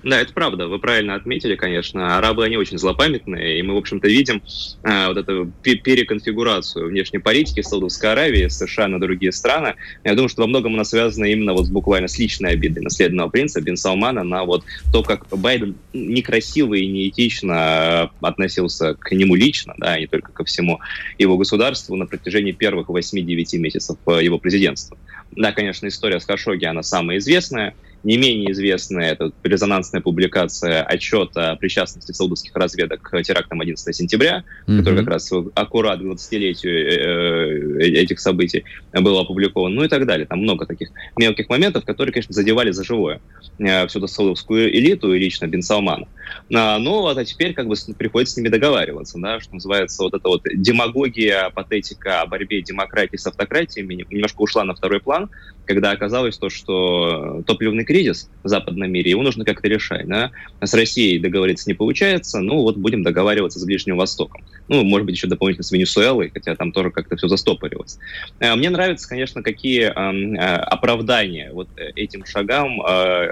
Да, 0.04 0.22
это 0.22 0.32
правда. 0.32 0.68
Вы 0.68 0.80
правильно 0.80 1.16
отметили, 1.16 1.56
конечно. 1.56 2.18
Арабы, 2.18 2.46
они 2.46 2.56
очень 2.58 2.78
злопамятные, 2.78 3.60
и 3.60 3.62
мы, 3.64 3.74
в 3.74 3.78
общем-то, 3.78 4.08
видим 4.08 4.44
а, 4.84 5.08
вот 5.08 5.18
эту 5.18 5.52
переконфигурацию 5.64 6.88
внешней 6.88 7.20
политики 7.20 7.62
Саудовской 7.62 8.12
Аравии, 8.12 8.48
США 8.48 8.88
на 8.88 9.00
другие 9.00 9.32
страны. 9.32 9.76
Я 10.04 10.14
думаю, 10.14 10.30
что 10.30 10.42
во 10.42 10.48
многом 10.48 10.76
она 10.76 10.84
связана 10.84 11.26
именно 11.26 11.54
вот 11.54 11.68
буквально 11.70 12.08
с 12.08 12.20
личной 12.20 12.52
обидой 12.52 12.84
наследного 12.84 13.30
принца 13.30 13.60
Бен 13.60 13.76
Салмана 13.76 14.24
на 14.24 14.44
вот 14.44 14.64
то, 14.94 15.02
как 15.02 15.28
Байден 15.30 15.76
некрасиво 15.94 16.76
и 16.76 16.86
неэтично 16.86 18.12
относился 18.22 18.94
к 18.94 19.12
нему 19.12 19.36
лично, 19.36 19.74
да, 19.78 20.00
не 20.00 20.08
только 20.08 20.32
ко 20.32 20.46
всему 20.46 20.80
его 21.18 21.38
государству 21.38 21.96
на 21.96 22.06
протяжении 22.06 22.52
первых 22.52 22.90
8-9 22.90 23.58
месяцев 23.58 23.98
его 24.06 24.38
президентства. 24.38 24.98
Да, 25.32 25.52
конечно, 25.52 25.88
история 25.88 26.20
с 26.20 26.26
Хашоги, 26.26 26.66
она 26.66 26.84
самая 26.84 27.18
известная. 27.18 27.76
Не 28.04 28.18
менее 28.18 28.52
известная 28.52 29.12
это 29.12 29.32
резонансная 29.44 30.02
публикация 30.02 30.84
отчета 30.84 31.52
о 31.52 31.56
причастности 31.56 32.12
саудовских 32.12 32.56
разведок 32.56 33.02
к 33.02 33.22
терактам 33.24 33.62
11 33.62 33.96
сентября, 33.96 34.44
mm-hmm. 34.68 34.78
который 34.78 35.00
как 35.00 35.08
раз 35.08 35.32
аккурат 35.56 36.00
20-летию 36.02 36.74
э, 36.74 37.84
э, 37.84 38.02
этих 38.02 38.20
событий 38.20 38.64
был 38.94 39.18
опубликован, 39.18 39.74
ну 39.74 39.84
и 39.84 39.88
так 39.88 40.06
далее. 40.06 40.26
Там 40.26 40.40
много 40.40 40.66
таких 40.66 40.90
мелких 41.18 41.50
моментов, 41.50 41.86
которые, 41.86 42.14
конечно, 42.14 42.34
задевали 42.34 42.72
за 42.72 42.84
живое 42.84 43.20
э, 43.60 43.88
всю 43.88 44.00
эту 44.00 44.08
саудовскую 44.08 44.70
элиту 44.70 45.14
и 45.14 45.20
лично 45.20 45.48
Бен 45.48 45.62
Салмана. 45.62 46.08
А, 46.54 46.78
но 46.80 47.02
вот, 47.02 47.18
а 47.18 47.26
теперь 47.26 47.54
как 47.54 47.68
бы 47.68 47.76
приходится 47.98 48.36
с 48.36 48.38
ними 48.38 48.50
договариваться, 48.50 49.18
да, 49.20 49.40
что 49.40 49.54
называется 49.54 50.04
вот 50.04 50.14
эта 50.14 50.28
вот 50.28 50.44
демагогия, 50.54 51.50
патетика 51.50 52.22
о 52.22 52.26
борьбе 52.26 52.62
демократии 52.62 53.18
с 53.18 53.28
автократиями 53.28 54.06
немножко 54.10 54.42
ушла 54.42 54.64
на 54.64 54.76
второй 54.76 55.00
план, 55.00 55.30
когда 55.66 55.92
оказалось 55.92 56.38
то, 56.38 56.50
что 56.50 57.44
топливный 57.46 57.84
кризис 57.84 57.97
в 58.44 58.48
западном 58.48 58.92
мире, 58.92 59.12
его 59.12 59.22
нужно 59.22 59.46
как-то 59.46 59.68
решать. 59.68 60.08
Да? 60.08 60.32
С 60.62 60.74
Россией 60.74 61.20
договориться 61.20 61.70
не 61.70 61.74
получается, 61.74 62.40
ну 62.40 62.62
вот 62.62 62.78
будем 62.78 63.04
договариваться 63.04 63.60
с 63.60 63.66
Ближним 63.66 63.98
Востоком. 63.98 64.44
Ну, 64.68 64.84
может 64.84 65.06
быть, 65.06 65.16
еще 65.16 65.28
дополнительно 65.28 65.64
с 65.64 65.72
Венесуэлой, 65.72 66.30
хотя 66.34 66.56
там 66.56 66.72
тоже 66.72 66.92
как-то 66.92 67.16
все 67.16 67.28
застопорилось. 67.28 67.98
Э, 68.40 68.56
мне 68.56 68.70
нравится, 68.70 69.08
конечно, 69.08 69.42
какие 69.42 69.84
э, 69.84 70.56
оправдания 70.58 71.52
вот 71.54 71.70
этим 71.96 72.26
шагам 72.26 72.82
э, 72.82 73.28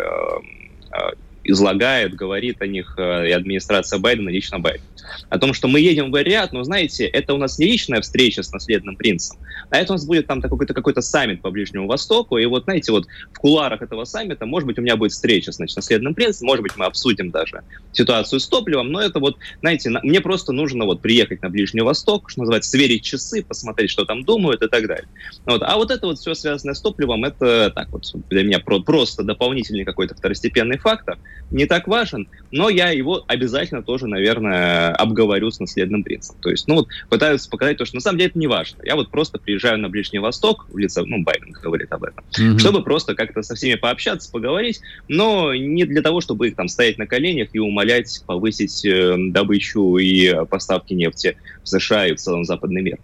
излагает, 1.45 2.15
говорит 2.15 2.61
о 2.61 2.67
них 2.67 2.95
и 2.97 3.31
администрация 3.31 3.99
Байдена, 3.99 4.29
лично 4.29 4.59
Байден 4.59 4.83
о 5.29 5.39
том, 5.39 5.53
что 5.53 5.67
мы 5.67 5.79
едем 5.79 6.11
в 6.11 6.15
Ариад, 6.15 6.53
но, 6.53 6.63
знаете, 6.63 7.05
это 7.05 7.33
у 7.33 7.37
нас 7.37 7.57
не 7.59 7.65
личная 7.65 8.01
встреча 8.01 8.43
с 8.43 8.51
наследным 8.51 8.95
принцем, 8.95 9.37
а 9.69 9.77
это 9.77 9.93
у 9.93 9.95
нас 9.95 10.05
будет 10.05 10.27
там 10.27 10.41
какой-то 10.41 10.73
какой-то 10.73 11.01
саммит 11.01 11.41
по 11.41 11.51
Ближнему 11.51 11.87
Востоку, 11.87 12.37
и 12.37 12.45
вот, 12.45 12.65
знаете, 12.65 12.91
вот 12.91 13.07
в 13.33 13.39
куларах 13.39 13.81
этого 13.81 14.05
саммита, 14.05 14.45
может 14.45 14.67
быть, 14.67 14.79
у 14.79 14.81
меня 14.81 14.95
будет 14.95 15.11
встреча 15.11 15.51
с 15.51 15.59
наследным 15.59 16.13
принцем, 16.13 16.47
может 16.47 16.63
быть, 16.63 16.75
мы 16.75 16.85
обсудим 16.85 17.31
даже 17.31 17.63
ситуацию 17.91 18.39
с 18.39 18.47
топливом, 18.47 18.91
но 18.91 19.01
это 19.01 19.19
вот, 19.19 19.37
знаете, 19.61 19.89
на, 19.89 19.99
мне 20.01 20.21
просто 20.21 20.51
нужно 20.51 20.85
вот 20.85 21.01
приехать 21.01 21.41
на 21.41 21.49
Ближний 21.49 21.81
Восток, 21.81 22.29
что 22.29 22.41
называется, 22.41 22.69
сверить 22.71 23.03
часы, 23.03 23.43
посмотреть, 23.43 23.89
что 23.89 24.05
там 24.05 24.23
думают 24.23 24.61
и 24.61 24.67
так 24.67 24.87
далее. 24.87 25.07
Вот. 25.45 25.61
А 25.63 25.75
вот 25.75 25.91
это 25.91 26.07
вот 26.07 26.19
все 26.19 26.33
связанное 26.33 26.73
с 26.73 26.81
топливом, 26.81 27.23
это 27.25 27.71
так 27.73 27.89
вот 27.89 28.03
для 28.29 28.43
меня 28.43 28.59
про 28.59 28.79
просто 28.79 29.23
дополнительный 29.23 29.85
какой-то 29.85 30.15
второстепенный 30.15 30.77
фактор, 30.77 31.17
не 31.51 31.65
так 31.65 31.87
важен, 31.87 32.27
но 32.51 32.69
я 32.69 32.89
его 32.89 33.23
обязательно 33.27 33.83
тоже, 33.83 34.07
наверное, 34.07 34.91
обговорю 34.93 35.51
с 35.51 35.59
наследным 35.59 36.03
принцем. 36.03 36.35
То 36.41 36.49
есть, 36.49 36.67
ну 36.67 36.75
вот, 36.75 36.87
пытаются 37.09 37.49
показать 37.49 37.77
то, 37.77 37.85
что 37.85 37.95
на 37.95 38.01
самом 38.01 38.17
деле 38.17 38.29
это 38.29 38.39
не 38.39 38.47
важно. 38.47 38.79
Я 38.83 38.95
вот 38.95 39.11
просто 39.11 39.37
приезжаю 39.37 39.77
на 39.77 39.89
Ближний 39.89 40.19
Восток, 40.19 40.67
в 40.69 40.77
лице, 40.77 41.03
ну, 41.05 41.23
Байден 41.23 41.51
говорит 41.51 41.91
об 41.91 42.03
этом, 42.03 42.23
mm-hmm. 42.37 42.59
чтобы 42.59 42.83
просто 42.83 43.15
как-то 43.15 43.41
со 43.43 43.55
всеми 43.55 43.75
пообщаться, 43.75 44.31
поговорить, 44.31 44.81
но 45.07 45.53
не 45.53 45.85
для 45.85 46.01
того, 46.01 46.21
чтобы 46.21 46.47
их 46.47 46.55
там 46.55 46.67
стоять 46.67 46.97
на 46.97 47.07
коленях 47.07 47.49
и 47.53 47.59
умолять 47.59 48.23
повысить 48.25 48.85
э, 48.85 49.15
добычу 49.29 49.97
и 49.97 50.45
поставки 50.45 50.93
нефти 50.93 51.37
в 51.63 51.69
США 51.69 52.07
и 52.07 52.13
в 52.13 52.17
целом 52.17 52.43
западный 52.43 52.81
мир. 52.81 52.97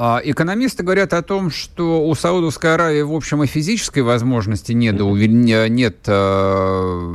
А, 0.00 0.20
экономисты 0.22 0.84
говорят 0.84 1.12
о 1.12 1.22
том, 1.22 1.50
что 1.50 2.06
у 2.06 2.14
Саудовской 2.14 2.72
Аравии, 2.72 3.02
в 3.02 3.12
общем, 3.12 3.42
и 3.42 3.48
физической 3.48 4.04
возможности 4.04 4.70
нет, 4.70 4.94
нет 5.00 5.96
э, 6.06 7.14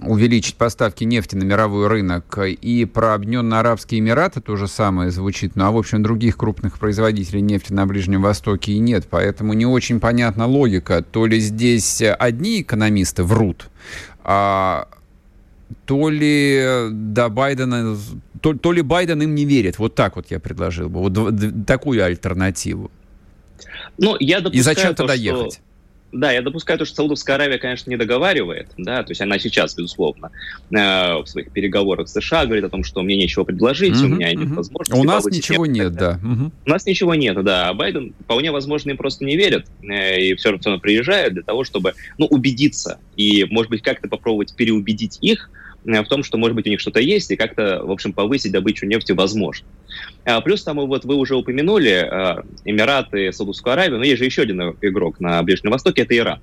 увеличить 0.00 0.56
поставки 0.56 1.04
нефти 1.04 1.36
на 1.36 1.42
мировой 1.42 1.88
рынок. 1.88 2.38
И 2.38 2.86
про 2.86 3.12
Объединенные 3.12 3.60
Арабские 3.60 4.00
Эмираты 4.00 4.40
то 4.40 4.56
же 4.56 4.66
самое 4.66 5.10
звучит. 5.10 5.54
Ну, 5.54 5.66
а, 5.66 5.72
в 5.72 5.76
общем, 5.76 6.02
других 6.02 6.38
крупных 6.38 6.78
производителей 6.78 7.42
нефти 7.42 7.74
на 7.74 7.84
Ближнем 7.84 8.22
Востоке 8.22 8.72
и 8.72 8.78
нет. 8.78 9.06
Поэтому 9.10 9.52
не 9.52 9.66
очень 9.66 10.00
понятна 10.00 10.46
логика. 10.46 11.02
То 11.02 11.26
ли 11.26 11.38
здесь 11.38 12.00
одни 12.00 12.62
экономисты 12.62 13.24
врут, 13.24 13.68
а 14.24 14.88
то 15.84 16.10
ли 16.10 16.88
до 16.90 17.28
Байдена, 17.28 17.96
то, 18.40 18.54
то 18.54 18.72
ли 18.72 18.82
Байден 18.82 19.22
им 19.22 19.34
не 19.34 19.44
верит. 19.44 19.78
Вот 19.78 19.94
так 19.94 20.16
вот 20.16 20.26
я 20.30 20.40
предложил 20.40 20.88
бы. 20.88 21.00
Вот 21.00 21.66
такую 21.66 22.04
альтернативу. 22.04 22.90
Ну, 23.98 24.16
я 24.20 24.40
допускаю 24.40 24.60
И 24.60 24.62
зачем 24.62 24.94
тогда 24.94 25.14
что... 25.14 25.22
ехать? 25.22 25.60
Да, 26.12 26.30
я 26.30 26.42
допускаю 26.42 26.78
то, 26.78 26.84
что 26.84 26.96
Саудовская 26.96 27.36
Аравия, 27.36 27.56
конечно, 27.56 27.88
не 27.88 27.96
договаривает, 27.96 28.68
да, 28.76 29.02
то 29.02 29.10
есть 29.12 29.22
она 29.22 29.38
сейчас, 29.38 29.74
безусловно, 29.74 30.30
э, 30.70 31.14
в 31.16 31.24
своих 31.26 31.50
переговорах 31.52 32.06
с 32.06 32.12
США 32.12 32.44
говорит 32.44 32.64
о 32.64 32.68
том, 32.68 32.84
что 32.84 33.00
мне 33.02 33.16
нечего 33.16 33.44
предложить, 33.44 33.94
mm-hmm, 33.94 34.04
у 34.04 34.08
меня 34.08 34.30
нет 34.30 34.48
mm-hmm. 34.48 34.54
возможности. 34.54 35.00
У 35.00 35.04
нас 35.04 35.24
ничего 35.24 35.64
нет, 35.64 35.94
да. 35.94 36.20
Mm-hmm. 36.22 36.52
У 36.66 36.68
нас 36.68 36.84
ничего 36.84 37.14
нет, 37.14 37.42
да. 37.42 37.70
А 37.70 37.74
Байден, 37.74 38.14
вполне 38.24 38.52
возможно, 38.52 38.90
им 38.90 38.98
просто 38.98 39.24
не 39.24 39.36
верит, 39.36 39.66
э, 39.82 40.20
и 40.20 40.34
все 40.34 40.50
равно 40.50 40.78
приезжает 40.78 41.32
для 41.32 41.42
того, 41.42 41.64
чтобы, 41.64 41.94
ну, 42.18 42.26
убедиться 42.26 42.98
и, 43.16 43.46
может 43.46 43.70
быть, 43.70 43.80
как-то 43.80 44.06
попробовать 44.06 44.54
переубедить 44.54 45.16
их, 45.22 45.48
в 45.84 46.04
том, 46.04 46.22
что, 46.22 46.38
может 46.38 46.54
быть, 46.54 46.66
у 46.66 46.70
них 46.70 46.80
что-то 46.80 47.00
есть, 47.00 47.30
и 47.30 47.36
как-то, 47.36 47.82
в 47.84 47.90
общем, 47.90 48.12
повысить 48.12 48.52
добычу 48.52 48.86
нефти 48.86 49.12
возможно. 49.12 49.66
А, 50.24 50.40
плюс 50.40 50.62
там 50.62 50.76
вот 50.76 51.04
вы 51.04 51.16
уже 51.16 51.36
упомянули 51.36 51.90
э, 51.90 52.42
Эмираты, 52.64 53.32
Саудовскую 53.32 53.72
Аравию, 53.72 53.98
но 53.98 54.04
есть 54.04 54.18
же 54.18 54.24
еще 54.24 54.42
один 54.42 54.60
игрок 54.80 55.20
на 55.20 55.42
Ближнем 55.42 55.70
Востоке, 55.70 56.02
это 56.02 56.16
Иран. 56.16 56.40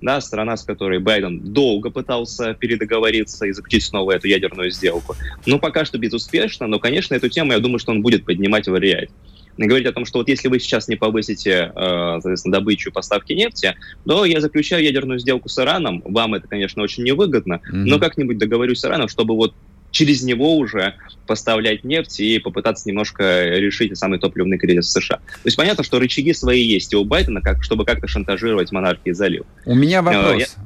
Да, 0.00 0.20
страна, 0.20 0.56
с 0.56 0.64
которой 0.64 0.98
Байден 0.98 1.52
долго 1.52 1.90
пытался 1.90 2.54
передоговориться 2.54 3.46
и 3.46 3.52
заключить 3.52 3.84
снова 3.84 4.12
эту 4.12 4.26
ядерную 4.26 4.70
сделку. 4.72 5.14
Ну, 5.46 5.60
пока 5.60 5.84
что 5.84 5.96
безуспешно, 5.96 6.66
но, 6.66 6.80
конечно, 6.80 7.14
эту 7.14 7.28
тему, 7.28 7.52
я 7.52 7.60
думаю, 7.60 7.78
что 7.78 7.92
он 7.92 8.02
будет 8.02 8.24
поднимать 8.24 8.66
в 8.66 8.76
Риаде 8.76 9.10
говорить 9.56 9.86
о 9.86 9.92
том, 9.92 10.04
что 10.04 10.18
вот 10.18 10.28
если 10.28 10.48
вы 10.48 10.58
сейчас 10.58 10.88
не 10.88 10.96
повысите, 10.96 11.72
э, 11.74 12.18
соответственно, 12.20 12.58
добычу 12.58 12.90
и 12.90 12.92
поставки 12.92 13.32
нефти, 13.32 13.74
то 14.06 14.24
я 14.24 14.40
заключаю 14.40 14.84
ядерную 14.84 15.18
сделку 15.18 15.48
с 15.48 15.58
Ираном. 15.58 16.02
Вам 16.04 16.34
это, 16.34 16.48
конечно, 16.48 16.82
очень 16.82 17.04
невыгодно, 17.04 17.54
mm-hmm. 17.54 17.84
но 17.86 17.98
как-нибудь 17.98 18.38
договорюсь 18.38 18.80
с 18.80 18.84
Ираном, 18.84 19.08
чтобы 19.08 19.34
вот 19.34 19.54
через 19.92 20.22
него 20.22 20.56
уже 20.56 20.94
поставлять 21.26 21.84
нефть 21.84 22.18
и 22.20 22.38
попытаться 22.40 22.88
немножко 22.88 23.48
решить 23.50 23.96
самый 23.96 24.18
топливный 24.18 24.58
кризис 24.58 24.86
в 24.86 24.90
США. 24.90 25.16
То 25.16 25.44
есть 25.44 25.56
понятно, 25.56 25.84
что 25.84 26.00
рычаги 26.00 26.32
свои 26.32 26.62
есть 26.62 26.92
и 26.92 26.96
у 26.96 27.04
Байдена, 27.04 27.40
как, 27.40 27.62
чтобы 27.62 27.84
как-то 27.84 28.08
шантажировать 28.08 28.72
монархии 28.72 29.12
залив. 29.12 29.44
У 29.64 29.74
меня 29.74 29.98
э, 29.98 30.02
вопрос. 30.02 30.56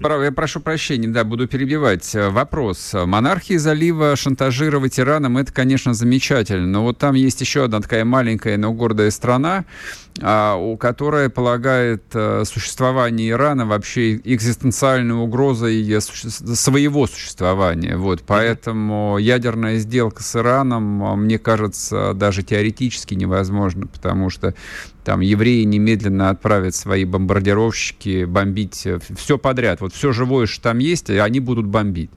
Я... 0.00 0.24
я 0.24 0.32
прошу 0.32 0.60
прощения, 0.60 1.08
да, 1.08 1.24
буду 1.24 1.46
перебивать. 1.46 2.10
Вопрос. 2.14 2.92
Монархии 2.94 3.56
залива 3.56 4.16
шантажировать 4.16 4.98
Ираном, 4.98 5.36
это, 5.36 5.52
конечно, 5.52 5.92
замечательно, 5.92 6.66
но 6.66 6.82
вот 6.82 6.98
там 6.98 7.14
есть 7.14 7.40
еще 7.40 7.64
одна 7.64 7.80
такая 7.80 8.04
маленькая, 8.04 8.56
но 8.56 8.72
гордая 8.72 9.10
страна, 9.10 9.64
а, 10.22 10.56
у 10.56 10.76
которой 10.76 11.28
полагает 11.28 12.04
э, 12.14 12.44
существование 12.46 13.30
Ирана 13.30 13.66
вообще 13.66 14.16
экзистенциальной 14.16 15.14
угрозой 15.14 16.00
своего 16.00 17.06
существования. 17.06 17.96
Вот, 17.96 18.22
поэтому 18.26 19.18
ядерная 19.18 19.76
сделка 19.76 20.22
с 20.22 20.36
Ираном, 20.36 21.04
а, 21.04 21.16
мне 21.16 21.38
кажется, 21.38 22.14
даже 22.14 22.42
теоретически 22.42 23.14
невозможна, 23.14 23.86
потому 23.86 24.30
что 24.30 24.54
там 25.04 25.20
евреи 25.20 25.64
немедленно 25.64 26.30
отправят 26.30 26.74
свои 26.74 27.04
бомбардировщики 27.04 28.24
бомбить 28.24 28.86
э, 28.86 28.98
все 29.16 29.36
подряд. 29.36 29.80
Вот 29.80 29.92
все 29.92 30.12
живое, 30.12 30.46
что 30.46 30.62
там 30.62 30.78
есть, 30.78 31.10
они 31.10 31.40
будут 31.40 31.66
бомбить. 31.66 32.10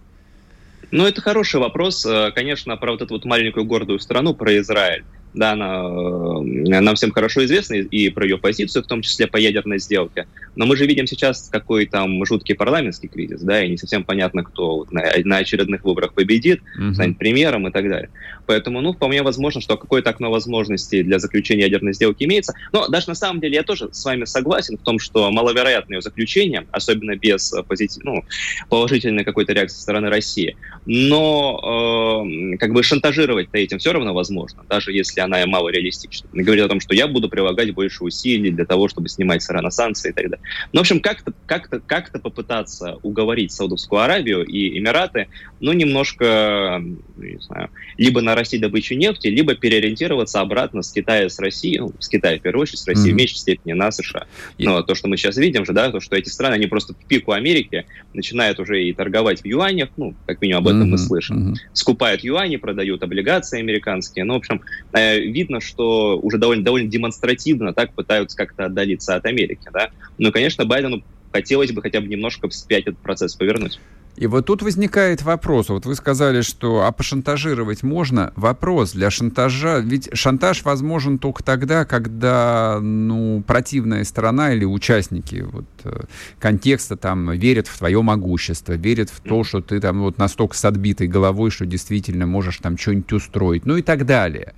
Ну, 0.91 1.05
это 1.05 1.21
хороший 1.21 1.59
вопрос. 1.59 2.05
Э, 2.05 2.31
конечно, 2.33 2.77
про 2.77 2.93
вот 2.93 3.01
эту 3.01 3.15
вот 3.15 3.25
маленькую 3.25 3.65
гордую 3.65 3.99
страну, 3.99 4.33
про 4.33 4.57
Израиль 4.59 5.03
да, 5.33 5.51
она 5.51 5.83
э, 5.83 6.81
нам 6.81 6.95
всем 6.95 7.11
хорошо 7.11 7.45
известна 7.45 7.75
и 7.75 8.09
про 8.09 8.25
ее 8.25 8.37
позицию, 8.37 8.83
в 8.83 8.87
том 8.87 9.01
числе 9.01 9.27
по 9.27 9.37
ядерной 9.37 9.79
сделке. 9.79 10.27
Но 10.55 10.65
мы 10.65 10.75
же 10.75 10.85
видим 10.85 11.07
сейчас, 11.07 11.49
какой 11.51 11.85
там 11.85 12.25
жуткий 12.25 12.55
парламентский 12.55 13.07
кризис, 13.07 13.41
да, 13.41 13.63
и 13.63 13.69
не 13.69 13.77
совсем 13.77 14.03
понятно, 14.03 14.43
кто 14.43 14.77
вот 14.77 14.91
на, 14.91 15.03
на 15.23 15.37
очередных 15.37 15.83
выборах 15.83 16.13
победит, 16.13 16.61
mm-hmm. 16.61 16.93
станет 16.93 17.17
премьером 17.17 17.67
и 17.67 17.71
так 17.71 17.87
далее. 17.87 18.09
Поэтому, 18.45 18.81
ну, 18.81 18.93
вполне 18.93 19.21
возможно, 19.21 19.61
что 19.61 19.77
какое-то 19.77 20.09
окно 20.09 20.31
возможностей 20.31 21.03
для 21.03 21.19
заключения 21.19 21.63
ядерной 21.63 21.93
сделки 21.93 22.23
имеется. 22.23 22.53
Но 22.71 22.87
даже 22.87 23.09
на 23.09 23.15
самом 23.15 23.39
деле 23.39 23.55
я 23.55 23.63
тоже 23.63 23.89
с 23.91 24.03
вами 24.03 24.25
согласен 24.25 24.77
в 24.77 24.81
том, 24.81 24.97
что 24.97 25.29
маловероятное 25.31 25.97
ее 25.97 26.01
заключение, 26.01 26.65
особенно 26.71 27.15
без 27.15 27.53
позитив, 27.67 28.03
ну, 28.03 28.23
положительной 28.69 29.23
какой-то 29.23 29.53
реакции 29.53 29.75
со 29.75 29.83
стороны 29.83 30.09
России. 30.09 30.57
Но 30.85 32.25
э, 32.53 32.57
как 32.57 32.73
бы 32.73 32.81
шантажировать-то 32.81 33.57
этим 33.57 33.77
все 33.77 33.93
равно 33.93 34.13
возможно, 34.13 34.63
даже 34.67 34.91
если 34.91 35.18
если 35.19 35.35
она 35.37 35.45
мало 35.45 35.69
реалистична. 35.69 36.29
Она 36.33 36.43
говорит 36.43 36.65
о 36.65 36.67
том, 36.69 36.79
что 36.79 36.93
я 36.93 37.07
буду 37.07 37.29
прилагать 37.29 37.73
больше 37.73 38.03
усилий 38.03 38.51
для 38.51 38.65
того, 38.65 38.87
чтобы 38.87 39.09
снимать 39.09 39.43
с 39.43 39.49
Ирана 39.49 39.71
санкции 39.71 40.09
и 40.09 40.13
так 40.13 40.29
далее. 40.29 40.45
Ну, 40.71 40.79
в 40.79 40.81
общем, 40.81 40.99
как-то 40.99 41.33
как 41.45 41.69
-то, 41.69 41.81
как 41.85 42.13
-то 42.13 42.19
попытаться 42.19 42.97
уговорить 43.03 43.51
Саудовскую 43.51 44.01
Аравию 44.01 44.43
и 44.43 44.77
Эмираты, 44.77 45.27
ну, 45.59 45.73
немножко, 45.73 46.81
ну, 46.81 47.23
не 47.23 47.39
знаю, 47.39 47.69
либо 47.97 48.21
нарастить 48.21 48.61
добычу 48.61 48.95
нефти, 48.95 49.27
либо 49.27 49.55
переориентироваться 49.55 50.41
обратно 50.41 50.81
с 50.81 50.91
Китая, 50.91 51.29
с 51.29 51.39
Россией, 51.39 51.79
ну, 51.79 51.93
с 51.99 52.07
Китая, 52.07 52.37
в 52.37 52.41
первую 52.41 52.63
очередь, 52.63 52.79
с 52.79 52.87
Россией 52.87 53.11
mm-hmm. 53.11 53.13
в 53.13 53.17
меньшей 53.17 53.37
степени 53.37 53.73
на 53.73 53.91
США. 53.91 54.25
Но 54.57 54.81
то, 54.81 54.95
что 54.95 55.07
мы 55.07 55.17
сейчас 55.17 55.37
видим 55.37 55.65
же, 55.65 55.73
да, 55.73 55.91
то, 55.91 55.99
что 55.99 56.15
эти 56.15 56.29
страны, 56.29 56.53
они 56.55 56.67
просто 56.67 56.93
в 56.93 57.05
пику 57.07 57.31
Америки 57.33 57.85
начинают 58.13 58.59
уже 58.59 58.83
и 58.83 58.93
торговать 58.93 59.41
в 59.41 59.45
юанях, 59.45 59.89
ну, 59.97 60.15
как 60.25 60.41
минимум 60.41 60.63
об 60.63 60.67
этом 60.67 60.83
mm-hmm. 60.83 60.91
мы 60.91 60.97
слышим. 60.97 61.49
Mm-hmm. 61.49 61.55
Скупают 61.73 62.23
юани, 62.23 62.57
продают 62.57 63.03
облигации 63.03 63.59
американские. 63.59 64.25
Ну, 64.25 64.35
в 64.35 64.37
общем, 64.37 64.61
э, 64.93 65.08
видно, 65.17 65.61
что 65.61 66.19
уже 66.19 66.37
довольно, 66.37 66.63
довольно 66.63 66.89
демонстративно 66.89 67.73
так 67.73 67.93
пытаются 67.93 68.37
как-то 68.37 68.65
отдалиться 68.65 69.15
от 69.15 69.25
Америки. 69.25 69.69
Да? 69.73 69.89
Но, 70.17 70.31
конечно, 70.31 70.65
Байдену 70.65 71.03
хотелось 71.31 71.71
бы 71.71 71.81
хотя 71.81 72.01
бы 72.01 72.07
немножко 72.07 72.49
вспять 72.49 72.87
этот 72.87 72.99
процесс 72.99 73.35
повернуть. 73.35 73.79
И 74.19 74.27
вот 74.27 74.47
тут 74.47 74.61
возникает 74.61 75.21
вопрос. 75.21 75.69
Вот 75.69 75.85
вы 75.85 75.95
сказали, 75.95 76.41
что 76.41 76.83
а 76.85 76.91
пошантажировать 76.91 77.83
можно? 77.83 78.33
Вопрос 78.35 78.91
для 78.91 79.09
шантажа. 79.09 79.79
Ведь 79.79 80.09
шантаж 80.13 80.63
возможен 80.63 81.19
только 81.19 81.41
тогда, 81.41 81.85
когда 81.85 82.79
ну, 82.81 83.41
противная 83.47 84.03
сторона 84.03 84.51
или 84.53 84.65
участники 84.65 85.45
вот, 85.49 85.65
э, 85.85 86.01
контекста 86.37 86.97
там 86.97 87.31
верят 87.31 87.67
в 87.67 87.77
твое 87.77 88.01
могущество, 88.01 88.73
верят 88.73 89.09
в 89.09 89.21
то, 89.21 89.45
что 89.45 89.61
ты 89.61 89.79
там 89.79 90.01
вот 90.01 90.17
настолько 90.17 90.57
с 90.57 90.65
отбитой 90.65 91.07
головой, 91.07 91.49
что 91.49 91.65
действительно 91.65 92.25
можешь 92.25 92.57
там 92.57 92.77
что-нибудь 92.77 93.13
устроить, 93.13 93.65
ну 93.65 93.77
и 93.77 93.81
так 93.81 94.05
далее. 94.05 94.53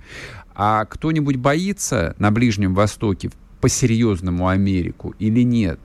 А 0.54 0.84
кто-нибудь 0.84 1.36
боится 1.36 2.14
на 2.18 2.30
Ближнем 2.30 2.74
Востоке 2.74 3.30
по-серьезному 3.60 4.48
Америку 4.48 5.14
или 5.18 5.42
нет? 5.42 5.80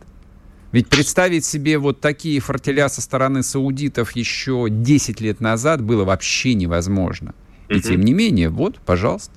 Ведь 0.71 0.87
представить 0.87 1.45
себе 1.45 1.77
вот 1.77 2.01
такие 2.01 2.39
фортеля 2.39 2.89
со 2.89 3.01
стороны 3.01 3.43
саудитов 3.43 4.11
еще 4.15 4.67
10 4.69 5.21
лет 5.21 5.39
назад 5.39 5.81
было 5.81 6.03
вообще 6.03 6.53
невозможно. 6.53 7.33
И 7.69 7.81
тем 7.81 8.01
не 8.01 8.13
менее, 8.13 8.49
вот, 8.49 8.79
пожалуйста. 8.79 9.31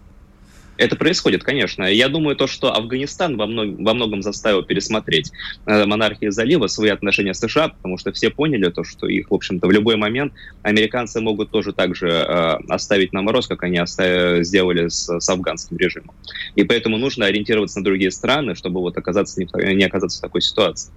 Это 0.80 0.96
происходит, 0.96 1.44
конечно. 1.44 1.84
Я 1.84 2.08
думаю, 2.08 2.36
то, 2.36 2.46
что 2.46 2.74
Афганистан 2.74 3.36
во, 3.36 3.46
мног, 3.46 3.78
во 3.80 3.92
многом 3.92 4.22
заставил 4.22 4.62
пересмотреть 4.62 5.30
э, 5.66 5.84
монархии 5.84 6.30
залива 6.30 6.68
свои 6.68 6.88
отношения 6.88 7.34
с 7.34 7.38
США, 7.38 7.68
потому 7.68 7.98
что 7.98 8.12
все 8.12 8.30
поняли 8.30 8.70
то, 8.70 8.82
что 8.82 9.06
их, 9.06 9.30
в 9.30 9.34
общем-то, 9.34 9.66
в 9.66 9.70
любой 9.72 9.96
момент 9.96 10.32
американцы 10.62 11.20
могут 11.20 11.50
тоже 11.50 11.74
так 11.74 11.94
же 11.94 12.08
э, 12.08 12.56
оставить 12.70 13.12
на 13.12 13.20
мороз, 13.20 13.46
как 13.46 13.62
они 13.62 13.76
оставили, 13.76 14.42
сделали 14.42 14.88
с, 14.88 15.06
с 15.20 15.28
афганским 15.28 15.76
режимом. 15.76 16.14
И 16.54 16.64
поэтому 16.64 16.96
нужно 16.96 17.26
ориентироваться 17.26 17.80
на 17.80 17.84
другие 17.84 18.10
страны, 18.10 18.54
чтобы 18.54 18.80
вот 18.80 18.96
оказаться 18.96 19.38
не, 19.38 19.74
не 19.74 19.84
оказаться 19.84 20.16
в 20.16 20.22
такой 20.22 20.40
ситуации. 20.40 20.94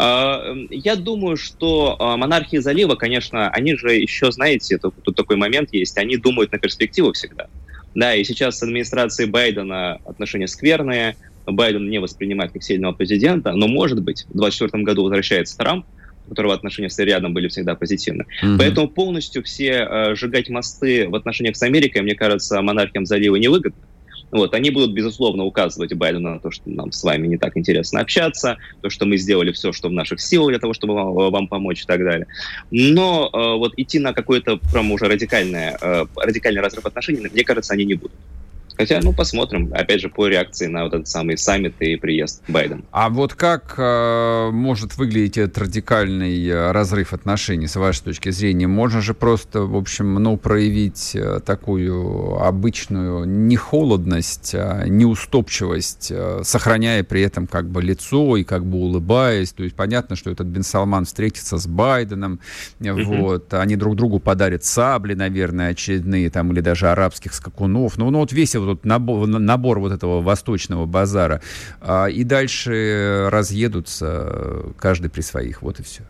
Э, 0.00 0.52
я 0.70 0.96
думаю, 0.96 1.36
что 1.36 1.96
э, 1.96 2.16
монархии 2.16 2.56
залива, 2.56 2.96
конечно, 2.96 3.48
они 3.50 3.76
же 3.76 3.94
еще, 3.94 4.32
знаете, 4.32 4.78
тут 4.78 5.14
такой 5.14 5.36
момент 5.36 5.72
есть, 5.72 5.96
они 5.96 6.16
думают 6.16 6.50
на 6.50 6.58
перспективу 6.58 7.12
всегда. 7.12 7.46
Да, 7.94 8.14
и 8.14 8.24
сейчас 8.24 8.58
с 8.58 8.62
администрацией 8.62 9.28
Байдена 9.28 9.98
отношения 10.06 10.48
скверные, 10.48 11.16
Байден 11.46 11.88
не 11.90 11.98
воспринимает 11.98 12.52
как 12.52 12.62
сильного 12.62 12.92
президента, 12.92 13.52
но, 13.52 13.68
может 13.68 14.02
быть, 14.02 14.24
в 14.28 14.38
2024 14.38 14.84
году 14.84 15.02
возвращается 15.02 15.56
Трамп, 15.58 15.84
у 16.26 16.30
которого 16.30 16.54
отношения 16.54 16.88
с 16.88 16.98
рядом 16.98 17.34
были 17.34 17.48
всегда 17.48 17.74
позитивны. 17.74 18.26
Mm-hmm. 18.42 18.58
Поэтому 18.58 18.88
полностью 18.88 19.42
все 19.42 19.86
э, 19.88 20.14
сжигать 20.14 20.48
мосты 20.48 21.08
в 21.08 21.14
отношениях 21.14 21.56
с 21.56 21.62
Америкой, 21.62 22.02
мне 22.02 22.14
кажется, 22.14 22.62
монархиям 22.62 23.06
залива 23.06 23.36
невыгодно. 23.36 23.82
Вот, 24.32 24.54
они 24.54 24.70
будут, 24.70 24.92
безусловно, 24.92 25.44
указывать 25.44 25.92
Байдену 25.92 26.30
на 26.30 26.40
то, 26.40 26.50
что 26.50 26.62
нам 26.70 26.90
с 26.90 27.02
вами 27.04 27.26
не 27.26 27.36
так 27.36 27.54
интересно 27.56 28.00
общаться, 28.00 28.56
то, 28.80 28.88
что 28.88 29.04
мы 29.04 29.18
сделали 29.18 29.52
все, 29.52 29.72
что 29.72 29.88
в 29.88 29.92
наших 29.92 30.20
силах 30.20 30.48
для 30.48 30.58
того, 30.58 30.72
чтобы 30.72 30.94
вам, 30.94 31.12
вам 31.12 31.48
помочь 31.48 31.82
и 31.82 31.86
так 31.86 32.02
далее. 32.02 32.26
Но 32.70 33.28
э, 33.30 33.58
вот 33.58 33.74
идти 33.76 33.98
на 33.98 34.14
какой-то 34.14 34.56
прям 34.72 34.90
уже 34.90 35.04
радикальное, 35.04 35.76
э, 35.78 36.06
радикальный 36.16 36.62
разрыв 36.62 36.86
отношений, 36.86 37.28
мне 37.30 37.44
кажется, 37.44 37.74
они 37.74 37.84
не 37.84 37.94
будут. 37.94 38.16
Хотя, 38.76 39.00
ну, 39.02 39.12
посмотрим, 39.12 39.70
опять 39.72 40.00
же, 40.00 40.08
по 40.08 40.26
реакции 40.26 40.66
на 40.66 40.84
вот 40.84 40.94
этот 40.94 41.08
самый 41.08 41.36
саммит 41.36 41.74
и 41.80 41.96
приезд 41.96 42.42
Байдена. 42.48 42.82
А 42.90 43.08
вот 43.08 43.34
как 43.34 43.74
э, 43.76 44.50
может 44.52 44.96
выглядеть 44.96 45.38
этот 45.38 45.58
радикальный 45.58 46.46
э, 46.46 46.72
разрыв 46.72 47.12
отношений, 47.12 47.66
с 47.66 47.76
вашей 47.76 48.04
точки 48.04 48.30
зрения? 48.30 48.66
Можно 48.66 49.00
же 49.00 49.14
просто, 49.14 49.62
в 49.62 49.76
общем, 49.76 50.14
ну, 50.14 50.36
проявить 50.36 51.12
э, 51.14 51.40
такую 51.44 52.38
обычную 52.42 53.24
нехолодность, 53.24 54.54
а 54.54 54.84
неуступчивость, 54.86 56.08
э, 56.10 56.40
сохраняя 56.44 57.04
при 57.04 57.22
этом 57.22 57.46
как 57.46 57.68
бы 57.68 57.82
лицо 57.82 58.36
и 58.36 58.44
как 58.44 58.64
бы 58.64 58.78
улыбаясь. 58.78 59.52
То 59.52 59.64
есть 59.64 59.74
понятно, 59.76 60.16
что 60.16 60.30
этот 60.30 60.46
Бен 60.46 60.62
Салман 60.62 61.04
встретится 61.04 61.58
с 61.58 61.66
Байденом, 61.66 62.40
mm-hmm. 62.80 63.20
вот, 63.20 63.54
они 63.54 63.76
друг 63.76 63.96
другу 63.96 64.18
подарят 64.18 64.64
сабли, 64.64 65.14
наверное, 65.14 65.70
очередные, 65.70 66.30
там, 66.30 66.52
или 66.52 66.60
даже 66.60 66.90
арабских 66.90 67.34
скакунов. 67.34 67.98
Ну, 67.98 68.10
ну 68.10 68.18
вот 68.20 68.32
весь 68.32 68.54
вот 68.66 68.84
набор, 68.84 69.26
набор 69.26 69.80
вот 69.80 69.92
этого 69.92 70.20
восточного 70.20 70.86
базара, 70.86 71.40
а, 71.80 72.06
и 72.06 72.24
дальше 72.24 73.28
разъедутся 73.30 74.72
каждый 74.78 75.10
при 75.10 75.20
своих, 75.20 75.62
вот 75.62 75.80
и 75.80 75.82
все. 75.82 76.02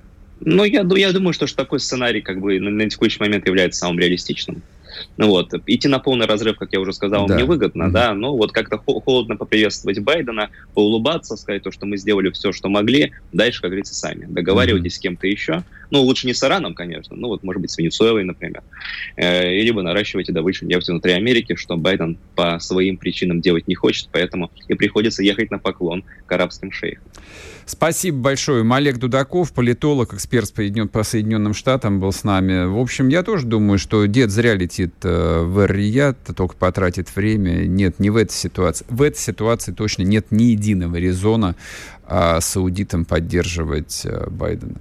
Ну, 0.44 0.64
я, 0.64 0.84
я 0.96 1.12
думаю, 1.12 1.32
что, 1.32 1.46
что 1.46 1.56
такой 1.56 1.78
сценарий 1.78 2.20
как 2.20 2.40
бы 2.40 2.58
на, 2.58 2.70
на 2.70 2.90
текущий 2.90 3.20
момент 3.20 3.46
является 3.46 3.80
самым 3.80 4.00
реалистичным. 4.00 4.62
Ну 5.16 5.28
вот, 5.28 5.52
идти 5.66 5.88
на 5.88 5.98
полный 5.98 6.26
разрыв, 6.26 6.56
как 6.58 6.72
я 6.72 6.80
уже 6.80 6.92
сказал, 6.92 7.26
да. 7.26 7.36
невыгодно, 7.36 7.84
mm-hmm. 7.84 7.90
да, 7.90 8.14
но 8.14 8.36
вот 8.36 8.52
как-то 8.52 8.78
холодно 8.78 9.36
поприветствовать 9.36 9.98
Байдена, 10.00 10.50
поулыбаться, 10.74 11.36
сказать 11.36 11.62
то, 11.62 11.70
что 11.70 11.86
мы 11.86 11.96
сделали 11.96 12.30
все, 12.30 12.52
что 12.52 12.68
могли, 12.68 13.12
дальше, 13.32 13.60
как 13.60 13.70
говорится, 13.70 13.94
сами. 13.94 14.26
Договаривайтесь 14.26 14.94
mm-hmm. 14.94 14.96
с 14.96 15.00
кем-то 15.00 15.26
еще, 15.26 15.62
ну, 15.90 16.00
лучше 16.02 16.26
не 16.26 16.34
с 16.34 16.42
Ираном, 16.42 16.74
конечно, 16.74 17.16
ну, 17.16 17.28
вот, 17.28 17.42
может 17.42 17.60
быть, 17.60 17.70
с 17.70 17.78
Венесуэлой, 17.78 18.24
например, 18.24 18.62
э, 19.16 19.60
либо 19.60 19.82
наращивайте 19.82 20.32
добычу 20.32 20.64
нефти 20.64 20.90
внутри 20.90 21.12
Америки, 21.12 21.54
что 21.54 21.76
Байден 21.76 22.16
по 22.34 22.58
своим 22.60 22.96
причинам 22.96 23.40
делать 23.40 23.68
не 23.68 23.74
хочет, 23.74 24.08
поэтому 24.10 24.50
и 24.68 24.74
приходится 24.74 25.22
ехать 25.22 25.50
на 25.50 25.58
поклон 25.58 26.04
к 26.26 26.32
арабским 26.32 26.72
шейхам. 26.72 27.04
Спасибо 27.66 28.18
большое. 28.18 28.64
Олег 28.72 28.98
Дудаков, 28.98 29.52
политолог, 29.52 30.14
эксперт 30.14 30.52
по 30.90 31.02
Соединенным 31.02 31.54
Штатам, 31.54 32.00
был 32.00 32.12
с 32.12 32.24
нами. 32.24 32.66
В 32.66 32.78
общем, 32.78 33.08
я 33.08 33.22
тоже 33.22 33.46
думаю, 33.46 33.78
что 33.78 34.06
дед 34.06 34.30
зря 34.30 34.54
летит 34.54 34.94
э, 35.02 35.42
в 35.42 35.58
Эр-Рияд, 35.60 36.18
только 36.36 36.56
потратит 36.56 37.14
время. 37.14 37.66
Нет, 37.66 37.98
не 37.98 38.10
в 38.10 38.16
этой 38.16 38.34
ситуации. 38.34 38.86
В 38.88 39.02
этой 39.02 39.18
ситуации 39.18 39.72
точно 39.72 40.02
нет 40.02 40.26
ни 40.30 40.44
единого 40.44 40.96
резона 40.96 41.54
а, 42.04 42.40
саудитам 42.40 43.04
поддерживать 43.04 44.02
э, 44.04 44.28
Байдена. 44.28 44.80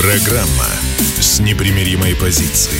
Программа 0.00 0.70
с 1.18 1.40
непримиримой 1.40 2.14
позицией. 2.14 2.78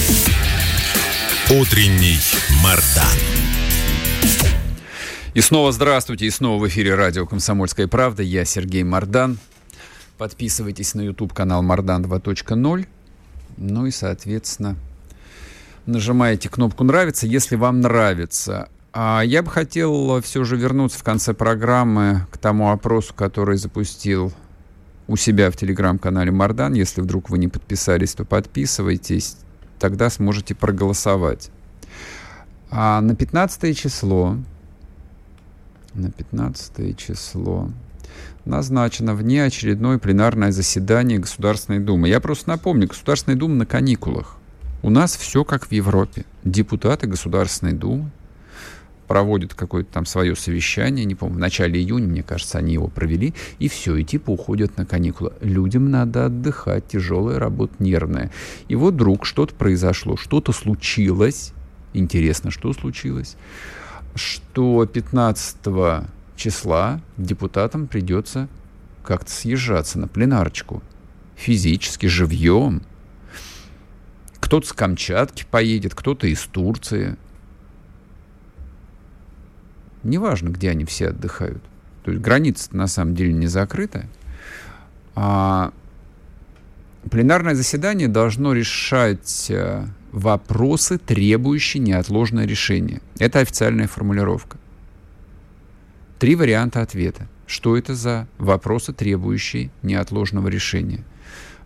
Утренний 1.50 2.16
Мардан. 2.62 3.18
И 5.34 5.40
снова 5.40 5.72
здравствуйте, 5.72 6.26
и 6.26 6.30
снова 6.30 6.62
в 6.62 6.68
эфире 6.68 6.94
радио 6.94 7.26
«Комсомольская 7.26 7.88
правда». 7.88 8.22
Я 8.22 8.44
Сергей 8.44 8.84
Мардан. 8.84 9.38
Подписывайтесь 10.16 10.94
на 10.94 11.00
YouTube-канал 11.00 11.60
Мардан 11.64 12.04
2.0. 12.04 12.86
Ну 13.56 13.86
и, 13.86 13.90
соответственно, 13.90 14.76
нажимаете 15.86 16.48
кнопку 16.48 16.84
«Нравится», 16.84 17.26
если 17.26 17.56
вам 17.56 17.80
нравится. 17.80 18.68
А 18.92 19.22
я 19.22 19.42
бы 19.42 19.50
хотел 19.50 20.22
все 20.22 20.44
же 20.44 20.56
вернуться 20.56 21.00
в 21.00 21.02
конце 21.02 21.34
программы 21.34 22.28
к 22.30 22.38
тому 22.38 22.70
опросу, 22.70 23.12
который 23.12 23.56
запустил 23.56 24.32
у 25.08 25.16
себя 25.16 25.50
в 25.50 25.56
телеграм-канале 25.56 26.30
Мардан. 26.30 26.74
Если 26.74 27.00
вдруг 27.00 27.30
вы 27.30 27.38
не 27.38 27.48
подписались, 27.48 28.14
то 28.14 28.24
подписывайтесь, 28.24 29.36
тогда 29.78 30.10
сможете 30.10 30.54
проголосовать. 30.54 31.50
А 32.70 33.00
на 33.00 33.16
15 33.16 33.76
число, 33.76 34.36
на 35.94 36.10
15 36.10 36.96
число 36.96 37.70
назначено 38.44 39.14
внеочередное 39.14 39.98
пленарное 39.98 40.52
заседание 40.52 41.18
Государственной 41.18 41.80
Думы. 41.80 42.08
Я 42.08 42.20
просто 42.20 42.50
напомню, 42.50 42.86
Государственная 42.86 43.38
Дума 43.38 43.54
на 43.54 43.66
каникулах. 43.66 44.36
У 44.82 44.90
нас 44.90 45.16
все 45.16 45.44
как 45.44 45.66
в 45.66 45.72
Европе. 45.72 46.24
Депутаты 46.44 47.06
Государственной 47.06 47.72
Думы 47.72 48.10
проводят 49.08 49.54
какое-то 49.54 49.90
там 49.90 50.06
свое 50.06 50.36
совещание, 50.36 51.04
не 51.04 51.14
помню, 51.14 51.36
в 51.36 51.40
начале 51.40 51.80
июня, 51.80 52.06
мне 52.06 52.22
кажется, 52.22 52.58
они 52.58 52.74
его 52.74 52.88
провели, 52.88 53.34
и 53.58 53.68
все, 53.68 53.96
и 53.96 54.04
типа 54.04 54.30
уходят 54.30 54.76
на 54.76 54.86
каникулы. 54.86 55.32
Людям 55.40 55.90
надо 55.90 56.26
отдыхать, 56.26 56.86
тяжелая 56.88 57.38
работа, 57.38 57.74
нервная. 57.78 58.30
И 58.68 58.76
вот 58.76 58.94
вдруг 58.94 59.24
что-то 59.24 59.54
произошло, 59.54 60.16
что-то 60.16 60.52
случилось, 60.52 61.52
интересно, 61.94 62.50
что 62.50 62.72
случилось, 62.74 63.36
что 64.14 64.84
15 64.86 65.56
числа 66.36 67.00
депутатам 67.16 67.88
придется 67.88 68.48
как-то 69.02 69.30
съезжаться 69.30 69.98
на 69.98 70.06
пленарочку, 70.06 70.82
физически, 71.34 72.06
живьем. 72.06 72.82
Кто-то 74.38 74.66
с 74.66 74.72
Камчатки 74.72 75.46
поедет, 75.50 75.94
кто-то 75.94 76.26
из 76.26 76.40
Турции, 76.42 77.16
неважно, 80.08 80.48
где 80.48 80.70
они 80.70 80.84
все 80.84 81.08
отдыхают. 81.08 81.62
То 82.04 82.12
есть 82.12 82.22
граница 82.22 82.74
на 82.74 82.86
самом 82.86 83.14
деле 83.14 83.32
не 83.32 83.46
закрыта. 83.46 84.06
А 85.14 85.72
пленарное 87.10 87.54
заседание 87.54 88.08
должно 88.08 88.52
решать 88.52 89.46
э, 89.50 89.84
вопросы, 90.12 90.98
требующие 90.98 91.82
неотложное 91.82 92.46
решение. 92.46 93.00
Это 93.18 93.40
официальная 93.40 93.88
формулировка. 93.88 94.58
Три 96.18 96.34
варианта 96.34 96.82
ответа. 96.82 97.28
Что 97.46 97.76
это 97.76 97.94
за 97.94 98.26
вопросы, 98.38 98.92
требующие 98.92 99.70
неотложного 99.82 100.48
решения? 100.48 101.04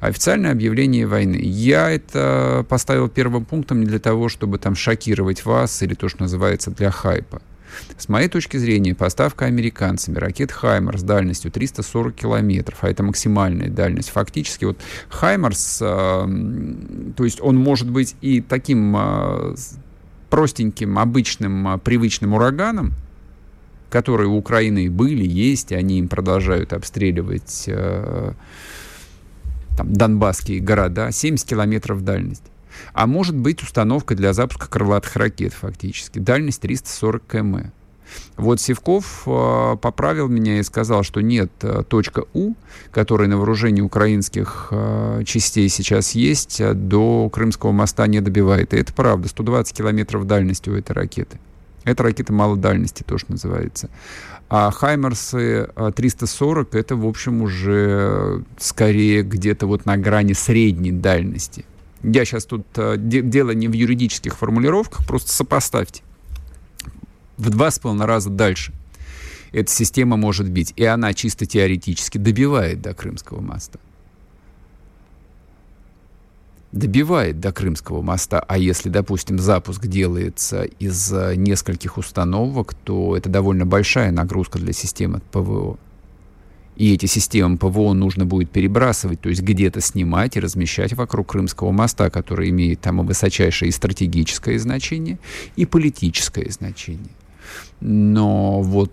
Официальное 0.00 0.50
объявление 0.50 1.06
войны. 1.06 1.38
Я 1.40 1.90
это 1.90 2.66
поставил 2.68 3.08
первым 3.08 3.44
пунктом 3.44 3.80
не 3.80 3.86
для 3.86 3.98
того, 3.98 4.28
чтобы 4.28 4.58
там 4.58 4.74
шокировать 4.74 5.44
вас 5.44 5.82
или 5.82 5.94
то, 5.94 6.08
что 6.08 6.22
называется 6.22 6.70
для 6.70 6.90
хайпа. 6.90 7.40
С 7.96 8.08
моей 8.08 8.28
точки 8.28 8.56
зрения, 8.56 8.94
поставка 8.94 9.46
американцами 9.46 10.18
ракет 10.18 10.52
«Хаймерс» 10.52 11.02
дальностью 11.02 11.50
340 11.50 12.14
километров, 12.14 12.78
а 12.82 12.90
это 12.90 13.02
максимальная 13.02 13.68
дальность, 13.68 14.10
фактически 14.10 14.64
вот 14.64 14.78
«Хаймерс», 15.08 15.78
э, 15.80 17.14
то 17.16 17.24
есть 17.24 17.40
он 17.40 17.56
может 17.56 17.90
быть 17.90 18.16
и 18.20 18.40
таким 18.40 18.96
э, 18.96 19.54
простеньким, 20.30 20.98
обычным, 20.98 21.68
э, 21.68 21.78
привычным 21.78 22.34
ураганом, 22.34 22.94
которые 23.90 24.28
у 24.28 24.36
Украины 24.36 24.90
были, 24.90 25.26
есть, 25.26 25.72
и 25.72 25.74
они 25.74 25.98
им 25.98 26.08
продолжают 26.08 26.72
обстреливать 26.72 27.64
э, 27.66 28.32
там, 29.76 29.92
донбасские 29.92 30.60
города, 30.60 31.10
70 31.10 31.46
километров 31.46 32.02
дальность 32.02 32.51
а 32.92 33.06
может 33.06 33.36
быть 33.36 33.62
установка 33.62 34.14
для 34.14 34.32
запуска 34.32 34.68
крылатых 34.68 35.16
ракет 35.16 35.52
фактически. 35.52 36.18
Дальность 36.18 36.60
340 36.60 37.22
км. 37.26 37.72
Вот 38.36 38.60
Севков 38.60 39.22
э, 39.26 39.76
поправил 39.80 40.28
меня 40.28 40.58
и 40.58 40.62
сказал, 40.62 41.02
что 41.02 41.20
нет, 41.20 41.50
э, 41.62 41.82
точка 41.86 42.24
У, 42.34 42.54
которая 42.90 43.28
на 43.28 43.36
вооружении 43.36 43.80
украинских 43.80 44.68
э, 44.70 45.22
частей 45.24 45.68
сейчас 45.68 46.12
есть, 46.12 46.60
до 46.74 47.28
Крымского 47.30 47.72
моста 47.72 48.06
не 48.06 48.20
добивает. 48.20 48.74
И 48.74 48.76
это 48.76 48.92
правда, 48.92 49.28
120 49.28 49.76
километров 49.76 50.26
дальности 50.26 50.68
у 50.68 50.74
этой 50.74 50.92
ракеты. 50.92 51.38
Это 51.84 52.02
ракета 52.02 52.32
малой 52.32 52.58
дальности, 52.58 53.02
то, 53.06 53.18
что 53.18 53.32
называется. 53.32 53.90
А 54.48 54.70
Хаймерсы 54.70 55.70
340 55.96 56.74
это, 56.74 56.94
в 56.94 57.06
общем, 57.06 57.42
уже 57.42 58.44
скорее 58.58 59.22
где-то 59.22 59.66
вот 59.66 59.86
на 59.86 59.96
грани 59.96 60.34
средней 60.34 60.92
дальности. 60.92 61.64
Я 62.02 62.24
сейчас 62.24 62.46
тут 62.46 62.66
э, 62.76 62.96
де- 62.98 63.22
дело 63.22 63.52
не 63.52 63.68
в 63.68 63.72
юридических 63.72 64.36
формулировках, 64.36 65.06
просто 65.06 65.30
сопоставьте. 65.32 66.02
В 67.38 67.50
два 67.50 67.70
с 67.70 67.78
половиной 67.78 68.06
раза 68.06 68.30
дальше 68.30 68.72
эта 69.52 69.70
система 69.70 70.16
может 70.16 70.48
бить. 70.48 70.72
И 70.76 70.84
она 70.84 71.14
чисто 71.14 71.46
теоретически 71.46 72.18
добивает 72.18 72.80
до 72.82 72.94
Крымского 72.94 73.40
моста. 73.40 73.78
Добивает 76.72 77.38
до 77.38 77.52
Крымского 77.52 78.00
моста. 78.00 78.40
А 78.40 78.56
если, 78.56 78.88
допустим, 78.88 79.38
запуск 79.38 79.86
делается 79.86 80.64
из 80.64 81.12
э, 81.12 81.34
нескольких 81.36 81.98
установок, 81.98 82.74
то 82.74 83.16
это 83.16 83.28
довольно 83.28 83.66
большая 83.66 84.10
нагрузка 84.10 84.58
для 84.58 84.72
системы 84.72 85.20
ПВО. 85.30 85.78
И 86.76 86.94
эти 86.94 87.06
системы 87.06 87.58
ПВО 87.58 87.92
нужно 87.92 88.24
будет 88.24 88.50
перебрасывать, 88.50 89.20
то 89.20 89.28
есть 89.28 89.42
где-то 89.42 89.80
снимать 89.80 90.36
и 90.36 90.40
размещать 90.40 90.94
вокруг 90.94 91.32
Крымского 91.32 91.70
моста, 91.70 92.08
который 92.08 92.48
имеет 92.48 92.80
там 92.80 93.00
и 93.00 93.04
высочайшее 93.04 93.68
и 93.68 93.72
стратегическое 93.72 94.58
значение, 94.58 95.18
и 95.56 95.66
политическое 95.66 96.50
значение. 96.50 97.10
Но 97.80 98.62
вот 98.62 98.90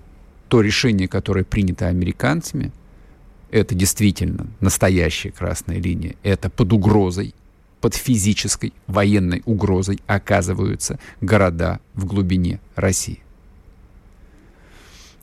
то 0.49 0.61
решение, 0.61 1.07
которое 1.07 1.45
принято 1.45 1.87
американцами, 1.87 2.71
это 3.49 3.75
действительно 3.75 4.47
настоящая 4.59 5.31
красная 5.31 5.79
линия. 5.79 6.15
Это 6.23 6.49
под 6.49 6.73
угрозой, 6.73 7.33
под 7.79 7.95
физической 7.95 8.73
военной 8.87 9.41
угрозой 9.45 9.99
оказываются 10.05 10.99
города 11.21 11.79
в 11.93 12.05
глубине 12.05 12.59
России. 12.75 13.19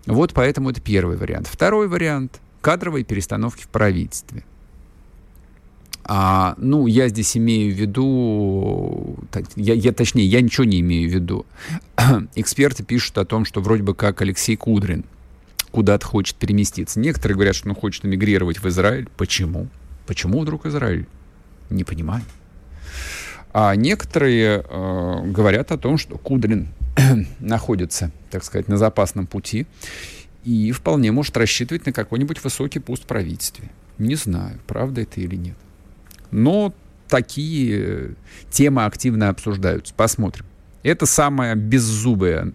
Вот 0.06 0.32
поэтому 0.32 0.70
это 0.70 0.80
первый 0.80 1.16
вариант. 1.16 1.48
Второй 1.48 1.88
вариант– 1.88 2.40
кадровой 2.66 3.04
перестановки 3.04 3.62
в 3.62 3.68
правительстве. 3.68 4.42
А, 6.02 6.56
ну, 6.58 6.88
я 6.88 7.08
здесь 7.08 7.36
имею 7.36 7.72
в 7.72 7.78
виду, 7.78 9.16
я, 9.54 9.74
я, 9.74 9.92
точнее, 9.92 10.26
я 10.26 10.40
ничего 10.40 10.64
не 10.64 10.80
имею 10.80 11.08
в 11.08 11.14
виду. 11.14 11.46
Эксперты 12.34 12.82
пишут 12.82 13.18
о 13.18 13.24
том, 13.24 13.44
что 13.44 13.60
вроде 13.60 13.84
бы 13.84 13.94
как 13.94 14.20
Алексей 14.20 14.56
Кудрин 14.56 15.04
куда-то 15.70 16.04
хочет 16.04 16.34
переместиться. 16.34 16.98
Некоторые 16.98 17.36
говорят, 17.36 17.54
что 17.54 17.68
он 17.68 17.76
хочет 17.76 18.04
эмигрировать 18.04 18.58
в 18.58 18.66
Израиль. 18.66 19.08
Почему? 19.16 19.68
Почему 20.08 20.40
вдруг 20.40 20.66
Израиль? 20.66 21.06
Не 21.70 21.84
понимаю. 21.84 22.24
А 23.52 23.76
некоторые 23.76 24.64
э, 24.68 25.22
говорят 25.26 25.70
о 25.70 25.78
том, 25.78 25.98
что 25.98 26.18
Кудрин 26.18 26.66
находится, 27.38 28.10
так 28.32 28.42
сказать, 28.42 28.66
на 28.66 28.76
запасном 28.76 29.28
пути 29.28 29.68
и 30.46 30.70
вполне 30.70 31.10
может 31.10 31.36
рассчитывать 31.36 31.86
на 31.86 31.92
какой-нибудь 31.92 32.42
высокий 32.44 32.78
пост 32.78 33.02
в 33.02 33.06
правительстве. 33.06 33.68
Не 33.98 34.14
знаю, 34.14 34.60
правда 34.68 35.00
это 35.00 35.20
или 35.20 35.34
нет. 35.34 35.56
Но 36.30 36.72
такие 37.08 38.14
темы 38.50 38.84
активно 38.84 39.28
обсуждаются. 39.28 39.92
Посмотрим. 39.94 40.46
Это 40.84 41.04
самая 41.04 41.56
беззубая 41.56 42.52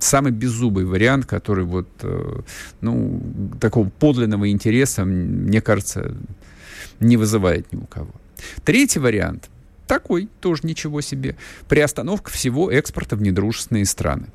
самый 0.00 0.32
беззубый 0.32 0.84
вариант, 0.84 1.24
который 1.24 1.64
вот, 1.64 1.88
э, 2.02 2.40
ну, 2.80 3.22
такого 3.60 3.88
подлинного 3.88 4.50
интереса, 4.50 5.04
мне 5.04 5.60
кажется, 5.60 6.16
не 6.98 7.16
вызывает 7.16 7.72
ни 7.72 7.76
у 7.76 7.86
кого. 7.86 8.10
Третий 8.64 8.98
вариант 8.98 9.50
такой, 9.86 10.28
тоже 10.40 10.62
ничего 10.64 11.00
себе. 11.00 11.36
Приостановка 11.68 12.32
всего 12.32 12.72
экспорта 12.72 13.14
в 13.14 13.22
недружественные 13.22 13.84
страны. 13.84 14.26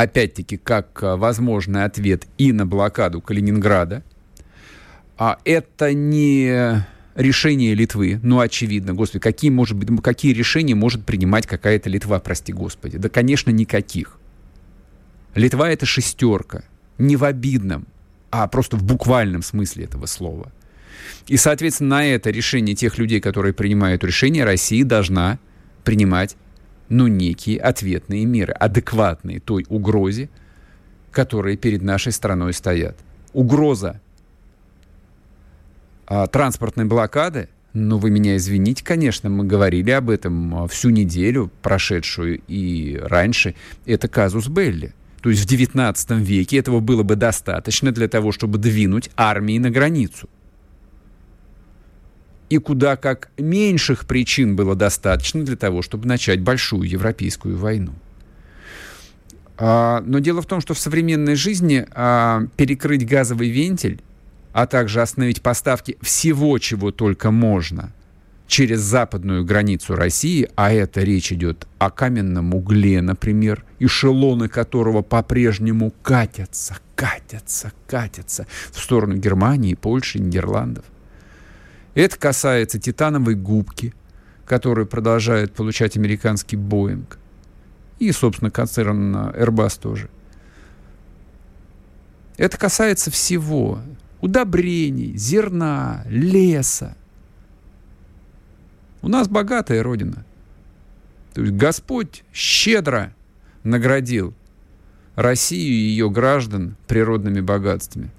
Опять-таки, 0.00 0.56
как 0.56 1.02
э, 1.02 1.16
возможный 1.16 1.84
ответ 1.84 2.26
и 2.38 2.52
на 2.52 2.64
блокаду 2.64 3.20
Калининграда. 3.20 4.02
А 5.18 5.38
это 5.44 5.92
не 5.92 6.86
решение 7.14 7.74
Литвы, 7.74 8.18
ну, 8.22 8.40
очевидно, 8.40 8.94
господи, 8.94 9.20
какие, 9.20 9.50
может 9.50 9.76
быть, 9.76 9.90
какие 10.02 10.32
решения 10.32 10.74
может 10.74 11.04
принимать 11.04 11.46
какая-то 11.46 11.90
Литва, 11.90 12.18
прости 12.18 12.50
господи? 12.50 12.96
Да, 12.96 13.10
конечно, 13.10 13.50
никаких. 13.50 14.18
Литва— 15.34 15.68
это 15.70 15.84
шестерка. 15.84 16.64
Не 16.96 17.16
в 17.16 17.24
обидном, 17.24 17.86
а 18.30 18.48
просто 18.48 18.78
в 18.78 18.82
буквальном 18.82 19.42
смысле 19.42 19.84
этого 19.84 20.06
слова. 20.06 20.50
И, 21.26 21.36
соответственно, 21.36 21.96
на 21.96 22.06
это 22.06 22.30
решение 22.30 22.74
тех 22.74 22.96
людей, 22.96 23.20
которые 23.20 23.52
принимают 23.52 24.02
решение, 24.02 24.44
Россия 24.44 24.82
должна 24.82 25.38
принимать, 25.84 26.36
ну, 26.90 27.06
некие 27.06 27.58
ответные 27.58 28.26
меры, 28.26 28.52
адекватные 28.52 29.40
той 29.40 29.64
угрозе, 29.68 30.28
которые 31.10 31.56
перед 31.56 31.82
нашей 31.82 32.12
страной 32.12 32.52
стоят. 32.52 32.96
Угроза 33.32 34.00
а, 36.06 36.26
транспортной 36.26 36.86
блокады, 36.86 37.48
ну, 37.72 37.98
вы 37.98 38.10
меня 38.10 38.36
извините, 38.36 38.84
конечно, 38.84 39.30
мы 39.30 39.44
говорили 39.44 39.92
об 39.92 40.10
этом 40.10 40.64
а, 40.64 40.66
всю 40.66 40.90
неделю 40.90 41.50
прошедшую 41.62 42.42
и 42.48 42.98
раньше. 43.00 43.54
Это 43.86 44.08
казус 44.08 44.48
Белли. 44.48 44.92
То 45.22 45.30
есть 45.30 45.44
в 45.44 45.52
XIX 45.52 46.20
веке 46.20 46.58
этого 46.58 46.80
было 46.80 47.04
бы 47.04 47.14
достаточно 47.14 47.92
для 47.92 48.08
того, 48.08 48.32
чтобы 48.32 48.58
двинуть 48.58 49.10
армии 49.16 49.58
на 49.58 49.70
границу. 49.70 50.28
И 52.50 52.58
куда 52.58 52.96
как 52.96 53.30
меньших 53.38 54.06
причин 54.06 54.56
было 54.56 54.74
достаточно 54.74 55.42
для 55.42 55.56
того, 55.56 55.80
чтобы 55.80 56.06
начать 56.06 56.40
большую 56.40 56.82
европейскую 56.82 57.56
войну. 57.56 57.92
А, 59.56 60.02
но 60.04 60.18
дело 60.18 60.42
в 60.42 60.46
том, 60.46 60.60
что 60.60 60.74
в 60.74 60.78
современной 60.78 61.36
жизни 61.36 61.86
перекрыть 62.56 63.06
газовый 63.06 63.48
вентиль 63.48 64.02
а 64.52 64.66
также 64.66 65.02
остановить 65.02 65.42
поставки 65.42 65.96
всего, 66.00 66.58
чего 66.58 66.90
только 66.90 67.30
можно, 67.30 67.92
через 68.46 68.80
западную 68.80 69.44
границу 69.44 69.94
России, 69.94 70.48
а 70.56 70.72
это 70.72 71.02
речь 71.02 71.32
идет 71.32 71.68
о 71.78 71.90
каменном 71.90 72.54
угле, 72.54 73.00
например, 73.00 73.64
эшелоны 73.78 74.48
которого 74.48 75.02
по-прежнему 75.02 75.92
катятся, 76.02 76.78
катятся, 76.96 77.72
катятся 77.86 78.46
в 78.72 78.80
сторону 78.80 79.16
Германии, 79.16 79.74
Польши, 79.74 80.18
Нидерландов. 80.18 80.84
Это 81.94 82.16
касается 82.18 82.78
титановой 82.78 83.34
губки, 83.34 83.94
которую 84.46 84.86
продолжает 84.86 85.52
получать 85.52 85.96
американский 85.96 86.56
Боинг. 86.56 87.18
И, 87.98 88.12
собственно, 88.12 88.50
концерн 88.50 89.14
Airbus 89.14 89.80
тоже. 89.80 90.08
Это 92.36 92.56
касается 92.56 93.10
всего 93.10 93.80
удобрений, 94.20 95.16
зерна, 95.16 96.04
леса. 96.06 96.96
У 99.02 99.08
нас 99.08 99.28
богатая 99.28 99.82
родина. 99.82 100.24
То 101.34 101.42
есть 101.42 101.54
Господь 101.54 102.24
щедро 102.32 103.14
наградил 103.62 104.34
Россию 105.16 105.72
и 105.72 105.88
ее 105.88 106.10
граждан 106.10 106.76
природными 106.86 107.40
богатствами. 107.40 108.10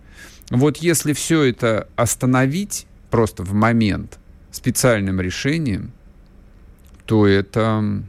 Вот 0.49 0.77
если 0.77 1.13
все 1.13 1.43
это 1.43 1.87
остановить 1.95 2.85
просто 3.11 3.43
в 3.43 3.53
момент 3.53 4.17
специальным 4.49 5.21
решением, 5.21 5.91
то 7.05 7.27
это 7.27 8.01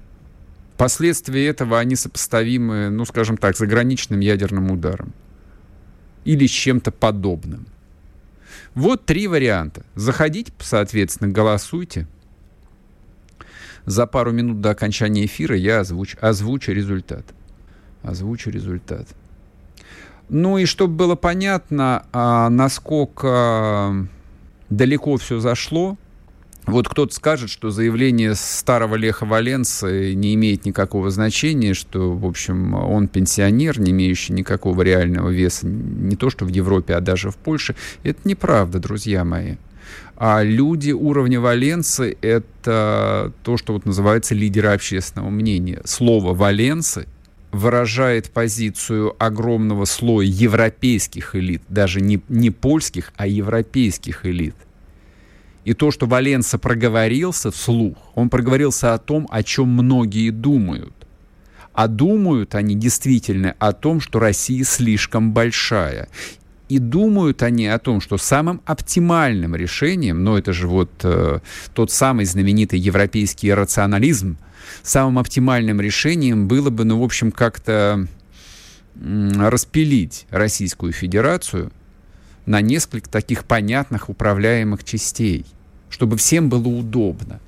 последствия 0.78 1.46
этого, 1.46 1.78
они 1.78 1.96
сопоставимы, 1.96 2.88
ну, 2.88 3.04
скажем 3.04 3.36
так, 3.36 3.56
заграничным 3.56 4.20
ядерным 4.20 4.70
ударом 4.70 5.12
или 6.24 6.46
с 6.46 6.50
чем-то 6.50 6.92
подобным. 6.92 7.66
Вот 8.74 9.04
три 9.04 9.26
варианта. 9.26 9.84
Заходите, 9.94 10.52
соответственно, 10.60 11.30
голосуйте. 11.30 12.06
За 13.84 14.06
пару 14.06 14.32
минут 14.32 14.60
до 14.60 14.70
окончания 14.70 15.26
эфира 15.26 15.56
я 15.56 15.80
озвучу, 15.80 16.16
озвучу 16.20 16.72
результат. 16.72 17.24
Озвучу 18.02 18.50
результат. 18.50 19.08
Ну 20.28 20.58
и 20.58 20.64
чтобы 20.64 20.94
было 20.94 21.14
понятно, 21.14 22.06
а, 22.12 22.48
насколько 22.48 24.08
далеко 24.76 25.16
все 25.16 25.40
зашло, 25.40 25.96
вот 26.64 26.88
кто-то 26.88 27.12
скажет, 27.12 27.50
что 27.50 27.70
заявление 27.70 28.34
старого 28.36 28.94
Леха 28.94 29.26
Валенса 29.26 30.14
не 30.14 30.34
имеет 30.34 30.64
никакого 30.64 31.10
значения, 31.10 31.74
что, 31.74 32.12
в 32.12 32.24
общем, 32.24 32.74
он 32.74 33.08
пенсионер, 33.08 33.80
не 33.80 33.90
имеющий 33.90 34.32
никакого 34.32 34.82
реального 34.82 35.28
веса, 35.28 35.66
не 35.66 36.14
то 36.14 36.30
что 36.30 36.44
в 36.44 36.48
Европе, 36.48 36.94
а 36.94 37.00
даже 37.00 37.30
в 37.30 37.36
Польше. 37.36 37.74
Это 38.04 38.20
неправда, 38.24 38.78
друзья 38.78 39.24
мои. 39.24 39.56
А 40.16 40.44
люди 40.44 40.92
уровня 40.92 41.40
Валенсы— 41.40 42.16
это 42.22 43.32
то, 43.42 43.56
что 43.56 43.72
вот 43.72 43.84
называется 43.84 44.36
лидеры 44.36 44.68
общественного 44.68 45.30
мнения. 45.30 45.80
Слово 45.84 46.32
«Валенсы» 46.32 47.08
выражает 47.52 48.30
позицию 48.30 49.14
огромного 49.22 49.84
слоя 49.84 50.26
европейских 50.26 51.36
элит, 51.36 51.62
даже 51.68 52.00
не, 52.00 52.20
не 52.28 52.50
польских, 52.50 53.12
а 53.16 53.26
европейских 53.26 54.26
элит— 54.26 54.56
и 55.64 55.74
то, 55.74 55.90
что 55.90 56.06
Валенса 56.06 56.58
проговорился 56.58 57.50
вслух, 57.50 57.96
он 58.14 58.30
проговорился 58.30 58.94
о 58.94 58.98
том, 58.98 59.28
о 59.30 59.42
чем 59.42 59.68
многие 59.68 60.30
думают. 60.30 60.94
А 61.72 61.86
думают 61.86 62.54
они 62.54 62.74
действительно 62.74 63.54
о 63.58 63.72
том, 63.72 64.00
что 64.00 64.18
Россия 64.18 64.64
слишком 64.64 65.32
большая. 65.32 66.08
И 66.72 66.78
думают 66.78 67.42
они 67.42 67.66
о 67.66 67.78
том, 67.78 68.00
что 68.00 68.16
самым 68.16 68.62
оптимальным 68.64 69.54
решением, 69.54 70.24
но 70.24 70.38
это 70.38 70.52
же 70.52 70.68
вот 70.68 70.90
э, 71.02 71.40
тот 71.74 71.90
самый 71.90 72.24
знаменитый 72.24 72.78
европейский 72.78 73.52
рационализм, 73.52 74.38
самым 74.82 75.18
оптимальным 75.18 75.80
решением 75.80 76.48
было 76.48 76.70
бы, 76.70 76.84
ну, 76.84 77.00
в 77.00 77.04
общем, 77.04 77.30
как-то 77.30 78.06
распилить 78.94 80.26
Российскую 80.30 80.92
Федерацию– 80.92 81.70
на 82.46 82.60
несколько 82.60 83.08
таких 83.08 83.44
понятных 83.44 84.08
управляемых 84.08 84.84
частей, 84.84 85.44
чтобы 85.90 86.16
всем 86.16 86.48
было 86.48 86.68
удобно. 86.68 87.40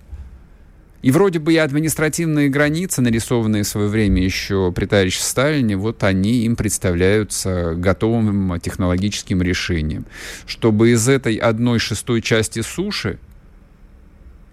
И 1.04 1.10
вроде 1.10 1.38
бы 1.38 1.52
и 1.52 1.58
административные 1.58 2.48
границы, 2.48 3.02
нарисованные 3.02 3.64
в 3.64 3.68
свое 3.68 3.88
время 3.88 4.24
еще 4.24 4.72
при 4.74 4.86
товарище 4.86 5.20
Сталине, 5.20 5.76
вот 5.76 6.02
они 6.02 6.46
им 6.46 6.56
представляются 6.56 7.74
готовым 7.74 8.58
технологическим 8.58 9.42
решением. 9.42 10.06
Чтобы 10.46 10.92
из 10.92 11.06
этой 11.06 11.36
одной 11.36 11.78
шестой 11.78 12.22
части 12.22 12.62
суши, 12.62 13.18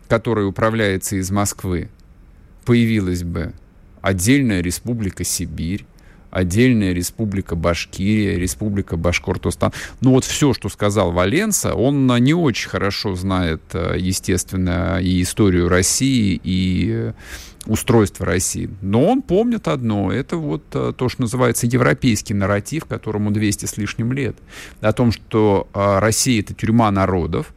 которая 0.09 0.43
управляется 0.43 1.15
из 1.15 1.31
Москвы, 1.31 1.87
появилась 2.65 3.23
бы 3.23 3.53
отдельная 4.01 4.59
республика 4.59 5.23
Сибирь, 5.23 5.85
отдельная 6.31 6.93
республика 6.93 7.55
Башкирия, 7.55 8.37
республика 8.37 8.97
Башкортостан. 8.97 9.71
Ну 9.99 10.11
вот 10.11 10.25
все, 10.25 10.53
что 10.53 10.69
сказал 10.69 11.11
Валенса, 11.11 11.75
он 11.75 12.07
не 12.07 12.33
очень 12.33 12.69
хорошо 12.69 13.15
знает, 13.15 13.61
э, 13.73 13.95
естественно, 13.99 14.99
и 15.01 15.21
историю 15.21 15.69
России, 15.69 16.39
и 16.43 16.89
э, 16.91 17.13
устройство 17.65 18.25
России. 18.25 18.69
Но 18.81 19.05
он 19.05 19.21
помнит 19.21 19.67
одно, 19.67 20.11
это 20.11 20.37
вот 20.37 20.63
э, 20.73 20.93
то, 20.97 21.09
что 21.09 21.21
называется 21.21 21.67
европейский 21.67 22.33
нарратив, 22.33 22.85
которому 22.85 23.31
200 23.31 23.65
с 23.65 23.77
лишним 23.77 24.13
лет, 24.13 24.37
о 24.79 24.93
том, 24.93 25.11
что 25.11 25.67
Россия— 25.73 26.39
это 26.41 26.53
тюрьма 26.53 26.89
народов, 26.91 27.53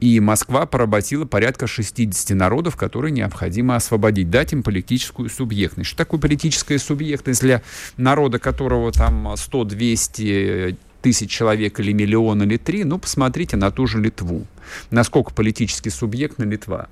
и 0.00 0.18
Москва 0.18 0.64
поработила 0.64 1.26
порядка 1.26 1.66
60 1.66 2.30
народов, 2.30 2.74
которые 2.76 3.12
необходимо 3.12 3.76
освободить, 3.76 4.30
дать 4.30 4.54
им 4.54 4.62
политическую 4.62 5.28
субъектность. 5.28 5.90
Что 5.90 5.98
такое 5.98 6.18
политическая 6.18 6.78
субъектность 6.78 7.42
для 7.42 7.62
народа, 7.98 8.38
которого 8.38 8.92
там 8.92 9.28
100-200 9.28 10.76
тысяч 11.02 11.30
человек 11.30 11.80
или 11.80 11.92
миллион 11.92 12.42
или 12.42 12.56
три? 12.56 12.84
Ну, 12.84 12.98
посмотрите 12.98 13.56
на 13.58 13.70
ту 13.70 13.86
же 13.86 14.00
Литву. 14.00 14.46
Насколько 14.90 15.34
политически 15.34 15.90
субъектна 15.90 16.44
Литва? 16.44 16.88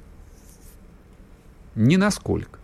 Ни 1.75 1.97
насколько. 1.97 2.59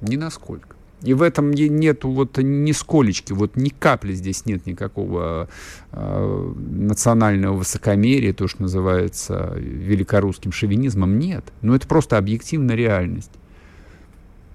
Ни 0.00 0.16
насколько. 0.16 0.76
И 1.02 1.14
в 1.14 1.22
этом 1.22 1.50
нету 1.50 2.10
вот 2.10 2.38
ни 2.38 2.72
сколечки, 2.72 3.32
вот 3.32 3.56
ни 3.56 3.70
капли 3.70 4.12
здесь 4.12 4.46
нет 4.46 4.66
никакого 4.66 5.48
э, 5.90 6.52
национального 6.70 7.56
высокомерия, 7.56 8.32
то, 8.32 8.46
что 8.46 8.62
называется 8.62 9.54
великорусским 9.56 10.52
шовинизмом, 10.52 11.18
нет. 11.18 11.44
Но 11.60 11.74
это 11.74 11.88
просто 11.88 12.18
объективная 12.18 12.76
реальность. 12.76 13.30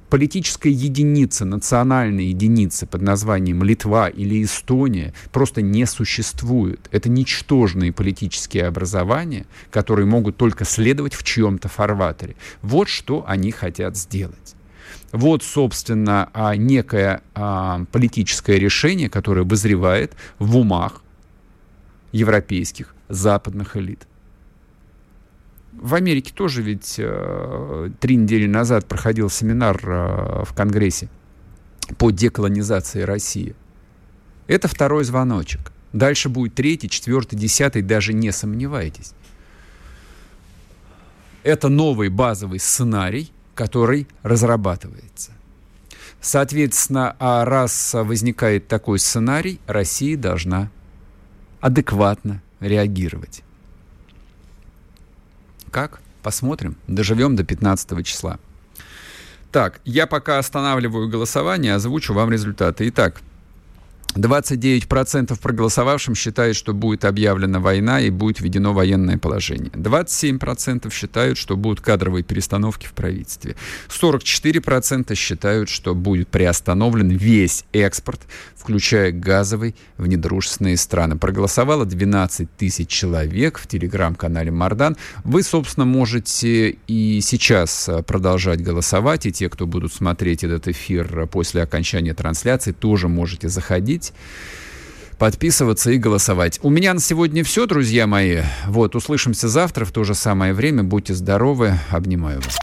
политическая 0.09 0.69
единица, 0.71 1.45
национальная 1.45 2.25
единица 2.25 2.85
под 2.87 3.01
названием 3.01 3.63
Литва 3.63 4.07
или 4.07 4.43
Эстония 4.43 5.13
просто 5.31 5.61
не 5.61 5.85
существует. 5.85 6.79
Это 6.91 7.09
ничтожные 7.09 7.91
политические 7.91 8.65
образования, 8.67 9.45
которые 9.71 10.05
могут 10.05 10.37
только 10.37 10.65
следовать 10.65 11.13
в 11.13 11.23
чьем-то 11.23 11.67
фарватере. 11.67 12.35
Вот 12.61 12.87
что 12.87 13.25
они 13.27 13.51
хотят 13.51 13.97
сделать. 13.97 14.56
Вот, 15.11 15.43
собственно, 15.43 16.29
а, 16.33 16.55
некое 16.55 17.21
а, 17.33 17.85
политическое 17.91 18.59
решение, 18.59 19.09
которое 19.09 19.43
вызревает 19.43 20.15
в 20.37 20.57
умах 20.57 21.01
европейских 22.11 22.93
западных 23.09 23.77
элит. 23.77 24.07
В 25.73 25.93
Америке 25.93 26.33
тоже 26.33 26.63
ведь 26.63 26.95
э, 26.97 27.89
три 27.99 28.15
недели 28.15 28.47
назад 28.47 28.87
проходил 28.87 29.29
семинар 29.29 29.79
э, 29.83 30.43
в 30.43 30.53
Конгрессе 30.55 31.07
по 31.99 32.09
деколонизации 32.09 33.01
России. 33.01 33.55
Это 34.47 34.67
второй 34.67 35.03
звоночек. 35.03 35.71
Дальше 35.93 36.29
будет 36.29 36.55
третий, 36.55 36.89
четвертый, 36.89 37.37
десятый, 37.37 37.83
даже 37.83 38.13
не 38.13 38.31
сомневайтесь. 38.31 39.13
Это 41.43 41.69
новый 41.69 42.09
базовый 42.09 42.59
сценарий, 42.59 43.31
который 43.57 44.07
разрабатывается. 44.21 45.31
Соответственно, 46.21 47.15
а 47.19 47.43
раз 47.43 47.93
возникает 47.93 48.67
такой 48.67 48.99
сценарий, 48.99 49.59
Россия 49.65 50.15
должна 50.15 50.69
адекватно 51.59 52.41
реагировать. 52.59 53.43
Как? 55.71 55.99
Посмотрим. 56.21 56.77
Доживем 56.87 57.35
до 57.35 57.43
15 57.43 58.05
числа. 58.05 58.39
Так, 59.51 59.79
я 59.85 60.05
пока 60.05 60.37
останавливаю 60.37 61.09
голосование, 61.09 61.73
озвучу 61.73 62.13
вам 62.13 62.31
результаты. 62.31 62.87
Итак, 62.89 63.21
29% 64.18 65.39
проголосовавшим 65.39 66.15
считают, 66.15 66.57
что 66.57 66.74
будет 66.74 67.05
объявлена 67.05 67.59
война 67.59 68.01
и 68.01 68.09
будет 68.09 68.39
введено 68.39 68.74
военное 68.74 69.18
положение. 69.18 69.70
27% 69.72 70.91
считают, 70.93 71.38
что 71.38 71.55
будут 71.55 71.82
кадровые 71.82 72.24
перестановки 72.24 72.88
в 72.88 72.93
правительстве. 72.93 73.55
44% 73.89 75.15
считают, 75.15 75.70
что 75.70 75.95
будет 75.95 76.28
приостановлен 76.30 77.09
весь 77.09 77.65
экспорт, 77.74 78.22
включая 78.55 79.11
газовый, 79.11 79.76
в 79.97 80.07
недружественные 80.07 80.78
страны. 80.78 81.18
Проголосовало 81.18 81.86
12 81.86 82.49
тысяч 82.57 82.89
человек 82.89 83.57
в 83.57 83.68
телеграм-канале 83.68 84.51
Мардан. 84.51 84.97
Вы, 85.24 85.43
собственно, 85.43 85.86
можете 85.86 86.78
и 86.88 87.22
сейчас 87.22 87.89
продолжать 88.05 88.61
голосовать, 88.61 89.26
и 89.26 89.32
те, 89.32 89.49
кто 89.49 89.65
будут 89.68 89.93
смотреть 89.93 90.43
этот 90.43 90.68
эфир 90.68 91.28
после 91.28 91.61
окончания 91.61 92.13
трансляции, 92.13 92.72
тоже 92.72 93.07
можете 93.07 93.49
заходить 93.49 94.06
смотреть 94.07 94.47
подписываться 95.17 95.91
и 95.91 95.97
голосовать. 95.97 96.59
У 96.63 96.69
меня 96.69 96.93
на 96.93 96.99
сегодня 96.99 97.43
все, 97.43 97.65
друзья 97.65 98.07
мои. 98.07 98.41
Вот, 98.67 98.95
услышимся 98.95 99.47
завтра 99.47 99.85
в 99.85 99.91
то 99.91 100.03
же 100.03 100.13
самое 100.13 100.53
время. 100.53 100.83
Будьте 100.83 101.13
здоровы. 101.13 101.79
Обнимаю 101.89 102.41
вас. 102.41 102.57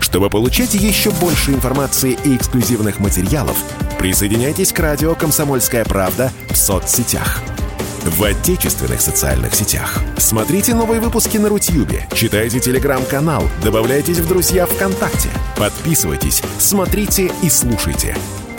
Чтобы 0.00 0.30
получать 0.30 0.74
еще 0.74 1.10
больше 1.12 1.52
информации 1.52 2.16
и 2.24 2.36
эксклюзивных 2.36 3.00
материалов, 3.00 3.56
присоединяйтесь 3.98 4.72
к 4.72 4.78
радио 4.78 5.14
«Комсомольская 5.14 5.84
правда» 5.84 6.30
в 6.50 6.56
соцсетях. 6.56 7.40
В 8.04 8.22
отечественных 8.22 9.00
социальных 9.00 9.54
сетях. 9.54 9.98
Смотрите 10.18 10.74
новые 10.74 11.00
выпуски 11.00 11.38
на 11.38 11.48
Рутьюбе, 11.48 12.06
читайте 12.12 12.60
телеграм-канал, 12.60 13.44
добавляйтесь 13.62 14.18
в 14.18 14.28
друзья 14.28 14.66
ВКонтакте, 14.66 15.30
подписывайтесь, 15.56 16.42
смотрите 16.58 17.32
и 17.42 17.48
слушайте– 17.48 18.14